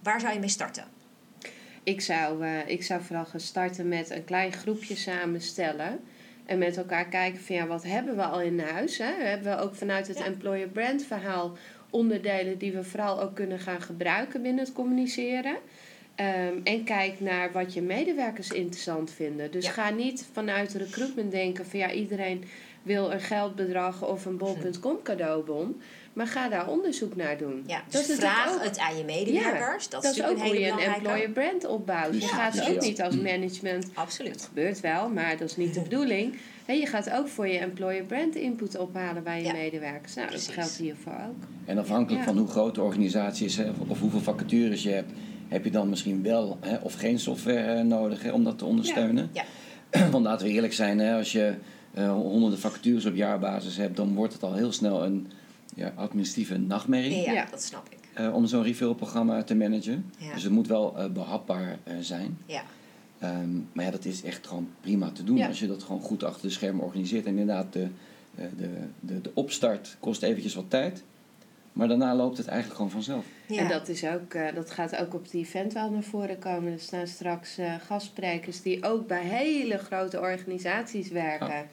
Waar 0.02 0.20
zou 0.20 0.32
je 0.32 0.38
mee 0.38 0.48
starten? 0.48 0.84
Ik 1.82 2.00
zou, 2.00 2.44
eh, 2.44 2.68
ik 2.68 2.82
zou 2.82 3.02
vooral 3.02 3.24
gaan 3.26 3.40
starten 3.40 3.88
met 3.88 4.10
een 4.10 4.24
klein 4.24 4.52
groepje 4.52 4.96
samenstellen. 4.96 6.00
En 6.46 6.58
met 6.58 6.76
elkaar 6.76 7.04
kijken 7.08 7.40
van 7.42 7.54
ja, 7.56 7.66
wat 7.66 7.82
hebben 7.82 8.16
we 8.16 8.24
al 8.24 8.40
in 8.40 8.60
huis? 8.60 8.98
Hè? 8.98 9.12
Hebben 9.12 9.56
we 9.56 9.62
ook 9.62 9.74
vanuit 9.74 10.08
het 10.08 10.18
Ja. 10.18 10.24
employer 10.24 10.68
brand 10.68 11.04
verhaal 11.04 11.56
onderdelen 11.90 12.58
die 12.58 12.72
we 12.72 12.84
vooral 12.84 13.22
ook 13.22 13.34
kunnen 13.34 13.58
gaan 13.58 13.82
gebruiken 13.82 14.42
binnen 14.42 14.64
het 14.64 14.72
communiceren. 14.72 15.56
Ehm, 16.14 16.54
en 16.64 16.84
kijk 16.84 17.20
naar 17.20 17.52
wat 17.52 17.74
je 17.74 17.82
medewerkers 17.82 18.50
interessant 18.50 19.10
vinden. 19.10 19.50
Dus 19.50 19.64
Ja. 19.64 19.70
ga 19.70 19.90
niet 19.90 20.28
vanuit 20.32 20.72
recruitment 20.74 21.30
denken 21.30 21.66
van 21.66 21.78
ja, 21.78 21.92
iedereen 21.92 22.44
wil 22.82 23.12
een 23.12 23.20
geldbedrag 23.20 24.08
of 24.08 24.24
een 24.24 24.36
bol.com 24.36 25.02
cadeaubon. 25.02 25.80
Maar 26.12 26.26
ga 26.26 26.48
daar 26.48 26.68
onderzoek 26.68 27.16
naar 27.16 27.38
doen. 27.38 27.64
Ja, 27.66 27.76
Dat 27.76 27.92
dus 27.92 28.08
natuurlijk 28.08 28.36
vraag 28.36 28.54
ook- 28.54 28.62
het 28.64 28.78
aan 28.78 28.96
je 28.96 29.04
medewerkers. 29.04 29.88
dat, 29.88 30.02
dat 30.02 30.14
is 30.16 30.22
ook 30.24 30.38
hoe 30.38 30.60
je 30.60 30.68
een 30.68 30.78
employer 30.78 31.30
brand 31.30 31.66
opbouwt. 31.66 32.14
Je 32.14 32.20
Ja, 32.20 32.26
gaat 32.26 32.68
ook 32.70 32.80
niet 32.80 33.02
als 33.02 33.16
management 33.16 33.86
Absoluut. 33.94 34.44
gebeurt 34.48 34.80
wel, 34.80 35.08
maar 35.08 35.36
dat 35.36 35.50
is 35.50 35.56
niet 35.56 35.74
de 35.74 35.80
bedoeling. 35.80 36.36
Hè, 36.64 36.72
je 36.72 36.86
gaat 36.86 37.10
ook 37.10 37.28
voor 37.28 37.48
je 37.48 37.58
employer 37.58 38.02
brand 38.04 38.34
input 38.34 38.78
ophalen 38.78 39.22
bij 39.22 39.38
je 39.38 39.44
Ja. 39.46 39.52
medewerkers. 39.52 40.14
Nou, 40.14 40.26
Precies. 40.28 40.46
dat 40.46 40.54
geldt 40.54 40.76
hiervoor 40.76 41.12
ook. 41.28 41.44
En 41.64 41.78
afhankelijk 41.78 42.24
Ja. 42.24 42.28
van 42.32 42.38
hoe 42.38 42.48
groot 42.48 42.74
de 42.74 42.82
organisatie 42.82 43.46
is 43.46 43.56
hè, 43.56 43.70
of 43.88 44.00
hoeveel 44.00 44.20
vacatures 44.20 44.82
je 44.82 44.90
hebt, 44.90 45.12
heb 45.48 45.64
je 45.64 45.70
dan 45.70 45.88
misschien 45.88 46.22
wel 46.22 46.56
hè, 46.60 46.76
of 46.76 46.94
geen 46.94 47.18
software 47.18 47.72
eh, 47.72 47.80
nodig 47.84 48.22
hè, 48.22 48.30
om 48.32 48.44
dat 48.44 48.58
te 48.58 48.64
ondersteunen. 48.64 49.30
Ja. 49.32 49.44
Want 50.10 50.24
laten 50.24 50.46
we 50.46 50.52
eerlijk 50.52 50.72
zijn, 50.72 50.98
hè, 50.98 51.16
als 51.16 51.32
je 51.32 51.54
eh, 51.94 52.12
honderden 52.12 52.58
vacatures 52.58 53.06
op 53.06 53.14
jaarbasis 53.14 53.76
hebt, 53.76 53.96
dan 53.96 54.14
wordt 54.14 54.32
het 54.32 54.42
al 54.42 54.54
heel 54.54 54.72
snel 54.72 55.04
een 55.04 55.30
ja, 55.74 55.92
administratieve 55.96 56.58
nachtmerrie 56.58 57.20
Ja, 57.20 57.32
Ja. 57.32 57.46
dat 57.50 57.62
snap 57.62 57.86
ik. 57.90 57.98
eh, 58.14 58.34
om 58.34 58.46
zo'n 58.46 58.62
refill-programma 58.62 59.42
te 59.42 59.54
managen. 59.54 60.10
Ja. 60.18 60.32
Dus 60.34 60.42
het 60.42 60.52
moet 60.52 60.66
wel 60.66 60.98
eh, 60.98 61.06
behapbaar 61.10 61.78
eh, 61.84 61.94
zijn. 62.00 62.38
Ja. 62.46 62.62
Ehm, 63.18 63.54
maar 63.72 63.84
ja, 63.84 63.90
dat 63.90 64.04
is 64.04 64.22
echt 64.22 64.46
gewoon 64.46 64.68
prima 64.80 65.10
te 65.10 65.24
doen 65.24 65.36
Ja. 65.36 65.46
als 65.46 65.58
je 65.60 65.66
dat 65.66 65.82
gewoon 65.82 66.00
goed 66.00 66.24
achter 66.24 66.42
de 66.42 66.50
schermen 66.54 66.84
organiseert. 66.84 67.24
En 67.26 67.38
inderdaad, 67.38 67.72
de, 67.72 67.88
eh, 68.34 68.44
de, 68.56 68.68
de, 69.00 69.20
de 69.20 69.30
opstart 69.34 69.96
kost 70.00 70.22
eventjes 70.22 70.54
wat 70.54 70.70
tijd. 70.70 71.02
Maar 71.72 71.88
daarna 71.88 72.14
loopt 72.14 72.36
het 72.38 72.46
eigenlijk 72.46 72.76
gewoon 72.76 72.90
vanzelf. 72.92 73.24
Ja. 73.48 73.58
En 73.58 73.68
dat, 73.68 73.88
is 73.88 74.04
ook, 74.04 74.34
eh, 74.34 74.54
dat 74.54 74.70
gaat 74.70 74.96
ook 74.96 75.14
op 75.14 75.22
het 75.22 75.34
event 75.34 75.72
wel 75.72 75.90
naar 75.90 76.02
voren 76.02 76.38
komen. 76.38 76.72
Er 76.72 76.80
staan 76.80 77.06
straks 77.06 77.58
eh, 77.58 77.74
gastsprekers 77.86 78.62
die 78.62 78.84
ook 78.84 79.06
bij 79.06 79.22
hele 79.24 79.78
grote 79.78 80.20
organisaties 80.20 81.08
werken. 81.08 81.46
Ja. 81.48 81.64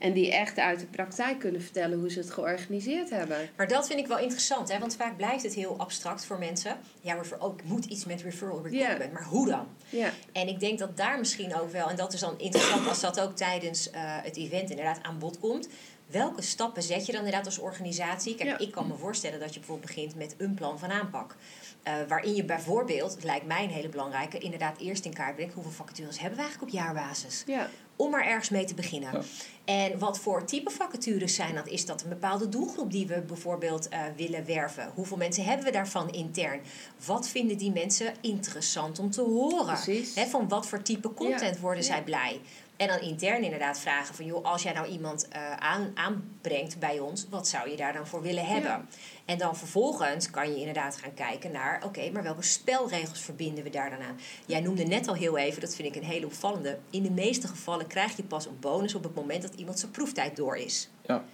En 0.00 0.12
die 0.12 0.32
echt 0.32 0.58
uit 0.58 0.80
de 0.80 0.86
praktijk 0.86 1.38
kunnen 1.38 1.62
vertellen 1.62 1.98
hoe 1.98 2.10
ze 2.10 2.18
het 2.18 2.30
georganiseerd 2.30 3.10
hebben. 3.10 3.48
Maar 3.56 3.68
dat 3.68 3.86
vind 3.86 3.98
ik 3.98 4.06
wel 4.06 4.18
interessant, 4.18 4.72
hè? 4.72 4.78
want 4.78 4.96
vaak 4.96 5.16
blijft 5.16 5.42
het 5.42 5.54
heel 5.54 5.74
abstract 5.78 6.24
voor 6.24 6.38
mensen. 6.38 6.76
Ja, 7.00 7.14
refer- 7.14 7.40
oh, 7.42 7.54
ik 7.54 7.64
moet 7.64 7.84
iets 7.84 8.04
met 8.04 8.22
referral 8.22 8.62
recruitment, 8.62 9.12
maar 9.12 9.24
hoe 9.24 9.46
dan? 9.48 9.66
Ja, 9.88 10.10
En 10.32 10.48
ik 10.48 10.60
denk 10.60 10.78
dat 10.78 10.96
daar 10.96 11.18
misschien 11.18 11.54
ook 11.54 11.70
wel, 11.72 11.88
en 11.90 11.96
dat 11.96 12.12
is 12.12 12.20
dan 12.20 12.38
interessant 12.38 12.88
als 12.88 13.00
dat 13.00 13.20
ook 13.20 13.36
tijdens 13.36 13.90
eh, 13.90 14.00
het 14.04 14.36
event 14.36 14.70
inderdaad 14.70 15.02
aan 15.02 15.18
bod 15.18 15.38
komt. 15.38 15.68
Welke 16.06 16.42
stappen 16.42 16.82
zet 16.82 17.06
je 17.06 17.12
dan 17.12 17.20
inderdaad 17.24 17.46
als 17.46 17.58
organisatie? 17.58 18.34
Kijk, 18.34 18.48
Ja. 18.48 18.58
ik 18.58 18.70
kan 18.70 18.86
me 18.86 18.94
voorstellen 18.94 19.40
dat 19.40 19.52
je 19.54 19.58
bijvoorbeeld 19.60 19.86
begint 19.94 20.14
met 20.14 20.34
een 20.38 20.54
plan 20.54 20.78
van 20.78 20.90
aanpak. 20.90 21.36
Eh, 21.82 21.94
waarin 22.08 22.34
je 22.34 22.44
bijvoorbeeld, 22.44 23.14
het 23.14 23.24
lijkt 23.24 23.46
mij 23.46 23.64
een 23.64 23.70
hele 23.70 23.88
belangrijke, 23.88 24.38
inderdaad 24.38 24.78
eerst 24.78 25.04
in 25.04 25.14
kaart 25.14 25.34
brengt 25.34 25.54
hoeveel 25.54 25.72
vacatures 25.72 26.18
hebben 26.18 26.38
we 26.38 26.42
eigenlijk 26.44 26.72
op 26.72 26.78
jaarbasis. 26.80 27.42
ja. 27.46 27.68
Om 27.96 28.10
maar 28.10 28.26
ergens 28.26 28.48
mee 28.48 28.64
te 28.64 28.74
beginnen. 28.74 29.12
Ja. 29.12 29.20
En 29.64 29.98
wat 29.98 30.18
voor 30.18 30.44
type 30.44 30.70
vacatures 30.70 31.34
zijn 31.34 31.54
dat? 31.54 31.68
Is 31.68 31.86
dat 31.86 32.02
een 32.02 32.08
bepaalde 32.08 32.48
doelgroep 32.48 32.90
die 32.92 33.06
we 33.06 33.20
bijvoorbeeld 33.20 33.88
eh, 33.88 34.00
willen 34.16 34.44
werven? 34.46 34.90
Hoeveel 34.94 35.16
mensen 35.16 35.44
hebben 35.44 35.66
we 35.66 35.72
daarvan 35.72 36.10
intern? 36.12 36.60
Wat 37.06 37.28
vinden 37.28 37.56
die 37.58 37.72
mensen 37.72 38.14
interessant 38.20 38.98
om 38.98 39.10
te 39.10 39.20
horen? 39.22 39.64
Precies. 39.82 40.14
Van 40.28 40.48
wat 40.48 40.66
voor 40.66 40.82
type 40.82 41.14
content 41.14 41.54
Ja. 41.54 41.60
worden 41.60 41.84
zij 41.84 42.02
blij? 42.04 42.40
En 42.80 42.88
dan 42.88 43.00
intern 43.00 43.42
inderdaad 43.42 43.78
vragen 43.78 44.14
van... 44.14 44.24
joh, 44.24 44.44
als 44.44 44.62
jij 44.62 44.72
nou 44.72 44.86
iemand 44.86 45.28
eh, 45.28 45.56
aan, 45.56 45.90
aanbrengt 45.94 46.78
bij 46.78 46.98
ons... 46.98 47.26
wat 47.30 47.48
zou 47.48 47.70
je 47.70 47.76
daar 47.76 47.92
dan 47.92 48.06
voor 48.06 48.22
willen 48.22 48.46
hebben? 48.46 48.70
Ja. 48.70 48.84
En 49.24 49.38
dan 49.38 49.56
vervolgens 49.56 50.30
kan 50.30 50.52
je 50.52 50.58
inderdaad 50.58 50.96
gaan 50.96 51.14
kijken 51.14 51.52
naar... 51.52 51.82
oké, 51.84 52.10
maar 52.10 52.22
welke 52.22 52.42
spelregels 52.42 53.20
verbinden 53.20 53.64
we 53.64 53.70
daar 53.70 53.90
dan 53.90 54.00
aan? 54.02 54.18
Jij 54.46 54.60
noemde 54.60 54.84
net 54.84 55.08
al 55.08 55.14
heel 55.14 55.36
even, 55.36 55.60
dat 55.60 55.74
vind 55.74 55.88
ik 55.88 56.02
een 56.02 56.08
hele 56.08 56.26
opvallende... 56.26 56.78
in 56.90 57.02
de 57.02 57.10
meeste 57.10 57.48
gevallen 57.48 57.86
krijg 57.86 58.16
je 58.16 58.22
pas 58.22 58.46
een 58.46 58.58
bonus... 58.60 58.94
op 58.94 59.02
het 59.02 59.14
moment 59.14 59.42
dat 59.42 59.54
iemand 59.54 59.78
zijn 59.78 59.90
proeftijd 59.90 60.36
door 60.36 60.56
is. 60.56 60.88
Ja, 61.06 61.24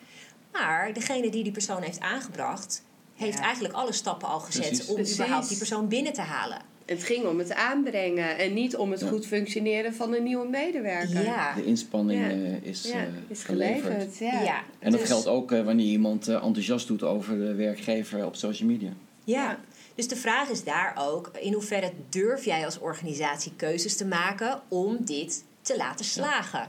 Maar 0.53 0.93
degene 0.93 1.31
die 1.31 1.43
die 1.43 1.53
persoon 1.53 1.83
heeft 1.83 2.01
aangebracht... 2.01 2.83
heeft 3.15 3.39
Ja. 3.39 3.45
eigenlijk 3.45 3.75
alle 3.75 3.93
stappen 3.93 4.29
al 4.29 4.41
gezet... 4.41 4.63
Precies. 4.63 4.89
om 4.89 4.95
Precies. 4.95 5.15
überhaupt 5.15 5.49
die 5.49 5.59
persoon 5.59 5.89
binnen 5.89 6.13
te 6.13 6.23
halen. 6.23 6.75
Het 6.87 7.05
ging 7.05 7.25
om 7.27 7.39
het 7.39 7.55
aanbrengen 7.55 8.39
en 8.39 8.55
niet 8.55 8.77
om 8.77 8.91
het 8.91 9.01
Ja. 9.01 9.07
goed 9.09 9.27
functioneren 9.27 9.95
van 9.95 10.15
een 10.15 10.23
nieuwe 10.23 10.49
medewerker. 10.49 11.23
Ja, 11.25 11.55
de 11.55 11.65
inspanning 11.65 12.21
Ja. 12.21 12.29
eh, 12.31 12.63
is, 12.63 12.83
Ja, 12.83 12.95
eh, 12.95 13.07
is 13.29 13.43
geleverd. 13.43 13.83
geleverd. 13.93 14.19
Ja. 14.19 14.43
ja. 14.43 14.63
En 14.79 14.91
dat 14.91 15.01
dus- 15.01 15.09
geldt 15.09 15.27
ook 15.27 15.53
eh, 15.53 15.65
wanneer 15.65 15.87
iemand 15.87 16.29
enthousiast 16.29 16.87
doet 16.87 17.03
over 17.03 17.39
de 17.39 17.55
werkgever 17.55 18.27
op 18.27 18.37
social 18.37 18.69
media. 18.69 18.91
Ja. 19.25 19.43
Ja. 19.43 19.59
Dus 19.95 20.09
de 20.09 20.17
vraag 20.17 20.49
is 20.49 20.65
daar 20.65 20.97
ook, 20.99 21.31
in 21.41 21.53
hoeverre 21.53 21.93
durf 22.09 22.45
jij 22.45 22.65
als 22.65 22.79
organisatie 22.79 23.53
keuzes 23.57 23.97
te 23.97 24.07
maken 24.07 24.61
om 24.69 24.97
dit 25.05 25.45
te 25.63 25.77
laten 25.77 26.05
slagen? 26.05 26.69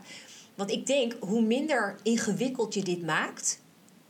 Want 0.55 0.71
ik 0.71 0.85
denk, 0.87 1.15
hoe 1.19 1.41
minder 1.41 1.95
ingewikkeld 2.03 2.73
je 2.73 2.83
dit 2.83 3.05
maakt, 3.05 3.59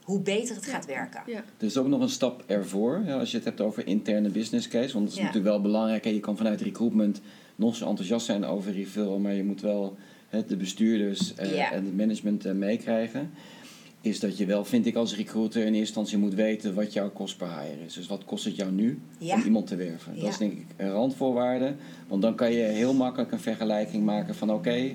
hoe 0.08 0.22
beter 0.22 0.56
het 0.56 0.66
gaat 0.66 0.86
werken. 0.86 1.22
Ja. 1.26 1.38
Er 1.58 1.66
is 1.66 1.78
ook 1.78 1.88
nog 1.88 2.02
een 2.02 2.10
stap 2.10 2.44
ervoor, 2.46 3.02
ja, 3.06 3.20
als 3.20 3.32
je 3.32 3.38
het 3.38 3.46
hebt 3.46 3.62
over 3.62 3.88
interne 3.88 4.30
business 4.30 4.68
case. 4.68 4.94
Want 4.94 5.06
dat 5.06 5.14
is 5.14 5.20
Ja. 5.20 5.26
natuurlijk 5.26 5.52
wel 5.54 5.62
belangrijk. 5.62 6.04
Hè. 6.04 6.10
Je 6.10 6.20
kan 6.20 6.38
vanuit 6.38 6.62
recruitment 6.62 7.22
nog 7.56 7.76
zo 7.76 7.88
enthousiast 7.88 8.26
zijn 8.26 8.46
over 8.46 8.72
refill, 8.74 9.18
maar 9.18 9.34
je 9.34 9.44
moet 9.44 9.62
wel 9.62 9.98
hè, 10.30 10.46
de 10.46 10.56
bestuurders 10.58 11.36
eh, 11.36 11.56
Ja. 11.56 11.72
en 11.72 11.86
het 11.86 11.98
management 11.98 12.46
eh, 12.46 12.54
meekrijgen. 12.54 13.30
Is 14.02 14.20
dat 14.20 14.38
je 14.38 14.46
wel, 14.46 14.66
vind 14.66 14.86
ik 14.86 14.96
als 14.96 15.16
recruiter, 15.16 15.60
in 15.62 15.66
eerste 15.68 15.80
instantie 15.80 16.18
moet 16.18 16.34
weten 16.34 16.74
wat 16.74 16.94
jouw 16.94 17.10
kost 17.12 17.38
per 17.38 17.48
hire 17.60 17.86
is. 17.86 17.94
Dus 17.94 18.08
wat 18.08 18.26
kost 18.26 18.46
het 18.46 18.56
jou 18.56 18.72
nu 18.72 19.00
Ja. 19.20 19.36
om 19.36 19.42
iemand 19.42 19.68
te 19.68 19.76
werven? 19.76 20.16
Ja. 20.16 20.22
Dat 20.22 20.30
is 20.30 20.38
denk 20.38 20.52
ik 20.54 20.66
een 20.78 20.92
randvoorwaarde. 20.92 21.74
Want 22.08 22.22
dan 22.22 22.36
kan 22.36 22.52
je 22.52 22.64
heel 22.64 22.94
makkelijk 22.94 23.32
een 23.32 23.40
vergelijking 23.40 24.04
maken 24.06 24.36
van 24.36 24.52
oké, 24.52 24.94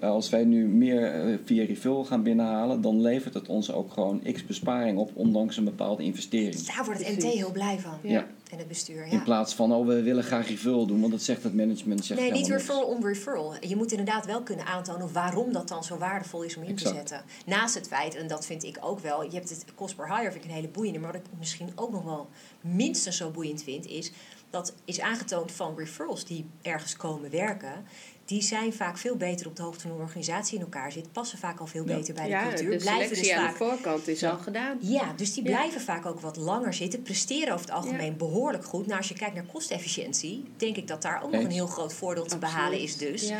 als 0.00 0.30
wij 0.30 0.44
nu 0.44 0.66
meer 0.66 1.12
eh, 1.12 1.38
via 1.44 1.64
refill 1.64 2.04
gaan 2.04 2.22
binnenhalen, 2.22 2.80
dan 2.80 3.00
levert 3.00 3.34
het 3.34 3.48
ons 3.48 3.72
ook 3.72 3.92
gewoon 3.92 4.22
x 4.32 4.46
besparing 4.46 4.98
op, 4.98 5.10
ondanks 5.14 5.56
een 5.56 5.64
bepaalde 5.64 6.02
investering. 6.02 6.60
Daar 6.60 6.84
wordt 6.84 7.06
het 7.06 7.16
MT 7.16 7.22
heel 7.22 7.52
blij 7.52 7.78
van. 7.78 7.98
Ja. 8.02 8.26
En 8.50 8.58
het 8.58 8.68
bestuur. 8.68 9.06
Ja. 9.06 9.12
In 9.12 9.22
plaats 9.22 9.54
van, 9.54 9.72
oh, 9.72 9.86
we 9.86 10.02
willen 10.02 10.24
graag 10.24 10.48
refill 10.48 10.86
doen, 10.86 11.00
want 11.00 11.12
dat 11.12 11.22
zegt 11.22 11.42
het 11.42 11.54
management. 11.54 12.04
Zegt 12.04 12.20
nee, 12.20 12.32
niet 12.32 12.48
referral 12.48 12.84
om 12.84 13.06
referral. 13.06 13.54
Je 13.60 13.76
moet 13.76 13.90
inderdaad 13.90 14.26
wel 14.26 14.42
kunnen 14.42 14.66
aantonen 14.66 15.12
waarom 15.12 15.52
dat 15.52 15.68
dan 15.68 15.84
zo 15.84 15.98
waardevol 15.98 16.42
is 16.42 16.56
om 16.56 16.62
in 16.62 16.76
te 16.76 16.88
zetten. 16.88 17.22
Naast 17.46 17.74
het 17.74 17.86
feit, 17.86 18.14
en 18.14 18.26
dat 18.26 18.46
vind 18.46 18.64
ik 18.64 18.78
ook 18.80 19.00
wel, 19.00 19.22
je 19.22 19.34
hebt 19.34 19.50
het 19.50 19.64
cost 19.74 19.96
per 19.96 20.16
hire, 20.16 20.30
vind 20.32 20.44
ik 20.44 20.50
een 20.50 20.56
hele 20.56 20.68
boeiende. 20.68 20.98
Maar 20.98 21.12
wat 21.12 21.20
ik 21.20 21.38
misschien 21.38 21.72
ook 21.74 21.90
nog 21.90 22.04
wel 22.04 22.28
minstens 22.60 23.16
zo 23.16 23.30
boeiend 23.30 23.62
vind, 23.62 23.86
is 23.86 24.12
dat 24.54 24.74
is 24.84 25.00
aangetoond 25.00 25.52
van 25.52 25.74
referrals 25.76 26.24
die 26.24 26.46
ergens 26.62 26.96
komen 26.96 27.30
werken. 27.30 27.84
Die 28.24 28.42
zijn 28.42 28.72
vaak 28.72 28.98
veel 28.98 29.16
beter 29.16 29.46
op 29.46 29.56
de 29.56 29.62
hoogte 29.62 29.80
van 29.80 29.90
hoe 29.90 29.98
een 29.98 30.04
organisatie 30.06 30.54
in 30.58 30.60
elkaar 30.64 30.92
zit. 30.92 31.12
Passen 31.12 31.38
vaak 31.38 31.60
al 31.60 31.66
veel 31.66 31.88
Ja. 31.88 31.96
beter 31.96 32.14
bij 32.14 32.22
de 32.24 32.30
Ja, 32.30 32.42
cultuur. 32.48 32.70
de 32.70 32.76
blijven 32.76 33.16
selectie 33.16 33.22
dus 33.22 33.32
aan 33.32 33.44
vaak 33.48 33.58
de 33.58 33.64
voorkant 33.64 34.08
is 34.08 34.24
al 34.24 34.38
gedaan. 34.38 34.76
ja, 34.80 35.12
dus 35.16 35.34
die 35.34 35.44
Ja. 35.44 35.50
blijven 35.50 35.80
vaak 35.80 36.06
ook 36.06 36.20
wat 36.20 36.36
langer 36.36 36.74
zitten. 36.74 37.02
Presteren 37.02 37.52
over 37.54 37.66
het 37.66 37.74
algemeen 37.74 38.16
behoorlijk 38.16 38.64
goed. 38.64 38.86
Nou, 38.86 38.98
als 38.98 39.08
je 39.08 39.14
kijkt 39.14 39.34
naar 39.34 39.44
kostefficiëntie, 39.52 40.44
denk 40.56 40.76
ik 40.76 40.88
dat 40.88 41.02
daar 41.02 41.22
ook 41.22 41.30
nog 41.32 41.42
een 41.42 41.50
heel 41.50 41.66
groot 41.66 41.92
voordeel 41.94 42.24
te 42.26 42.34
Absoluut. 42.34 42.54
behalen 42.54 42.78
is 42.80 42.96
dus. 42.96 43.28
Ja. 43.28 43.38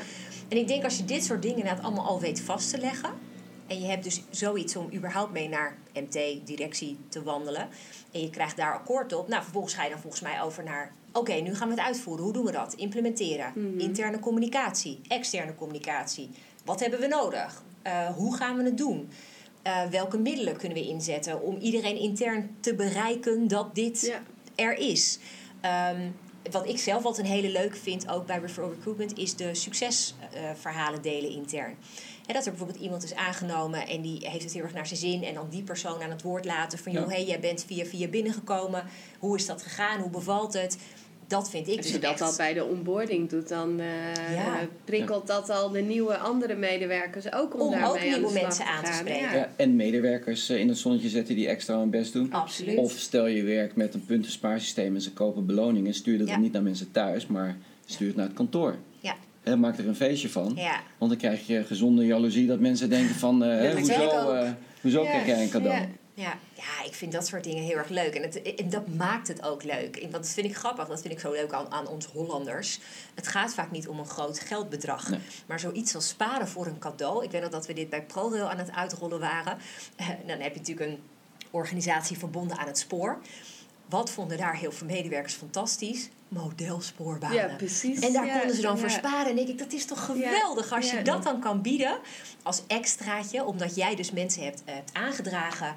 En 0.48 0.56
ik 0.56 0.68
denk 0.68 0.84
als 0.84 0.96
je 0.96 1.04
dit 1.04 1.24
soort 1.24 1.42
dingen 1.42 1.58
inderdaad 1.58 1.84
allemaal 1.84 2.06
al 2.06 2.20
weet 2.20 2.40
vast 2.40 2.70
te 2.70 2.78
leggen. 2.78 3.10
En 3.66 3.80
je 3.80 3.86
hebt 3.86 4.04
dus 4.04 4.22
zoiets 4.30 4.76
om 4.76 4.88
überhaupt 4.94 5.32
mee 5.32 5.48
naar 5.48 5.76
MT-directie 5.94 6.98
te 7.08 7.22
wandelen. 7.22 7.68
En 8.12 8.20
je 8.20 8.30
krijgt 8.30 8.56
daar 8.56 8.74
akkoord 8.74 9.12
op. 9.12 9.28
Nou, 9.28 9.42
vervolgens 9.42 9.74
ga 9.74 9.84
je 9.84 9.90
dan 9.90 10.00
volgens 10.00 10.22
mij 10.22 10.42
over 10.42 10.64
naar... 10.64 10.92
Oké, 11.16 11.32
nu 11.32 11.54
gaan 11.54 11.68
we 11.68 11.74
het 11.74 11.82
uitvoeren. 11.84 12.24
Hoe 12.24 12.32
doen 12.32 12.44
we 12.44 12.52
dat? 12.52 12.74
Implementeren. 12.74 13.52
Mhm. 13.54 13.78
Interne 13.78 14.18
communicatie. 14.18 15.00
Externe 15.08 15.54
communicatie. 15.54 16.30
Wat 16.64 16.80
hebben 16.80 17.00
we 17.00 17.06
nodig? 17.06 17.62
Eh, 17.82 18.06
hoe 18.06 18.36
gaan 18.36 18.56
we 18.56 18.62
het 18.64 18.78
doen? 18.78 19.08
Eh, 19.62 19.86
welke 19.90 20.18
middelen 20.18 20.56
kunnen 20.56 20.78
we 20.78 20.84
inzetten 20.88 21.42
om 21.42 21.56
iedereen 21.56 21.96
intern 21.96 22.56
te 22.60 22.74
bereiken 22.74 23.48
dat 23.48 23.74
dit 23.74 24.00
Ja. 24.00 24.22
er 24.54 24.78
is. 24.78 25.18
Ehm, 25.60 26.00
wat 26.50 26.68
ik 26.68 26.78
zelf 26.78 27.04
altijd 27.04 27.26
een 27.26 27.32
hele 27.32 27.50
leuke 27.50 27.76
vind, 27.76 28.08
ook 28.08 28.26
bij 28.26 28.38
referral 28.38 28.70
recruitment, 28.70 29.18
is 29.18 29.34
de 29.36 29.54
succesverhalen 29.54 31.02
delen 31.02 31.30
intern. 31.30 31.74
Dat 32.26 32.44
er 32.44 32.50
bijvoorbeeld 32.50 32.80
iemand 32.80 33.04
is 33.04 33.14
aangenomen 33.14 33.86
en 33.88 34.02
die 34.02 34.28
heeft 34.28 34.44
het 34.44 34.52
heel 34.52 34.62
erg 34.62 34.72
naar 34.74 34.86
zijn 34.86 35.00
zin. 35.00 35.22
En 35.24 35.34
dan 35.34 35.46
die 35.50 35.62
persoon 35.62 36.02
aan 36.02 36.10
het 36.10 36.22
woord 36.22 36.44
laten 36.44 36.78
van, 36.78 36.92
Ja. 36.92 37.00
joh, 37.00 37.08
hey, 37.08 37.24
jij 37.24 37.40
bent 37.40 37.64
via 37.66 37.84
via 37.84 38.08
binnengekomen. 38.08 38.84
Hoe 39.18 39.36
is 39.36 39.46
dat 39.46 39.62
gegaan? 39.62 40.00
Hoe 40.00 40.10
bevalt 40.10 40.52
het? 40.52 40.76
Dat 41.34 41.50
vind 41.50 41.68
ik 41.68 41.76
Als 41.76 41.86
dus 41.86 41.94
je 41.94 42.00
dat 42.00 42.10
echt... 42.10 42.20
al 42.20 42.34
bij 42.36 42.52
de 42.54 42.64
onboarding 42.64 43.28
doet, 43.30 43.48
dan 43.48 43.80
eh, 43.80 43.86
Ja. 44.34 44.44
eh, 44.60 44.66
prikkelt 44.84 45.26
dat 45.26 45.50
al 45.50 45.70
de 45.70 45.80
nieuwe 45.80 46.16
andere 46.16 46.54
medewerkers 46.54 47.32
ook 47.32 47.54
om, 47.54 47.60
Om 47.60 47.70
daarmee 47.70 47.88
ook 47.90 47.96
aan 47.96 48.02
de 48.02 48.08
nieuwe 48.16 48.32
mensen 48.32 48.64
te 48.64 48.70
aan 48.70 48.84
te 48.84 48.92
spreken. 48.92 49.20
Ja. 49.22 49.34
Ja, 49.34 49.48
en 49.56 49.76
medewerkers 49.76 50.48
eh, 50.48 50.58
in 50.58 50.68
het 50.68 50.78
zonnetje 50.78 51.08
zetten 51.08 51.34
die 51.34 51.48
extra 51.48 51.78
hun 51.78 51.90
best 51.90 52.12
doen. 52.12 52.32
Absoluut. 52.32 52.78
Of 52.78 52.92
stel 52.92 53.26
je 53.26 53.42
werkt 53.42 53.76
met 53.76 53.94
een 53.94 54.04
puntenspaarsysteem 54.04 54.94
en 54.94 55.00
ze 55.00 55.12
kopen 55.12 55.46
beloningen, 55.46 55.94
stuur 55.94 56.18
dat 56.18 56.26
Ja. 56.26 56.32
dan 56.32 56.42
niet 56.42 56.52
naar 56.52 56.62
mensen 56.62 56.90
thuis, 56.90 57.26
maar 57.26 57.56
stuur 57.86 58.06
het 58.06 58.16
naar 58.16 58.26
het 58.26 58.34
kantoor. 58.34 58.76
Ja. 59.00 59.14
Hè, 59.42 59.56
maak 59.56 59.78
er 59.78 59.88
een 59.88 59.96
feestje 59.96 60.28
van. 60.28 60.52
Ja. 60.56 60.80
Want 60.98 61.10
dan 61.10 61.20
krijg 61.20 61.46
je 61.46 61.64
gezonde 61.64 62.06
jaloezie 62.06 62.46
dat 62.46 62.60
mensen 62.60 62.90
denken 62.90 63.14
van, 63.14 63.44
eh, 63.44 63.62
dat 63.62 63.78
hoezo, 63.78 64.30
eh, 64.32 64.50
hoezo 64.80 65.02
Ja. 65.02 65.08
krijg 65.10 65.26
jij 65.26 65.42
een 65.42 65.50
cadeau? 65.50 65.84
Ja. 66.14 66.38
Ja, 66.54 66.84
ik 66.84 66.94
vind 66.94 67.12
dat 67.12 67.26
soort 67.26 67.44
dingen 67.44 67.62
heel 67.62 67.76
erg 67.76 67.88
leuk. 67.88 68.14
En, 68.14 68.22
het, 68.22 68.42
en 68.42 68.70
dat 68.70 68.86
maakt 68.88 69.28
het 69.28 69.42
ook 69.42 69.62
leuk. 69.62 69.98
Want 70.00 70.12
dat 70.12 70.28
vind 70.28 70.46
ik 70.46 70.56
grappig. 70.56 70.86
Dat 70.88 71.00
vind 71.00 71.12
ik 71.14 71.20
zo 71.20 71.32
leuk 71.32 71.52
aan, 71.52 71.70
aan 71.72 71.86
ons 71.86 72.06
Hollanders. 72.06 72.80
Het 73.14 73.26
gaat 73.28 73.54
vaak 73.54 73.70
niet 73.70 73.88
om 73.88 73.98
een 73.98 74.06
groot 74.06 74.40
geldbedrag. 74.40 75.08
Nee. 75.08 75.20
Maar 75.46 75.60
zoiets 75.60 75.94
als 75.94 76.08
sparen 76.08 76.48
voor 76.48 76.66
een 76.66 76.78
cadeau. 76.78 77.24
Ik 77.24 77.30
weet 77.30 77.40
nog 77.42 77.50
dat 77.50 77.66
we 77.66 77.72
dit 77.72 77.90
bij 77.90 78.02
ProRail 78.02 78.50
aan 78.50 78.58
het 78.58 78.70
uitrollen 78.72 79.20
waren. 79.20 79.58
Eh, 79.96 80.08
dan 80.26 80.40
heb 80.40 80.52
je 80.52 80.58
natuurlijk 80.58 80.90
een 80.90 81.02
organisatie 81.50 82.18
verbonden 82.18 82.58
aan 82.58 82.66
het 82.66 82.78
spoor. 82.78 83.18
Wat 83.88 84.10
vonden 84.10 84.38
daar 84.38 84.56
heel 84.56 84.72
veel 84.72 84.86
medewerkers 84.86 85.34
fantastisch? 85.34 86.08
Modelspoorbanen. 86.28 87.36
Ja, 87.36 87.54
precies. 87.56 88.00
En 88.00 88.12
daar 88.12 88.26
Ja, 88.26 88.38
konden 88.38 88.56
ze 88.56 88.62
dan 88.62 88.74
ja. 88.74 88.80
voor 88.80 88.90
sparen. 88.90 89.30
En 89.30 89.36
denk 89.36 89.48
ik, 89.48 89.58
dat 89.58 89.72
is 89.72 89.84
toch 89.86 90.04
geweldig 90.04 90.72
als 90.72 90.90
je 90.90 90.96
Ja. 90.96 91.02
dat 91.02 91.22
dan 91.22 91.40
kan 91.40 91.62
bieden 91.62 91.98
als 92.42 92.62
extraatje. 92.66 93.44
Omdat 93.44 93.74
jij 93.74 93.94
dus 93.94 94.10
mensen 94.10 94.44
hebt, 94.44 94.62
eh, 94.64 94.74
hebt 94.74 94.90
aangedragen. 94.94 95.76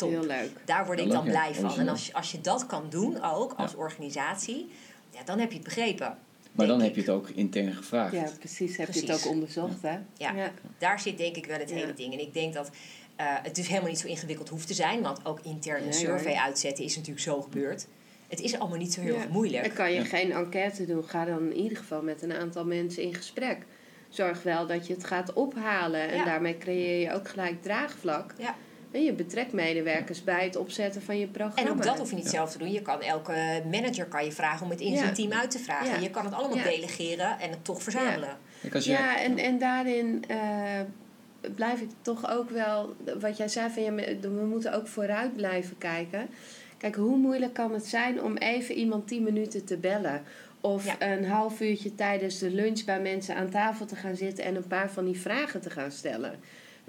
Top. 0.00 0.10
Heel 0.10 0.24
leuk. 0.26 0.50
Daar 0.64 0.86
word 0.86 1.00
ik 1.00 1.10
dan 1.10 1.24
leuk, 1.24 1.34
ja. 1.34 1.40
blij 1.40 1.54
van. 1.54 1.78
En 1.78 1.88
als 1.88 2.06
je, 2.06 2.12
als 2.12 2.32
je 2.32 2.40
dat 2.40 2.66
kan 2.66 2.86
doen 2.90 3.22
ook 3.22 3.52
als 3.56 3.74
organisatie, 3.74 4.70
ja, 5.10 5.22
dan 5.24 5.38
heb 5.38 5.48
je 5.50 5.54
het 5.54 5.64
begrepen. 5.64 6.18
Maar 6.52 6.66
dan 6.66 6.80
heb 6.80 6.94
je 6.94 7.00
het 7.00 7.10
ook 7.10 7.28
intern 7.28 7.72
gevraagd. 7.74 8.12
Ja, 8.12 8.30
precies. 8.38 8.76
Heb 8.76 8.92
je 8.92 9.00
het 9.00 9.12
ook 9.12 9.30
onderzocht, 9.32 9.82
hè? 9.82 9.98
Ja. 10.16 10.50
Daar 10.78 11.00
zit 11.00 11.18
denk 11.18 11.36
ik 11.36 11.46
wel 11.46 11.58
het 11.58 11.68
Ja. 11.70 11.74
hele 11.76 11.94
ding. 11.94 12.12
En 12.12 12.20
ik 12.20 12.34
denk 12.34 12.54
dat 12.54 12.70
eh, 13.16 13.26
het 13.42 13.54
dus 13.54 13.68
helemaal 13.68 13.88
niet 13.88 13.98
zo 13.98 14.06
ingewikkeld 14.06 14.48
hoeft 14.48 14.66
te 14.66 14.74
zijn. 14.74 15.02
Want 15.02 15.24
ook 15.26 15.40
intern 15.42 15.86
een 15.86 15.92
survey 15.92 16.34
uitzetten 16.34 16.84
is 16.84 16.94
natuurlijk 16.96 17.24
zo 17.24 17.40
gebeurd. 17.42 17.86
Het 18.28 18.40
is 18.40 18.58
allemaal 18.58 18.78
niet 18.78 18.92
zo 18.92 19.00
heel 19.00 19.14
erg 19.16 19.28
moeilijk. 19.28 19.64
En 19.64 19.72
kan 19.72 19.90
je 19.92 19.98
Ja. 19.98 20.04
geen 20.04 20.32
enquête 20.32 20.86
doen, 20.86 21.04
ga 21.04 21.24
dan 21.24 21.50
in 21.50 21.56
ieder 21.56 21.78
geval 21.78 22.02
met 22.02 22.22
een 22.22 22.32
aantal 22.32 22.64
mensen 22.64 23.02
in 23.02 23.14
gesprek. 23.14 23.58
Zorg 24.08 24.42
wel 24.42 24.66
dat 24.66 24.86
je 24.86 24.92
het 24.94 25.04
gaat 25.04 25.32
ophalen. 25.32 26.08
En 26.08 26.16
Ja. 26.16 26.24
daarmee 26.24 26.58
creëer 26.58 27.00
je 27.00 27.12
ook 27.12 27.28
gelijk 27.28 27.62
draagvlak. 27.62 28.34
Ja. 28.38 28.54
En 28.92 29.04
je 29.04 29.12
betrekt 29.12 29.52
medewerkers 29.52 30.24
bij 30.24 30.44
het 30.44 30.56
opzetten 30.56 31.02
van 31.02 31.18
je 31.18 31.26
programma. 31.26 31.70
En 31.70 31.76
ook 31.76 31.82
dat 31.82 31.98
hoef 31.98 32.08
je 32.10 32.14
niet 32.16 32.24
Ja. 32.24 32.30
zelf 32.30 32.52
te 32.52 32.58
doen. 32.58 32.72
Je 32.72 32.82
kan 32.82 33.02
elke 33.02 33.62
manager 33.70 34.06
kan 34.06 34.24
je 34.24 34.32
vragen 34.32 34.64
om 34.64 34.70
het 34.70 34.80
in 34.80 34.92
Ja. 34.92 34.98
zijn 34.98 35.14
team 35.14 35.32
uit 35.32 35.50
te 35.50 35.58
vragen. 35.58 35.94
Ja. 35.94 36.00
Je 36.00 36.10
kan 36.10 36.24
het 36.24 36.34
allemaal 36.34 36.56
Ja. 36.56 36.62
delegeren 36.64 37.38
en 37.40 37.50
het 37.50 37.64
toch 37.64 37.82
verzamelen. 37.82 38.36
Ja, 38.80 39.20
en, 39.20 39.38
en 39.38 39.58
daarin 39.58 40.24
eh, 40.28 40.80
blijf 41.54 41.80
ik 41.80 41.88
toch 42.02 42.30
ook 42.30 42.50
wel, 42.50 42.94
wat 43.20 43.36
jij 43.36 43.48
zei 43.48 43.70
van 43.70 43.82
ja, 43.82 43.92
we 44.20 44.46
moeten 44.48 44.72
ook 44.74 44.86
vooruit 44.88 45.36
blijven 45.36 45.78
kijken. 45.78 46.28
Kijk, 46.78 46.94
hoe 46.94 47.16
moeilijk 47.16 47.52
kan 47.52 47.72
het 47.72 47.86
zijn 47.86 48.22
om 48.22 48.36
even 48.36 48.74
iemand 48.74 49.08
10 49.08 49.22
minuten 49.22 49.64
te 49.64 49.76
bellen? 49.76 50.22
Of 50.60 50.84
Ja. 50.86 50.96
een 51.12 51.24
half 51.24 51.60
uurtje 51.60 51.94
tijdens 51.94 52.38
de 52.38 52.50
lunch 52.50 52.84
bij 52.84 53.00
mensen 53.00 53.34
aan 53.36 53.50
tafel 53.50 53.86
te 53.86 53.96
gaan 53.96 54.16
zitten 54.16 54.44
en 54.44 54.56
een 54.56 54.66
paar 54.66 54.90
van 54.90 55.04
die 55.04 55.20
vragen 55.20 55.60
te 55.60 55.70
gaan 55.70 55.90
stellen. 55.90 56.34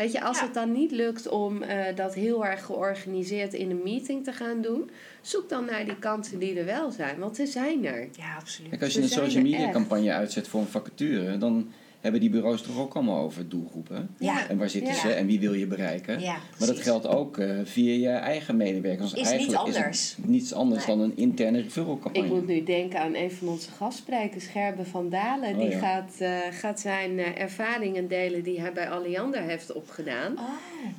Weet 0.02 0.12
je, 0.12 0.22
als 0.22 0.38
Ja. 0.40 0.44
het 0.46 0.54
dan 0.54 0.72
niet 0.72 0.92
lukt 0.92 1.28
om 1.30 1.62
eh, 1.62 1.96
dat 1.96 2.14
heel 2.14 2.46
erg 2.46 2.66
georganiseerd 2.66 3.54
in 3.54 3.70
een 3.70 3.82
meeting 3.84 4.24
te 4.24 4.32
gaan 4.34 4.62
doen, 4.62 4.90
zoek 5.22 5.50
dan 5.50 5.66
naar 5.66 5.86
die 5.86 6.00
kansen 6.00 6.40
die 6.40 6.60
er 6.60 6.66
wel 6.66 6.92
zijn, 6.92 7.20
want 7.20 7.36
ze 7.36 7.46
zijn 7.46 7.86
er. 7.86 8.08
Ja, 8.18 8.36
absoluut. 8.40 8.70
kijk, 8.70 8.82
als 8.84 8.94
je 8.94 9.02
een 9.02 9.08
social 9.08 9.44
media 9.44 9.64
echt. 9.64 9.72
campagne 9.72 10.12
uitzet 10.14 10.48
voor 10.48 10.60
een 10.62 10.68
vacature, 10.68 11.38
dan 11.38 11.72
hebben 12.02 12.20
die 12.22 12.30
bureaus 12.30 12.62
toch 12.62 12.80
ook 12.80 12.94
allemaal 12.94 13.24
over 13.24 13.50
doelgroepen. 13.50 14.10
Ja. 14.20 14.50
En 14.50 14.58
waar 14.58 14.70
zitten 14.70 14.94
Ja. 14.94 15.00
ze 15.00 15.10
en 15.12 15.26
wie 15.26 15.40
wil 15.40 15.54
je 15.54 15.68
bereiken? 15.68 16.20
Ja, 16.20 16.38
Maar 16.60 16.68
dat 16.68 16.80
geldt 16.80 17.08
ook 17.08 17.38
eh, 17.38 17.56
via 17.64 18.10
je 18.10 18.16
eigen 18.18 18.58
medewerkers. 18.58 19.14
Is 19.14 19.32
niet 19.32 19.56
anders. 19.56 20.16
het 20.16 20.28
niets 20.28 20.54
anders 20.54 20.86
Nee. 20.88 20.96
dan 20.96 21.06
een 21.06 21.18
interne 21.18 21.62
referral 21.62 22.00
campagne. 22.00 22.28
Ik 22.28 22.34
moet 22.34 22.48
nu 22.48 22.64
denken 22.64 23.00
aan 23.00 23.16
een 23.16 23.32
van 23.32 23.48
onze 23.48 23.72
gastsprekers, 23.72 24.46
Gerben 24.46 24.86
van 24.86 25.10
Dalen. 25.10 25.50
Oh, 25.54 25.60
die 25.60 25.70
ja. 25.70 25.80
gaat, 25.80 26.16
eh, 26.20 26.38
gaat 26.52 26.80
zijn 26.80 27.20
eh, 27.20 27.42
ervaringen 27.42 28.08
delen 28.08 28.44
die 28.44 28.60
hij 28.62 28.74
bij 28.74 28.90
Alliander 28.90 29.42
heeft 29.42 29.74
opgedaan. 29.74 30.34
Oh, 30.38 30.44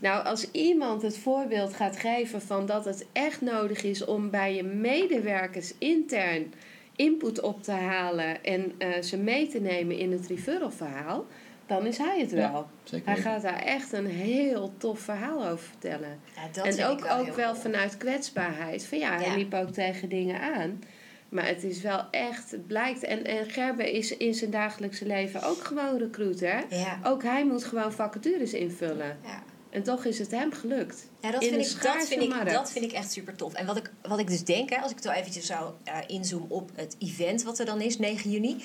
Nou, 0.01 0.25
als 0.25 0.51
iemand 0.51 1.03
het 1.03 1.19
voorbeeld 1.19 1.75
gaat 1.75 1.97
geven 1.97 2.43
van 2.43 2.67
dat 2.67 2.85
het 2.85 3.07
echt 3.13 3.41
nodig 3.41 3.83
is 3.83 4.05
om 4.05 4.31
bij 4.31 4.55
je 4.55 4.63
medewerkers 4.63 5.73
intern 5.79 6.53
input 6.97 7.41
op 7.41 7.63
te 7.63 7.73
halen 7.73 8.45
en 8.45 8.73
eh, 8.79 9.03
ze 9.03 9.17
mee 9.17 9.49
te 9.49 9.61
nemen 9.61 9.99
in 9.99 10.13
het 10.13 10.27
referral 10.27 10.71
verhaal, 10.71 11.27
dan 11.67 11.87
is 11.87 11.99
hij 11.99 12.21
het 12.21 12.31
Ja, 12.31 12.53
wel. 12.53 12.67
Zeker 12.83 13.13
Hij 13.13 13.17
gaat 13.23 13.43
daar 13.43 13.63
echt 13.63 13.93
een 13.93 14.07
heel 14.07 14.73
tof 14.77 15.01
verhaal 15.01 15.47
over 15.47 15.67
vertellen. 15.67 16.21
ja, 16.35 16.43
dat 16.53 16.77
en 16.77 16.87
ook, 16.87 17.01
wel 17.01 17.19
ook 17.19 17.35
wel 17.37 17.55
vanuit 17.55 17.97
kwetsbaarheid. 17.97 18.87
Van 18.87 18.99
ja, 18.99 19.17
hij 19.17 19.37
liep 19.37 19.55
ook 19.55 19.71
tegen 19.71 20.09
dingen 20.09 20.41
aan. 20.41 20.83
Maar 21.29 21.47
het 21.47 21.65
is 21.65 21.83
wel 21.83 22.05
echt, 22.11 22.51
het 22.51 22.67
blijkt. 22.67 23.05
En, 23.05 23.25
en 23.25 23.51
Gerben 23.51 23.93
is 23.93 24.17
in 24.17 24.35
zijn 24.35 24.51
dagelijkse 24.51 25.07
leven 25.07 25.43
ook 25.43 25.65
gewoon 25.65 25.99
recruiter. 25.99 26.65
Ja. 26.69 26.99
Ook 27.05 27.23
hij 27.23 27.45
moet 27.45 27.65
gewoon 27.65 27.93
vacatures 27.93 28.53
invullen. 28.53 29.19
Ja. 29.25 29.43
En 29.73 29.83
toch 29.83 30.05
is 30.05 30.19
het 30.19 30.31
hem 30.31 30.53
gelukt. 30.53 31.09
Ja, 31.21 31.31
dat 31.31 31.43
In 31.43 31.49
vind, 31.49 31.67
ik, 31.77 31.83
dat, 31.83 32.07
vind 32.09 32.23
ik, 32.23 32.29
markt. 32.29 32.53
dat 32.53 32.71
vind 32.73 32.85
ik 32.85 32.93
echt 32.93 33.13
super 33.13 33.37
tof. 33.37 33.53
En 33.55 33.67
wat 33.67 33.77
ik, 33.77 33.91
wat 34.03 34.19
ik 34.19 34.27
dus 34.27 34.45
denk, 34.45 34.71
hè, 34.71 34.77
als 34.77 34.91
ik 34.91 34.97
het 34.97 35.05
wel 35.05 35.15
eventjes 35.15 35.47
zou 35.47 35.73
eh 35.85 35.99
inzoomen 36.07 36.51
op 36.51 36.71
het 36.75 36.97
event 36.99 37.43
wat 37.43 37.59
er 37.59 37.65
dan 37.67 37.81
is, 37.81 37.99
9 37.99 38.31
juni. 38.31 38.65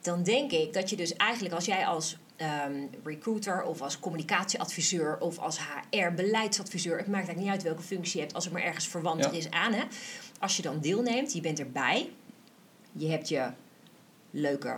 Dan 0.00 0.22
denk 0.22 0.50
ik 0.52 0.72
dat 0.72 0.90
je 0.90 0.96
dus 0.96 1.12
eigenlijk 1.16 1.54
als 1.54 1.64
jij 1.64 1.86
als 1.86 2.16
ehm, 2.36 2.86
recruiter 3.04 3.62
of 3.62 3.80
als 3.82 3.98
communicatieadviseur 3.98 5.18
of 5.18 5.38
als 5.38 5.58
HR-beleidsadviseur, 5.90 6.96
het 6.98 7.06
maakt 7.06 7.14
eigenlijk 7.26 7.38
niet 7.46 7.48
uit 7.50 7.62
welke 7.62 7.82
functie 7.82 8.14
je 8.16 8.20
hebt, 8.20 8.34
als 8.34 8.44
het 8.44 8.52
maar 8.52 8.62
ergens 8.62 8.88
verwant 8.88 9.24
Ja. 9.24 9.30
is 9.30 9.50
aan. 9.50 9.72
Hè, 9.72 9.82
als 10.40 10.56
je 10.56 10.62
dan 10.62 10.80
deelneemt, 10.80 11.32
je 11.32 11.40
bent 11.40 11.58
erbij, 11.58 12.10
je 12.92 13.08
hebt 13.08 13.28
je 13.28 13.50
leuke 14.30 14.76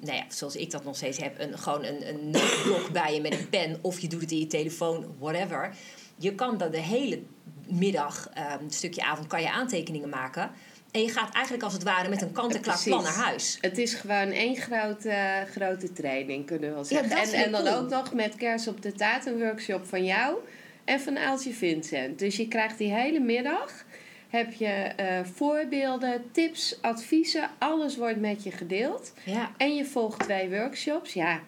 nou 0.00 0.16
ja, 0.16 0.24
zoals 0.28 0.56
ik 0.56 0.70
dat 0.70 0.84
nog 0.84 0.96
steeds 0.96 1.18
heb, 1.18 1.38
een, 1.38 1.58
gewoon 1.58 1.84
een, 1.84 2.08
een 2.08 2.30
nootblok 2.30 2.90
bij 3.02 3.14
je 3.14 3.20
met 3.20 3.32
een 3.32 3.48
pen. 3.48 3.78
Of 3.80 4.00
je 4.00 4.08
doet 4.08 4.20
het 4.20 4.30
in 4.30 4.38
je 4.38 4.46
telefoon, 4.46 5.14
whatever. 5.18 5.74
Je 6.16 6.34
kan 6.34 6.58
dan 6.58 6.70
de 6.70 6.80
hele 6.80 7.22
middag, 7.68 8.30
ehm, 8.34 8.62
een 8.62 8.70
stukje 8.70 9.04
avond, 9.04 9.26
kan 9.26 9.42
je 9.42 9.50
aantekeningen 9.50 10.08
maken. 10.08 10.50
En 10.90 11.02
je 11.02 11.08
gaat 11.08 11.34
eigenlijk 11.34 11.64
als 11.64 11.72
het 11.72 11.82
ware 11.82 12.08
met 12.08 12.22
een 12.22 12.32
kant-en-klaar 12.32 12.82
plan 12.84 13.02
naar 13.02 13.12
huis. 13.14 13.58
Het 13.60 13.78
is 13.78 13.94
gewoon 13.94 14.30
één 14.30 14.56
grote, 14.56 15.46
grote 15.50 15.92
training, 15.92 16.46
kunnen 16.46 16.68
we 16.68 16.74
wel 16.74 16.84
zeggen. 16.84 17.16
en, 17.16 17.32
en 17.44 17.52
dan 17.52 17.66
ook 17.66 17.88
nog 17.88 18.14
met 18.14 18.34
kers 18.34 18.68
op 18.68 18.82
de 18.82 18.92
taart 18.92 19.26
een 19.26 19.38
workshop 19.38 19.86
van 19.86 20.04
jou 20.04 20.36
en 20.84 21.00
van 21.00 21.18
Aaltje 21.18 21.52
Vincent. 21.52 22.18
Dus 22.18 22.36
je 22.36 22.48
krijgt 22.48 22.78
die 22.78 22.92
hele 22.92 23.20
middag 23.20 23.84
heb 24.28 24.52
je 24.52 24.92
uh, 25.00 25.24
voorbeelden, 25.34 26.30
tips, 26.32 26.78
adviezen. 26.82 27.50
Alles 27.58 27.96
wordt 27.96 28.20
met 28.20 28.42
je 28.42 28.50
gedeeld. 28.50 29.12
Ja. 29.24 29.50
En 29.56 29.74
je 29.74 29.84
volgt 29.84 30.20
twee 30.20 30.50
workshops. 30.50 31.12
Ja, 31.12 31.40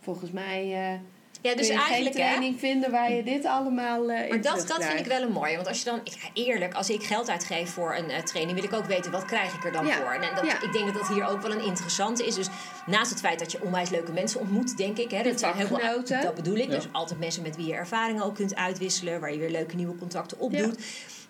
volgens 0.00 0.30
mij... 0.30 0.92
Uh, 0.92 1.00
ja, 1.40 1.54
dus 1.54 1.68
eigenlijk 1.68 2.16
geen 2.16 2.24
training 2.24 2.52
hè? 2.52 2.58
vinden 2.58 2.90
waar 2.90 3.12
je 3.12 3.22
dit 3.22 3.44
allemaal 3.44 4.10
uh, 4.10 4.22
in 4.22 4.28
Maar 4.28 4.40
dat, 4.40 4.68
dat 4.68 4.84
vind 4.84 4.98
ik 4.98 5.06
wel 5.06 5.22
een 5.22 5.32
mooie. 5.32 5.54
Want 5.54 5.68
als 5.68 5.78
je 5.78 5.84
dan, 5.84 6.00
ik, 6.04 6.30
eerlijk, 6.34 6.74
als 6.74 6.90
ik 6.90 7.02
geld 7.02 7.30
uitgeef 7.30 7.70
voor 7.70 7.94
een 7.94 8.10
uh, 8.10 8.18
training, 8.18 8.60
wil 8.60 8.68
ik 8.68 8.74
ook 8.74 8.84
weten 8.84 9.12
wat 9.12 9.24
krijg 9.24 9.54
ik 9.54 9.64
er 9.64 9.72
dan 9.72 9.86
voor. 9.86 10.12
En 10.12 10.34
dat, 10.34 10.62
ik 10.62 10.72
denk 10.72 10.84
dat 10.84 10.94
dat 10.94 11.08
hier 11.08 11.26
ook 11.26 11.42
wel 11.42 11.52
een 11.52 11.64
interessante 11.64 12.26
is. 12.26 12.34
Dus 12.34 12.48
naast 12.86 13.10
het 13.10 13.20
feit 13.20 13.38
dat 13.38 13.52
je 13.52 13.62
onwijs 13.62 13.90
leuke 13.90 14.12
mensen 14.12 14.40
ontmoet, 14.40 14.76
denk 14.76 14.98
ik. 14.98 15.10
Hè, 15.10 15.22
dat, 15.22 15.40
zijn 15.40 15.54
heel 15.56 15.66
veel, 15.66 16.22
dat 16.22 16.34
bedoel 16.34 16.56
ik. 16.56 16.70
Dus 16.70 16.86
altijd 16.92 17.20
mensen 17.20 17.42
met 17.42 17.56
wie 17.56 17.66
je 17.66 17.74
ervaringen 17.74 18.22
ook 18.22 18.34
kunt 18.34 18.54
uitwisselen, 18.54 19.20
waar 19.20 19.32
je 19.32 19.38
weer 19.38 19.50
leuke 19.50 19.76
nieuwe 19.76 19.96
contacten 19.96 20.38
opdoet. 20.38 20.78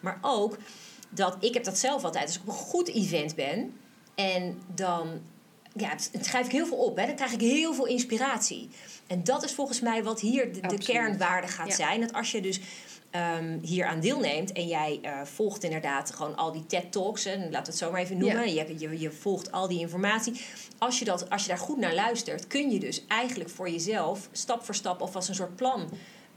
Maar 0.01 0.19
ook 0.21 0.57
dat 1.09 1.37
ik 1.41 1.55
heb 1.55 1.65
dat 1.65 1.79
zelf 1.79 2.05
altijd. 2.05 2.27
Als 2.27 2.37
ik 2.37 2.43
op 2.43 2.49
een 2.49 2.55
goed 2.55 2.89
event 2.89 3.35
ben 3.35 3.73
en 4.15 4.63
dan 4.75 5.21
ja, 5.75 5.93
schrijf 6.21 6.47
ik 6.47 6.53
heel 6.53 6.67
veel 6.67 6.77
op. 6.77 6.97
Hè. 6.97 7.07
Dan 7.07 7.15
krijg 7.15 7.33
ik 7.33 7.41
heel 7.41 7.75
veel 7.75 7.87
inspiratie. 7.87 8.69
En 9.07 9.25
dat 9.25 9.45
is 9.45 9.53
volgens 9.53 9.81
mij 9.81 10.05
wat 10.05 10.21
hier 10.21 10.69
de, 10.69 10.79
kernwaarde 10.79 11.49
gaat 11.49 11.75
zijn. 11.75 12.01
Dat 12.01 12.13
als 12.13 12.31
je 12.31 12.41
dus 12.41 12.61
um, 13.41 13.59
hier 13.63 13.87
aan 13.87 14.01
deelneemt 14.01 14.53
en 14.53 14.67
jij 14.67 15.01
uh, 15.03 15.21
volgt 15.25 15.63
inderdaad 15.63 16.11
gewoon 16.11 16.37
al 16.37 16.53
die 16.53 16.67
TED-talks, 16.67 17.25
laten 17.25 17.51
we 17.51 17.57
het 17.57 17.77
zo 17.77 17.91
maar 17.91 18.01
even 18.01 18.19
noemen. 18.19 18.55
Je, 18.55 18.79
je, 18.79 19.01
je, 19.01 19.11
volgt 19.11 19.53
al 19.53 19.69
die 19.69 19.81
informatie. 19.81 20.41
Als 20.79 20.99
je, 20.99 21.05
dat, 21.05 21.31
als 21.31 21.43
je 21.43 21.49
daar 21.49 21.59
goed 21.59 21.79
naar 21.79 21.95
luistert, 21.95 22.47
kun 22.47 22.71
je 22.71 22.79
dus 22.79 23.07
eigenlijk 23.07 23.51
voor 23.51 23.71
jezelf 23.71 24.29
stap 24.33 24.65
voor 24.65 24.75
stap 24.75 25.01
of 25.01 25.15
als 25.15 25.29
een 25.29 25.35
soort 25.35 25.57
plan 25.57 25.91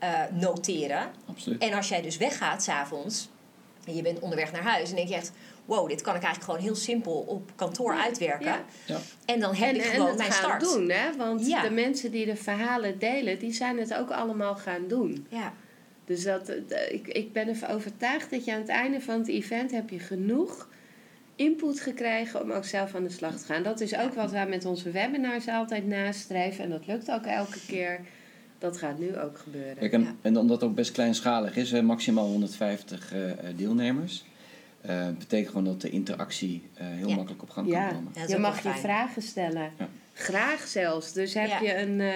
uh, 0.04 0.20
noteren. 0.32 1.12
Absoluut. 1.30 1.62
En 1.62 1.74
als 1.74 1.88
jij 1.88 2.02
dus 2.02 2.18
weggaat 2.18 2.64
s'avonds 2.64 3.30
en 3.86 3.96
je 3.96 4.02
bent 4.02 4.20
onderweg 4.20 4.52
naar 4.52 4.64
huis 4.64 4.90
en 4.90 4.96
denk 4.96 5.08
je 5.08 5.16
echt 5.16 5.32
wow, 5.66 5.90
dit 5.90 6.02
kan 6.02 6.16
ik 6.16 6.24
eigenlijk 6.24 6.52
gewoon 6.52 6.68
heel 6.68 6.82
simpel 6.82 7.14
op 7.14 7.52
kantoor 7.56 7.94
uitwerken. 7.94 8.56
Ja. 8.86 8.98
En 9.26 9.40
dan 9.40 9.56
heb 9.56 9.76
ik 9.76 9.82
gewoon 9.82 10.18
mijn 10.18 10.32
start. 10.32 10.62
doen, 10.62 10.90
hè? 10.90 11.16
Want 11.18 11.46
de 11.46 11.72
mensen 11.72 12.12
die 12.12 12.26
de 12.26 12.36
verhalen 12.36 13.00
delen, 13.00 13.40
die 13.40 13.54
zijn 13.54 13.80
het 13.80 13.94
ook 13.94 14.12
allemaal 14.12 14.56
gaan 14.56 14.88
doen. 14.88 15.28
Ja. 15.30 15.54
Dus 16.06 16.24
dat, 16.24 16.50
ik, 16.90 17.08
ik 17.08 17.34
ben 17.34 17.48
ervan 17.48 17.70
overtuigd 17.70 18.30
dat 18.30 18.46
je 18.46 18.54
aan 18.54 18.60
het 18.60 18.70
einde 18.70 19.02
van 19.02 19.18
het 19.18 19.28
event 19.28 19.72
heb 19.72 19.90
je 19.90 20.00
genoeg 20.00 20.70
input 21.36 21.80
gekregen 21.80 22.42
om 22.42 22.52
ook 22.52 22.66
zelf 22.66 22.96
aan 22.96 23.04
de 23.04 23.10
slag 23.10 23.36
te 23.40 23.46
gaan. 23.46 23.64
Dat 23.64 23.82
is 23.82 23.98
ook 23.98 24.14
wat 24.14 24.32
wij 24.32 24.48
met 24.48 24.66
onze 24.66 24.92
webinars 24.92 25.48
altijd 25.48 25.88
nastreven. 25.88 26.64
En 26.64 26.70
dat 26.70 26.88
lukt 26.88 27.12
ook 27.12 27.26
elke 27.26 27.60
keer. 27.68 28.00
Dat 28.62 28.78
gaat 28.78 29.00
nu 29.00 29.18
ook 29.18 29.38
gebeuren. 29.38 29.78
Kijk, 29.78 29.92
en, 29.92 30.18
en 30.22 30.38
omdat 30.38 30.62
het 30.62 30.70
ook 30.70 30.76
best 30.76 30.92
kleinschalig 30.92 31.56
is, 31.56 31.72
maximaal 31.72 32.28
150 32.28 33.14
uh, 33.14 33.32
eh, 33.32 33.38
deelnemers. 33.56 34.26
Uh, 34.86 35.08
betekent 35.18 35.50
gewoon 35.50 35.64
dat 35.64 35.82
de 35.82 35.90
interactie 35.90 36.64
uh, 36.74 36.88
heel 36.88 37.10
makkelijk 37.10 37.42
op 37.42 37.50
gang 37.50 37.72
kan 37.72 37.88
komen. 37.90 38.12
je 38.28 38.38
mag 38.38 38.64
je 38.64 38.70
vragen 38.70 39.22
stellen. 39.22 39.72
Graag 40.14 40.68
zelfs. 40.68 41.14
Dus 41.14 41.34
heb 41.34 41.60
je 41.62 41.78
een, 41.78 42.00
uh, 42.00 42.14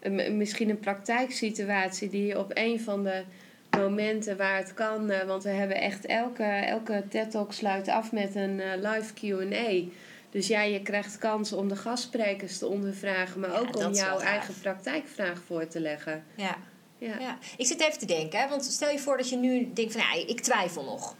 een, 0.00 0.36
misschien 0.36 0.70
een 0.70 0.80
praktijksituatie 0.80 2.08
die 2.08 2.26
je 2.26 2.38
op 2.38 2.50
een 2.54 2.80
van 2.80 3.02
de 3.02 3.22
momenten 3.70 4.36
waar 4.36 4.56
het 4.56 4.74
kan. 4.74 5.12
want 5.26 5.42
we 5.42 5.50
hebben 5.50 5.80
echt 5.80 6.06
elke, 6.06 6.44
elke 6.44 7.04
TED-talk 7.08 7.52
sluit 7.52 7.88
af 7.88 8.12
met 8.12 8.34
een 8.34 8.60
live 8.80 9.14
QA. 9.14 9.90
Dus 10.34 10.46
ja, 10.46 10.62
je 10.62 10.82
krijgt 10.82 11.18
kans 11.18 11.52
om 11.52 11.68
de 11.68 11.76
gastsprekers 11.76 12.58
te 12.58 12.66
ondervragen, 12.66 13.40
maar 13.40 13.60
ook 13.60 13.76
om 13.76 13.92
jouw 13.92 14.18
eigen 14.18 14.54
praktijkvraag 14.60 15.40
voor 15.46 15.66
te 15.66 15.80
leggen. 15.80 16.24
Ja. 16.34 16.56
Ja. 16.98 17.18
ja. 17.18 17.38
Ik 17.56 17.66
zit 17.66 17.80
even 17.80 17.98
te 17.98 18.06
denken, 18.06 18.40
hè, 18.40 18.48
want 18.48 18.64
stel 18.64 18.90
je 18.90 18.98
voor 18.98 19.16
dat 19.16 19.28
je 19.28 19.36
nu 19.36 19.70
denkt 19.72 19.92
van 19.92 20.00
ja, 20.00 20.26
ik 20.26 20.40
twijfel 20.40 20.84
nog 20.84 21.14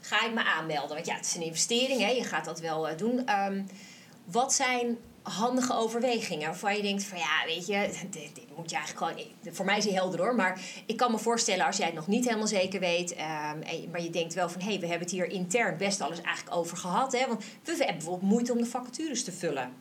ga 0.00 0.24
ik 0.24 0.34
me 0.34 0.44
aanmelden? 0.44 0.94
Want 0.94 1.06
ja, 1.06 1.14
het 1.14 1.26
is 1.26 1.34
een 1.34 1.42
investering, 1.42 2.00
hè? 2.00 2.10
je 2.10 2.24
gaat 2.24 2.44
dat 2.44 2.60
wel 2.60 2.90
uh, 2.90 2.96
doen. 2.96 3.30
Um, 3.30 3.66
wat 4.24 4.54
zijn 4.54 4.98
handige 5.28 5.74
overwegingen 5.74 6.46
waarvan 6.46 6.76
je 6.76 6.82
denkt 6.82 7.04
van 7.04 7.18
ja, 7.18 7.44
weet 7.46 7.66
je, 7.66 7.88
dit, 8.10 8.34
dit, 8.34 8.56
moet 8.56 8.70
je 8.70 8.76
eigenlijk 8.76 9.12
gewoon. 9.12 9.54
Voor 9.54 9.64
mij 9.64 9.76
is 9.76 9.84
hij 9.84 9.94
helder 9.94 10.20
hoor, 10.20 10.34
maar 10.34 10.60
ik 10.86 10.96
kan 10.96 11.10
me 11.10 11.18
voorstellen 11.18 11.66
als 11.66 11.76
jij 11.76 11.86
het 11.86 11.94
nog 11.94 12.06
niet 12.06 12.24
helemaal 12.24 12.46
zeker 12.46 12.80
weet, 12.80 13.12
um, 13.12 13.62
en, 13.62 13.90
maar 13.90 14.02
je 14.02 14.10
denkt 14.10 14.34
wel 14.34 14.48
van 14.48 14.60
hé, 14.60 14.66
hey, 14.66 14.80
we 14.80 14.86
hebben 14.86 15.06
het 15.06 15.16
hier 15.16 15.30
intern 15.30 15.76
best 15.76 16.00
alles 16.00 16.20
eigenlijk 16.20 16.56
over 16.56 16.76
gehad, 16.76 17.12
hè? 17.12 17.26
Want 17.26 17.44
we 17.64 17.70
hebben 17.70 17.86
bijvoorbeeld 17.86 18.30
moeite 18.30 18.52
om 18.52 18.58
de 18.58 18.66
vacatures 18.66 19.24
te 19.24 19.32
vullen. 19.32 19.72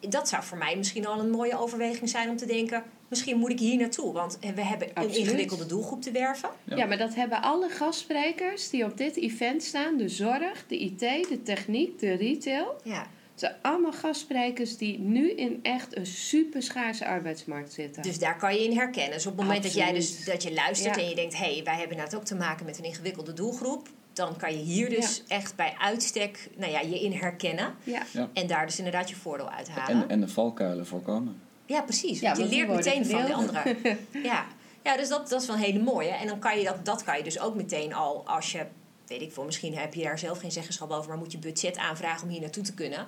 Dat 0.00 0.28
zou 0.28 0.42
voor 0.42 0.58
mij 0.58 0.76
misschien 0.76 1.06
al 1.06 1.20
een 1.20 1.30
mooie 1.30 1.58
overweging 1.58 2.08
zijn 2.08 2.28
om 2.28 2.36
te 2.36 2.46
denken: 2.46 2.84
misschien 3.08 3.38
moet 3.38 3.50
ik 3.50 3.58
hier 3.58 3.76
naartoe. 3.76 4.12
Want 4.12 4.38
we 4.54 4.62
hebben 4.62 4.88
een 4.94 5.14
ingewikkelde 5.14 5.66
doelgroep 5.66 6.02
te 6.02 6.10
werven. 6.10 6.48
Ja. 6.64 6.86
maar 6.86 6.98
dat 6.98 7.14
hebben 7.14 7.42
alle 7.42 7.68
gastsprekers 7.68 8.70
die 8.70 8.84
op 8.84 8.96
dit 8.96 9.16
event 9.16 9.62
staan. 9.62 9.96
De 9.96 10.08
zorg, 10.08 10.64
de 10.66 10.78
IT, 10.78 10.98
de 10.98 11.40
techniek, 11.42 11.98
de 11.98 12.12
retail. 12.12 12.80
Ja. 12.84 13.06
Het 13.36 13.44
zijn 13.44 13.56
allemaal 13.62 13.92
gastsprekers 13.92 14.76
die 14.76 14.98
nu 14.98 15.30
in 15.30 15.58
echt 15.62 15.96
een 15.96 16.06
super 16.06 16.62
schaarse 16.62 17.06
arbeidsmarkt 17.06 17.72
zitten. 17.72 18.02
Dus 18.02 18.18
daar 18.18 18.36
kan 18.36 18.54
je 18.54 18.64
in 18.64 18.76
herkennen. 18.76 19.12
Dus 19.12 19.26
op 19.26 19.36
het 19.36 19.46
moment 19.46 19.62
dat 19.62 19.74
jij 19.74 19.92
dus 19.92 20.24
dat 20.24 20.42
je 20.42 20.54
luistert 20.54 20.96
en 20.96 21.08
je 21.08 21.14
denkt, 21.14 21.38
hé, 21.38 21.54
hey, 21.54 21.64
wij 21.64 21.76
hebben 21.76 21.96
nou 21.96 22.16
ook 22.16 22.24
te 22.24 22.34
maken 22.34 22.66
met 22.66 22.78
een 22.78 22.84
ingewikkelde 22.84 23.32
doelgroep, 23.32 23.88
dan 24.12 24.36
kan 24.36 24.52
je 24.52 24.62
hier 24.62 24.90
dus 24.90 25.22
echt 25.28 25.56
bij 25.56 25.74
uitstek 25.78 26.48
nou 26.56 26.72
ja, 26.72 26.80
je 26.80 27.00
in 27.00 27.12
herkennen. 27.12 27.74
Ja. 27.84 28.02
En 28.32 28.46
daar 28.46 28.66
dus 28.66 28.78
inderdaad 28.78 29.08
je 29.08 29.16
voordeel 29.16 29.50
uit 29.50 29.68
halen. 29.68 30.02
En, 30.02 30.08
en 30.08 30.20
de 30.20 30.28
valkuilen 30.28 30.86
voorkomen. 30.86 31.40
Ja, 31.66 31.82
precies. 31.82 32.20
Want 32.20 32.36
je 32.36 32.46
leert 32.46 32.68
meteen 32.68 33.06
van 33.06 33.24
de 33.24 33.34
anderen. 33.34 33.76
ja. 34.22 34.46
ja, 34.82 34.96
dus 34.96 35.08
dat, 35.08 35.28
dat 35.28 35.40
is 35.40 35.46
wel 35.46 35.56
een 35.56 35.62
hele 35.62 35.82
mooie. 35.82 36.10
En 36.10 36.26
dan 36.26 36.38
kan 36.38 36.58
je 36.58 36.64
dat, 36.64 36.84
dat 36.84 37.04
kan 37.04 37.16
je 37.16 37.24
dus 37.24 37.40
ook 37.40 37.54
meteen 37.54 37.94
al 37.94 38.22
als 38.26 38.52
je, 38.52 38.66
weet 39.06 39.22
ik 39.22 39.32
veel, 39.32 39.44
misschien 39.44 39.76
heb 39.76 39.94
je 39.94 40.02
daar 40.02 40.18
zelf 40.18 40.38
geen 40.38 40.52
zeggenschap 40.52 40.90
over, 40.90 41.08
maar 41.08 41.18
moet 41.18 41.32
je 41.32 41.38
budget 41.38 41.76
aanvragen 41.76 42.22
om 42.22 42.28
hier 42.28 42.40
naartoe 42.40 42.64
te 42.64 42.74
kunnen. 42.74 43.06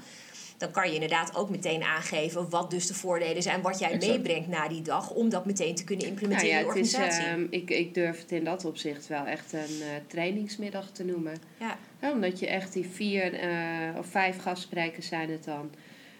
Dan 0.58 0.70
kan 0.70 0.88
je 0.88 0.94
inderdaad 0.94 1.36
ook 1.36 1.50
meteen 1.50 1.82
aangeven 1.82 2.50
wat 2.50 2.70
dus 2.70 2.86
de 2.86 2.94
voordelen 2.94 3.42
zijn, 3.42 3.62
wat 3.62 3.78
jij 3.78 3.96
meebrengt 3.96 4.48
na 4.48 4.68
die 4.68 4.82
dag, 4.82 5.10
om 5.10 5.28
dat 5.28 5.46
meteen 5.46 5.74
te 5.74 5.84
kunnen 5.84 6.06
implementeren 6.06 6.54
nou 6.54 6.66
ja, 6.66 6.72
in 6.74 6.84
de 6.84 6.90
organisatie. 6.90 7.26
Is, 7.26 7.36
uh, 7.36 7.46
ik, 7.50 7.70
ik 7.70 7.94
durf 7.94 8.20
het 8.20 8.32
in 8.32 8.44
dat 8.44 8.64
opzicht 8.64 9.06
wel 9.06 9.24
echt 9.24 9.52
een 9.52 9.76
uh, 9.80 9.86
trainingsmiddag 10.06 10.90
te 10.90 11.04
noemen. 11.04 11.36
Ja. 11.58 11.78
ja. 12.00 12.12
omdat 12.12 12.38
je 12.38 12.46
echt 12.46 12.72
die 12.72 12.88
vier 12.88 13.44
uh, 13.44 13.98
of 13.98 14.06
vijf 14.06 14.38
gastsprekers 14.38 15.06
zijn 15.06 15.30
het 15.30 15.44
dan 15.44 15.70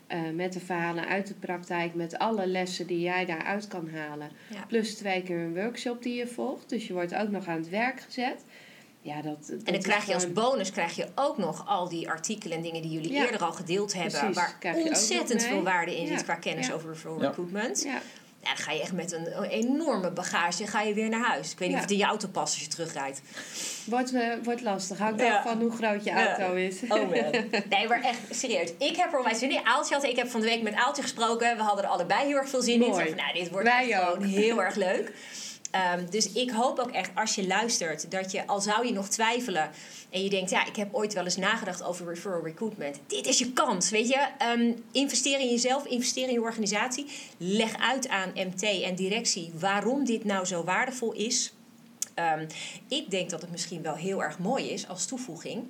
uh, 0.09 0.19
met 0.35 0.53
de 0.53 0.61
verhalen 0.61 1.07
uit 1.07 1.27
de 1.27 1.35
praktijk, 1.35 1.95
met 1.95 2.19
alle 2.19 2.47
lessen 2.47 2.87
die 2.87 3.01
jij 3.01 3.25
daaruit 3.25 3.69
kan 3.69 3.89
halen. 3.89 4.31
Plus 4.69 4.95
twee 4.95 5.23
keer 5.23 5.39
een 5.39 5.55
workshop 5.55 6.03
die 6.03 6.15
je 6.15 6.27
volgt. 6.27 6.69
Dus 6.69 6.87
je 6.87 6.93
wordt 6.93 7.15
ook 7.15 7.29
nog 7.29 7.47
aan 7.47 7.59
het 7.59 7.69
werk 7.69 8.01
gezet. 8.01 8.45
Ja, 9.01 9.23
dat, 9.23 9.47
dat 9.47 9.63
en 9.63 9.73
dan 9.73 9.83
krijg 9.83 10.07
je 10.07 10.15
als 10.15 10.33
bonus 10.33 10.71
krijg 10.71 10.97
je 10.97 11.07
ook 11.15 11.39
nog 11.39 11.67
al 11.67 11.89
die 11.89 12.09
artikelen 12.09 12.57
en 12.57 12.63
dingen 12.63 12.83
die 12.83 12.91
jullie 12.91 13.13
eerder 13.13 13.45
al 13.45 13.53
gedeeld 13.53 13.95
hebben. 13.95 14.35
waar 14.35 14.59
ontzettend 14.75 15.43
veel 15.43 15.63
waarde 15.63 15.97
in 16.01 16.07
zit 16.07 16.23
qua 16.23 16.35
kennis 16.35 16.73
over 16.73 16.91
recruitment. 16.91 17.83
Ja 17.83 18.01
dan 18.49 18.57
ga 18.57 18.73
je 18.73 18.81
echt 18.81 18.93
met 18.93 19.13
een 19.13 19.43
enorme 19.43 20.11
bagage 20.11 20.67
ga 20.67 20.83
je 20.83 20.95
weer 20.95 21.09
naar 21.09 21.25
huis. 21.25 21.53
Ik 21.53 21.59
weet 21.59 21.69
niet 21.69 21.77
of 21.77 21.83
het 21.83 21.91
in 21.91 21.99
je 21.99 22.05
auto 22.05 22.29
past 22.29 22.55
als 22.55 22.63
je 22.63 22.69
terugrijdt. 22.69 23.21
Wordt, 23.85 24.13
uh, 24.13 24.33
wordt 24.43 24.63
lastig. 24.63 24.99
Hangt 24.99 25.21
ja. 25.21 25.43
van 25.43 25.61
hoe 25.61 25.71
groot 25.71 26.05
je 26.05 26.11
auto 26.11 26.55
is. 26.55 26.83
Oh 26.83 26.89
man. 26.89 27.11
Nee, 27.69 27.89
maar 27.89 28.03
echt 28.03 28.19
serieus. 28.31 28.73
Ik 28.79 28.97
heb 28.97 29.13
er 29.13 29.19
onwijs 29.19 29.39
zin 29.39 29.51
in. 29.51 29.67
Aaltje 29.67 29.95
had, 29.95 30.05
ik 30.05 30.17
heb 30.17 30.29
van 30.29 30.41
de 30.41 30.47
week 30.47 30.63
met 30.63 30.75
Aaltje 30.75 31.03
gesproken. 31.03 31.57
We 31.57 31.63
hadden 31.63 31.85
er 31.85 31.91
allebei 31.91 32.27
heel 32.27 32.37
erg 32.37 32.49
veel 32.49 32.63
zin 32.63 32.83
in. 32.83 32.95
Van, 32.95 33.15
nou, 33.17 33.33
dit 33.33 33.51
wordt 33.51 33.69
gewoon 33.69 34.23
heel 34.23 34.63
erg 34.63 34.75
leuk. 34.75 35.13
Um, 35.97 36.11
dus 36.11 36.33
ik 36.33 36.51
hoop 36.51 36.79
ook 36.79 36.91
echt 36.91 37.11
als 37.15 37.35
je 37.35 37.47
luistert 37.47 38.11
dat 38.11 38.33
je, 38.33 38.47
al 38.47 38.61
zou 38.61 38.87
je 38.87 38.93
nog 38.93 39.09
twijfelen 39.09 39.71
en 40.11 40.23
je 40.23 40.31
denkt, 40.31 40.51
ja, 40.51 40.67
ik 40.67 40.77
heb 40.77 40.95
ooit 40.95 41.15
wel 41.15 41.25
eens 41.25 41.37
nagedacht 41.37 41.83
over 41.83 42.07
referral 42.07 42.43
recruitment. 42.43 43.01
Dit 43.07 43.27
is 43.27 43.39
je 43.39 43.53
kans, 43.53 43.91
weet 43.91 44.09
je. 44.09 44.27
Um, 44.57 44.85
investeer 44.93 45.41
in 45.41 45.49
jezelf, 45.49 45.85
investeer 45.87 46.29
in 46.29 46.33
je 46.33 46.41
organisatie. 46.41 47.07
Leg 47.37 47.79
uit 47.79 48.09
aan 48.09 48.31
MT 48.35 48.63
en 48.63 48.95
directie 48.95 49.53
waarom 49.59 50.05
dit 50.05 50.25
nou 50.25 50.45
zo 50.45 50.65
waardevol 50.65 51.13
is. 51.13 51.53
Um, 52.15 52.47
ik 52.89 53.11
denk 53.11 53.31
dat 53.31 53.41
het 53.41 53.51
misschien 53.51 53.83
wel 53.83 53.95
heel 53.95 54.23
erg 54.23 54.39
mooi 54.39 54.71
is 54.71 54.89
als 54.89 55.07
toevoeging 55.07 55.67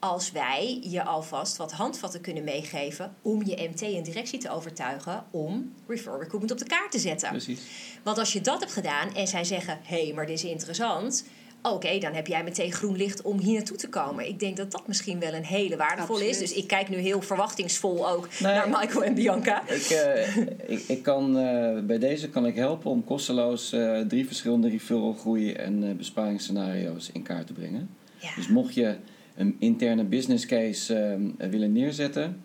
als 0.00 0.32
wij 0.32 0.78
je 0.82 1.04
alvast 1.04 1.56
wat 1.56 1.72
handvatten 1.72 2.20
kunnen 2.20 2.44
meegeven 2.44 3.14
om 3.22 3.44
je 3.44 3.68
MT 3.70 3.82
en 3.82 4.02
directie 4.02 4.38
te 4.38 4.50
overtuigen 4.50 5.24
om 5.30 5.72
referral 5.86 6.18
recruitment 6.18 6.52
op 6.52 6.58
de 6.58 6.74
kaart 6.74 6.90
te 6.90 6.98
zetten. 6.98 7.28
Precies. 7.28 7.60
Want 8.02 8.18
als 8.18 8.32
je 8.32 8.40
dat 8.40 8.60
hebt 8.60 8.72
gedaan 8.72 9.14
en 9.14 9.26
zij 9.26 9.44
zeggen: 9.44 9.78
hé, 9.82 10.04
hey, 10.04 10.14
maar 10.14 10.26
dit 10.26 10.36
is 10.36 10.50
interessant. 10.50 11.24
Oké, 11.62 11.98
dan 11.98 12.12
heb 12.12 12.26
jij 12.26 12.44
meteen 12.44 12.72
groen 12.72 12.96
licht 12.96 13.22
om 13.22 13.38
hier 13.38 13.54
naartoe 13.54 13.76
te 13.76 13.88
komen. 13.88 14.28
Ik 14.28 14.38
denk 14.38 14.56
dat 14.56 14.70
dat 14.70 14.86
misschien 14.86 15.20
wel 15.20 15.32
een 15.32 15.44
hele 15.44 15.76
waardevol 15.76 16.20
is. 16.20 16.38
Dus 16.38 16.52
ik 16.52 16.66
kijk 16.66 16.88
nu 16.88 16.96
heel 16.96 17.22
verwachtingsvol 17.22 18.08
ook 18.08 18.28
naar 18.38 18.68
Michael 18.68 19.04
en 19.04 19.14
Bianca. 19.14 19.68
Ik, 19.68 19.90
uh, 19.90 20.36
ik, 20.76 20.84
ik, 20.86 21.02
kan, 21.02 21.38
uh, 21.38 21.80
bij 21.80 21.98
deze 21.98 22.28
kan 22.28 22.46
ik 22.46 22.54
helpen 22.54 22.90
om 22.90 23.04
kosteloos 23.04 23.72
uh, 23.72 24.00
drie 24.00 24.26
verschillende 24.26 24.68
referral 24.68 25.12
groei 25.12 25.52
en 25.52 25.96
besparingsscenario's 25.96 27.10
in 27.12 27.22
kaart 27.22 27.46
te 27.46 27.52
brengen. 27.52 27.90
Ja. 28.18 28.34
Dus 28.36 28.48
mocht 28.48 28.74
je 28.74 28.96
een 29.34 29.56
interne 29.58 30.04
business 30.04 30.46
case 30.46 30.94
ehm, 30.94 31.50
willen 31.50 31.72
neerzetten, 31.72 32.44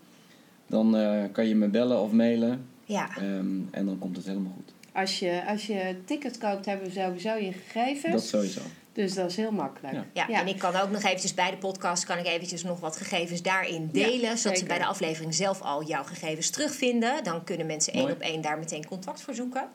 dan 0.68 0.98
eh, 0.98 1.24
kan 1.32 1.48
je 1.48 1.56
me 1.56 1.68
bellen 1.68 2.02
of 2.02 2.12
mailen. 2.12 2.66
Ja. 2.86 3.10
Ehm, 3.18 3.48
en 3.72 3.86
dan 3.86 3.98
komt 4.00 4.16
het 4.16 4.26
helemaal 4.26 4.54
goed. 4.56 4.74
Als 4.92 5.20
je, 5.20 5.44
als 5.48 5.68
je 5.68 5.96
ticket 6.06 6.38
koopt, 6.38 6.66
hebben 6.66 6.86
we 6.88 6.94
sowieso 6.94 7.36
je 7.36 7.52
gegevens. 7.52 8.14
Dat 8.14 8.24
sowieso. 8.24 8.62
Dus 8.94 9.14
dat 9.14 9.30
is 9.30 9.36
heel 9.36 9.52
makkelijk. 9.52 9.94
Ja. 10.14 10.26
Ja, 10.28 10.42
en 10.42 10.48
ik 10.48 10.60
kan 10.60 10.76
ook 10.76 10.90
nog 10.90 11.04
eventjes 11.04 11.34
bij 11.34 11.52
de 11.52 11.58
podcast 11.58 12.06
kan 12.06 12.18
ik 12.18 12.26
eventjes 12.26 12.64
nog 12.64 12.80
wat 12.80 12.98
gegevens 12.98 13.42
daarin 13.42 13.90
delen. 13.92 14.38
zodat 14.38 14.58
ze 14.58 14.66
bij 14.66 14.78
de 14.78 14.86
aflevering 14.86 15.34
zelf 15.34 15.62
al 15.62 15.84
jouw 15.84 16.04
gegevens 16.04 16.50
terugvinden. 16.50 17.24
Dan 17.24 17.44
kunnen 17.44 17.66
mensen 17.66 17.94
één 17.94 18.12
op 18.12 18.20
één 18.20 18.42
daar 18.42 18.60
meteen 18.60 18.86
contact 18.86 19.22
voor 19.22 19.34
zoeken. 19.34 19.68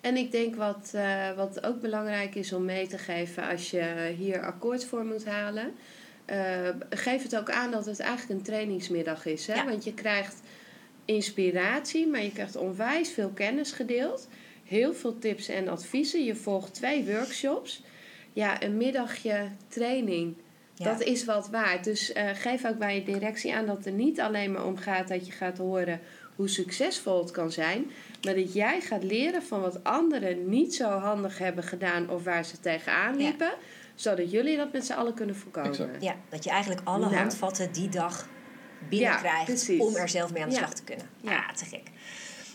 En 0.00 0.16
ik 0.16 0.32
denk 0.32 0.54
wat, 0.54 0.90
eh, 0.92 1.32
wat 1.36 1.64
ook 1.64 1.80
belangrijk 1.80 2.34
is 2.34 2.52
om 2.52 2.64
mee 2.64 2.86
te 2.86 2.98
geven 2.98 3.48
als 3.48 3.70
je 3.70 4.14
hier 4.18 4.42
akkoord 4.42 4.84
voor 4.84 5.04
moet 5.04 5.24
halen. 5.24 5.74
Eh, 6.28 6.68
geef 6.90 7.22
het 7.22 7.36
ook 7.36 7.50
aan 7.50 7.70
dat 7.70 7.86
het 7.86 8.00
eigenlijk 8.00 8.38
een 8.38 8.46
trainingsmiddag 8.46 9.26
is. 9.26 9.46
Hè? 9.46 9.54
Ja. 9.54 9.64
Want 9.64 9.84
je 9.84 9.94
krijgt 9.94 10.40
inspiratie, 11.04 12.06
maar 12.06 12.22
je 12.22 12.32
krijgt 12.32 12.56
onwijs 12.56 13.10
veel 13.10 13.30
kennis 13.34 13.72
gedeeld. 13.72 14.28
Heel 14.64 14.94
veel 14.94 15.18
tips 15.18 15.48
en 15.48 15.68
adviezen. 15.68 16.24
Je 16.24 16.34
volgt 16.34 16.74
twee 16.74 17.04
workshops. 17.04 17.82
Ja, 18.32 18.62
een 18.62 18.76
middagje 18.76 19.48
training. 19.68 20.34
Ja. 20.74 20.84
Dat 20.84 21.02
is 21.02 21.24
wat 21.24 21.48
waard. 21.48 21.84
Dus 21.84 22.12
eh, 22.12 22.30
geef 22.34 22.64
ook 22.64 22.78
bij 22.78 22.94
je 22.94 23.02
directie 23.02 23.54
aan 23.54 23.66
dat 23.66 23.76
het 23.76 23.86
er 23.86 23.92
niet 23.92 24.20
alleen 24.20 24.52
maar 24.52 24.64
om 24.66 24.76
gaat 24.76 25.08
dat 25.08 25.26
je 25.26 25.32
gaat 25.32 25.58
horen 25.58 26.00
hoe 26.36 26.48
succesvol 26.48 27.20
het 27.20 27.30
kan 27.30 27.52
zijn. 27.52 27.90
Maar 28.22 28.34
dat 28.34 28.52
jij 28.52 28.80
gaat 28.80 29.02
leren 29.02 29.42
van 29.42 29.60
wat 29.60 29.84
anderen 29.84 30.48
niet 30.48 30.74
zo 30.74 30.88
handig 30.88 31.38
hebben 31.38 31.64
gedaan 31.64 32.10
of 32.10 32.24
waar 32.24 32.44
ze 32.44 32.60
tegenaan 32.60 33.18
Ja. 33.18 33.34
Zodat 33.98 34.30
jullie 34.30 34.56
dat 34.56 34.72
met 34.72 34.86
z'n 34.86 34.92
allen 34.92 35.14
kunnen 35.14 35.36
voorkomen. 35.36 35.70
Exact. 35.70 36.02
Ja, 36.02 36.14
dat 36.28 36.44
je 36.44 36.50
eigenlijk 36.50 36.80
alle 36.84 37.04
Nou. 37.04 37.14
handvatten 37.16 37.72
die 37.72 37.88
dag 37.88 38.28
binnenkrijgt 38.88 39.70
om 39.78 39.96
er 39.96 40.08
zelf 40.08 40.32
mee 40.32 40.42
aan 40.42 40.48
de 40.48 40.54
Ja. 40.54 40.60
slag 40.60 40.74
te 40.74 40.82
kunnen. 40.84 41.08
Ja, 41.20 41.30
Ja. 41.32 41.52
te 41.54 41.64
gek. 41.64 41.90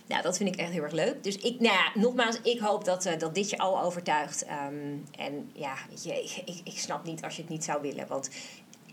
Nou, 0.07 0.21
dat 0.21 0.37
vind 0.37 0.49
ik 0.53 0.55
echt 0.59 0.71
heel 0.71 0.83
erg 0.83 0.91
leuk. 0.93 1.23
Dus 1.23 1.35
ik, 1.37 1.59
nou 1.59 1.73
ja, 1.75 1.91
nogmaals, 2.01 2.41
ik 2.41 2.59
hoop 2.59 2.85
dat, 2.85 3.05
eh, 3.05 3.19
dat 3.19 3.35
dit 3.35 3.49
je 3.49 3.57
al 3.57 3.81
overtuigt. 3.81 4.45
Ehm, 4.45 4.73
en 5.17 5.49
ja, 5.53 5.73
weet 5.89 6.03
je, 6.03 6.23
ik, 6.23 6.41
ik, 6.45 6.61
ik 6.63 6.77
snap 6.79 7.03
niet 7.05 7.23
als 7.23 7.35
je 7.35 7.41
het 7.41 7.51
niet 7.51 7.63
zou 7.63 7.81
willen. 7.81 8.07
Want 8.07 8.29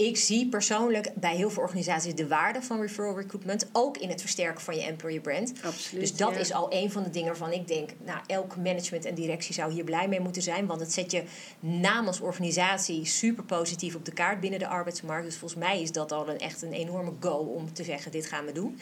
ik 0.06 0.16
zie 0.16 0.48
persoonlijk 0.48 1.12
bij 1.14 1.36
heel 1.36 1.50
veel 1.50 1.62
organisaties 1.62 2.14
de 2.14 2.28
waarde 2.28 2.62
van 2.62 2.80
referral 2.80 3.16
recruitment. 3.16 3.68
Ook 3.72 3.96
in 3.96 4.08
het 4.08 4.20
versterken 4.20 4.60
van 4.60 4.76
je 4.76 4.82
employer 4.82 5.20
brand. 5.20 5.52
Absoluut. 5.62 6.00
Dus 6.00 6.16
dat 6.16 6.34
ja. 6.34 6.38
is 6.38 6.52
al 6.52 6.72
een 6.72 6.90
van 6.90 7.02
de 7.02 7.10
dingen 7.10 7.28
waarvan 7.28 7.52
ik 7.52 7.68
denk, 7.68 7.90
nou, 8.04 8.18
elk 8.26 8.56
management 8.56 9.04
en 9.04 9.14
directie 9.14 9.54
zou 9.54 9.72
hier 9.72 9.84
blij 9.84 10.08
mee 10.08 10.20
moeten 10.20 10.42
zijn. 10.42 10.66
Want 10.66 10.80
het 10.80 10.92
zet 10.92 11.10
je 11.10 11.22
namens 11.60 12.20
organisatie 12.20 13.04
super 13.04 13.44
positief 13.44 13.94
op 13.94 14.04
de 14.04 14.12
kaart 14.12 14.40
binnen 14.40 14.58
de 14.58 14.66
arbeidsmarkt. 14.66 15.24
Dus 15.24 15.36
volgens 15.36 15.60
mij 15.60 15.82
is 15.82 15.92
dat 15.92 16.12
al 16.12 16.28
een, 16.28 16.38
echt 16.38 16.62
een 16.62 16.72
enorme 16.72 17.12
goal 17.20 17.44
om 17.44 17.72
te 17.72 17.84
zeggen, 17.84 18.10
dit 18.10 18.26
gaan 18.26 18.44
we 18.44 18.52
doen. 18.52 18.78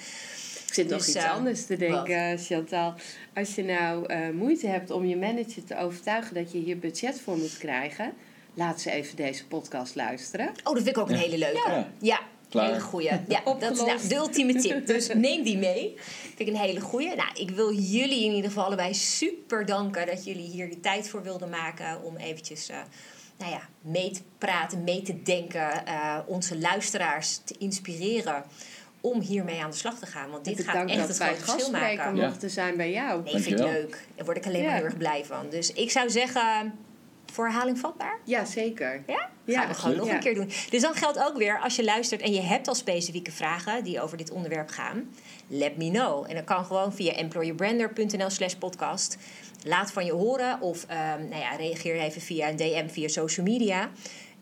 Ik 0.67 0.75
zit 0.75 0.89
nog 0.89 0.99
Dus, 0.99 1.09
iets 1.09 1.25
eh, 1.25 1.33
anders 1.33 1.67
te 1.67 1.77
denken, 1.77 2.39
Chantal. 2.39 2.95
Als 3.35 3.55
je 3.55 3.65
nou 3.65 4.07
eh, 4.07 4.31
moeite 4.31 4.67
hebt 4.67 4.91
om 4.91 5.05
je 5.05 5.17
manager 5.17 5.65
te 5.65 5.79
overtuigen 5.79 6.35
dat 6.35 6.53
je 6.53 6.59
hier 6.59 6.79
budget 6.79 7.21
voor 7.21 7.37
moet 7.37 7.59
krijgen, 7.59 8.13
laat 8.59 8.81
ze 8.81 8.91
even 8.91 9.17
deze 9.17 9.47
podcast 9.47 9.95
luisteren. 9.95 10.49
Oh, 10.49 10.55
dat 10.65 10.75
vind 10.75 10.89
ik 10.89 10.99
ook 10.99 11.09
een 11.09 11.17
hele 11.17 11.39
leuke. 11.39 11.69
Ja, 11.69 11.89
Ja. 12.01 12.21
Klaar. 12.49 12.67
hele 12.67 12.81
goeie. 12.81 13.11
Ja, 13.29 13.41
dat 13.59 13.71
is 13.73 13.79
nou, 13.81 14.09
de 14.09 14.15
ultieme 14.15 14.55
tip. 14.55 14.87
Dus 14.93 15.09
neem 15.15 15.43
die 15.43 15.59
mee. 15.59 15.95
Vind 16.37 16.41
ik 16.41 16.49
een 16.49 16.57
hele 16.57 16.81
goeie. 16.81 17.15
Nou, 17.17 17.29
ik 17.35 17.51
wil 17.51 17.73
jullie 17.75 18.25
in 18.25 18.33
ieder 18.33 18.51
geval 18.51 18.65
allebei 18.65 18.95
super 18.95 19.67
danken 19.67 20.07
dat 20.07 20.25
jullie 20.25 20.51
hier 20.51 20.71
de 20.71 20.81
tijd 20.81 21.09
voor 21.09 21.23
wilden 21.23 21.49
maken 21.49 22.03
om 22.03 22.17
eventjes... 22.17 22.69
eh, 22.69 22.77
nou 23.39 23.51
ja, 23.51 23.61
mee 23.81 24.11
te 24.11 24.21
praten, 24.39 24.85
mee 24.85 25.03
te 25.03 25.23
denken, 25.23 25.87
eh, 25.87 26.19
onze 26.27 26.59
luisteraars 26.59 27.37
te 27.45 27.55
inspireren 27.59 28.45
om 29.01 29.21
hiermee 29.21 29.63
aan 29.63 29.71
de 29.71 29.77
slag 29.77 29.99
te 29.99 30.07
gaan. 30.07 30.31
Want 30.31 30.45
dit 30.45 30.65
gaat 30.65 30.89
echt 30.91 31.09
het 31.09 31.17
grote 31.17 31.35
verschil 31.45 31.71
maken. 31.71 32.17
Ja. 32.17 32.27
mochten 32.29 32.51
zijn 32.51 32.77
bij 32.77 32.91
jou. 32.91 33.23
Nee, 33.23 33.39
vind 33.39 33.61
ik 33.61 33.67
leuk. 33.67 34.07
Daar 34.17 34.25
word 34.25 34.37
ik 34.37 34.47
alleen 34.47 34.65
maar 34.65 34.75
heel 34.75 34.85
erg 34.85 34.97
blij 34.97 35.25
van. 35.25 35.47
Dus 35.51 35.73
ik 35.73 35.91
zou 35.91 36.11
zeggen, 36.11 36.73
voor 37.33 37.45
herhaling 37.45 37.79
vatbaar. 37.79 38.19
Ja, 38.25 38.45
zeker. 38.45 39.03
Ja? 39.07 39.29
Gaan 39.47 39.69
we 39.69 39.75
gewoon 39.75 39.97
nog 39.97 40.09
een 40.09 40.21
keer 40.21 40.35
doen. 40.35 40.51
Dus 40.71 40.83
dan 40.83 40.95
geldt 40.95 41.19
ook 41.19 41.37
weer, 41.37 41.61
als 41.61 41.77
je 41.77 41.85
luistert 41.85 42.21
en 42.21 42.33
je 42.33 42.41
hebt 42.41 42.69
al 42.69 42.75
specifieke 42.75 43.33
vragen 43.33 43.85
die 43.85 44.01
over 44.01 44.17
dit 44.17 44.31
onderwerp 44.31 44.69
gaan, 44.69 45.11
let 45.47 45.77
me 45.77 45.91
know. 45.91 46.25
En 46.29 46.35
dat 46.35 46.45
kan 46.45 46.65
gewoon 46.65 46.93
via 46.93 47.13
employerbrander.nl 47.13 48.31
slash 48.31 48.55
podcast. 48.55 49.17
Laat 49.65 49.93
van 49.93 50.05
je 50.05 50.13
horen 50.13 50.61
of 50.61 50.85
ehm, 50.85 51.29
nou 51.29 51.41
ja, 51.41 51.57
reageer 51.57 52.01
even 52.01 52.21
via 52.21 52.49
een 52.49 52.57
DM 52.57 52.89
via 52.89 53.09
social 53.09 53.47
media. 53.47 53.91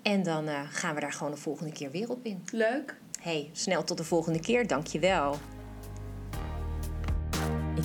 En 0.03 0.23
dan 0.23 0.49
eh, 0.49 0.61
gaan 0.71 0.95
we 0.95 1.01
daar 1.01 1.13
gewoon 1.13 1.33
de 1.33 1.39
volgende 1.39 1.73
keer 1.73 1.91
weer 1.91 2.11
op 2.11 2.25
in. 2.25 2.45
Leuk. 2.53 2.97
Hey, 3.21 3.51
snel 3.53 3.85
tot 3.85 3.97
de 3.97 4.05
volgende 4.05 4.41
keer. 4.41 4.67
Dankjewel. 4.67 5.39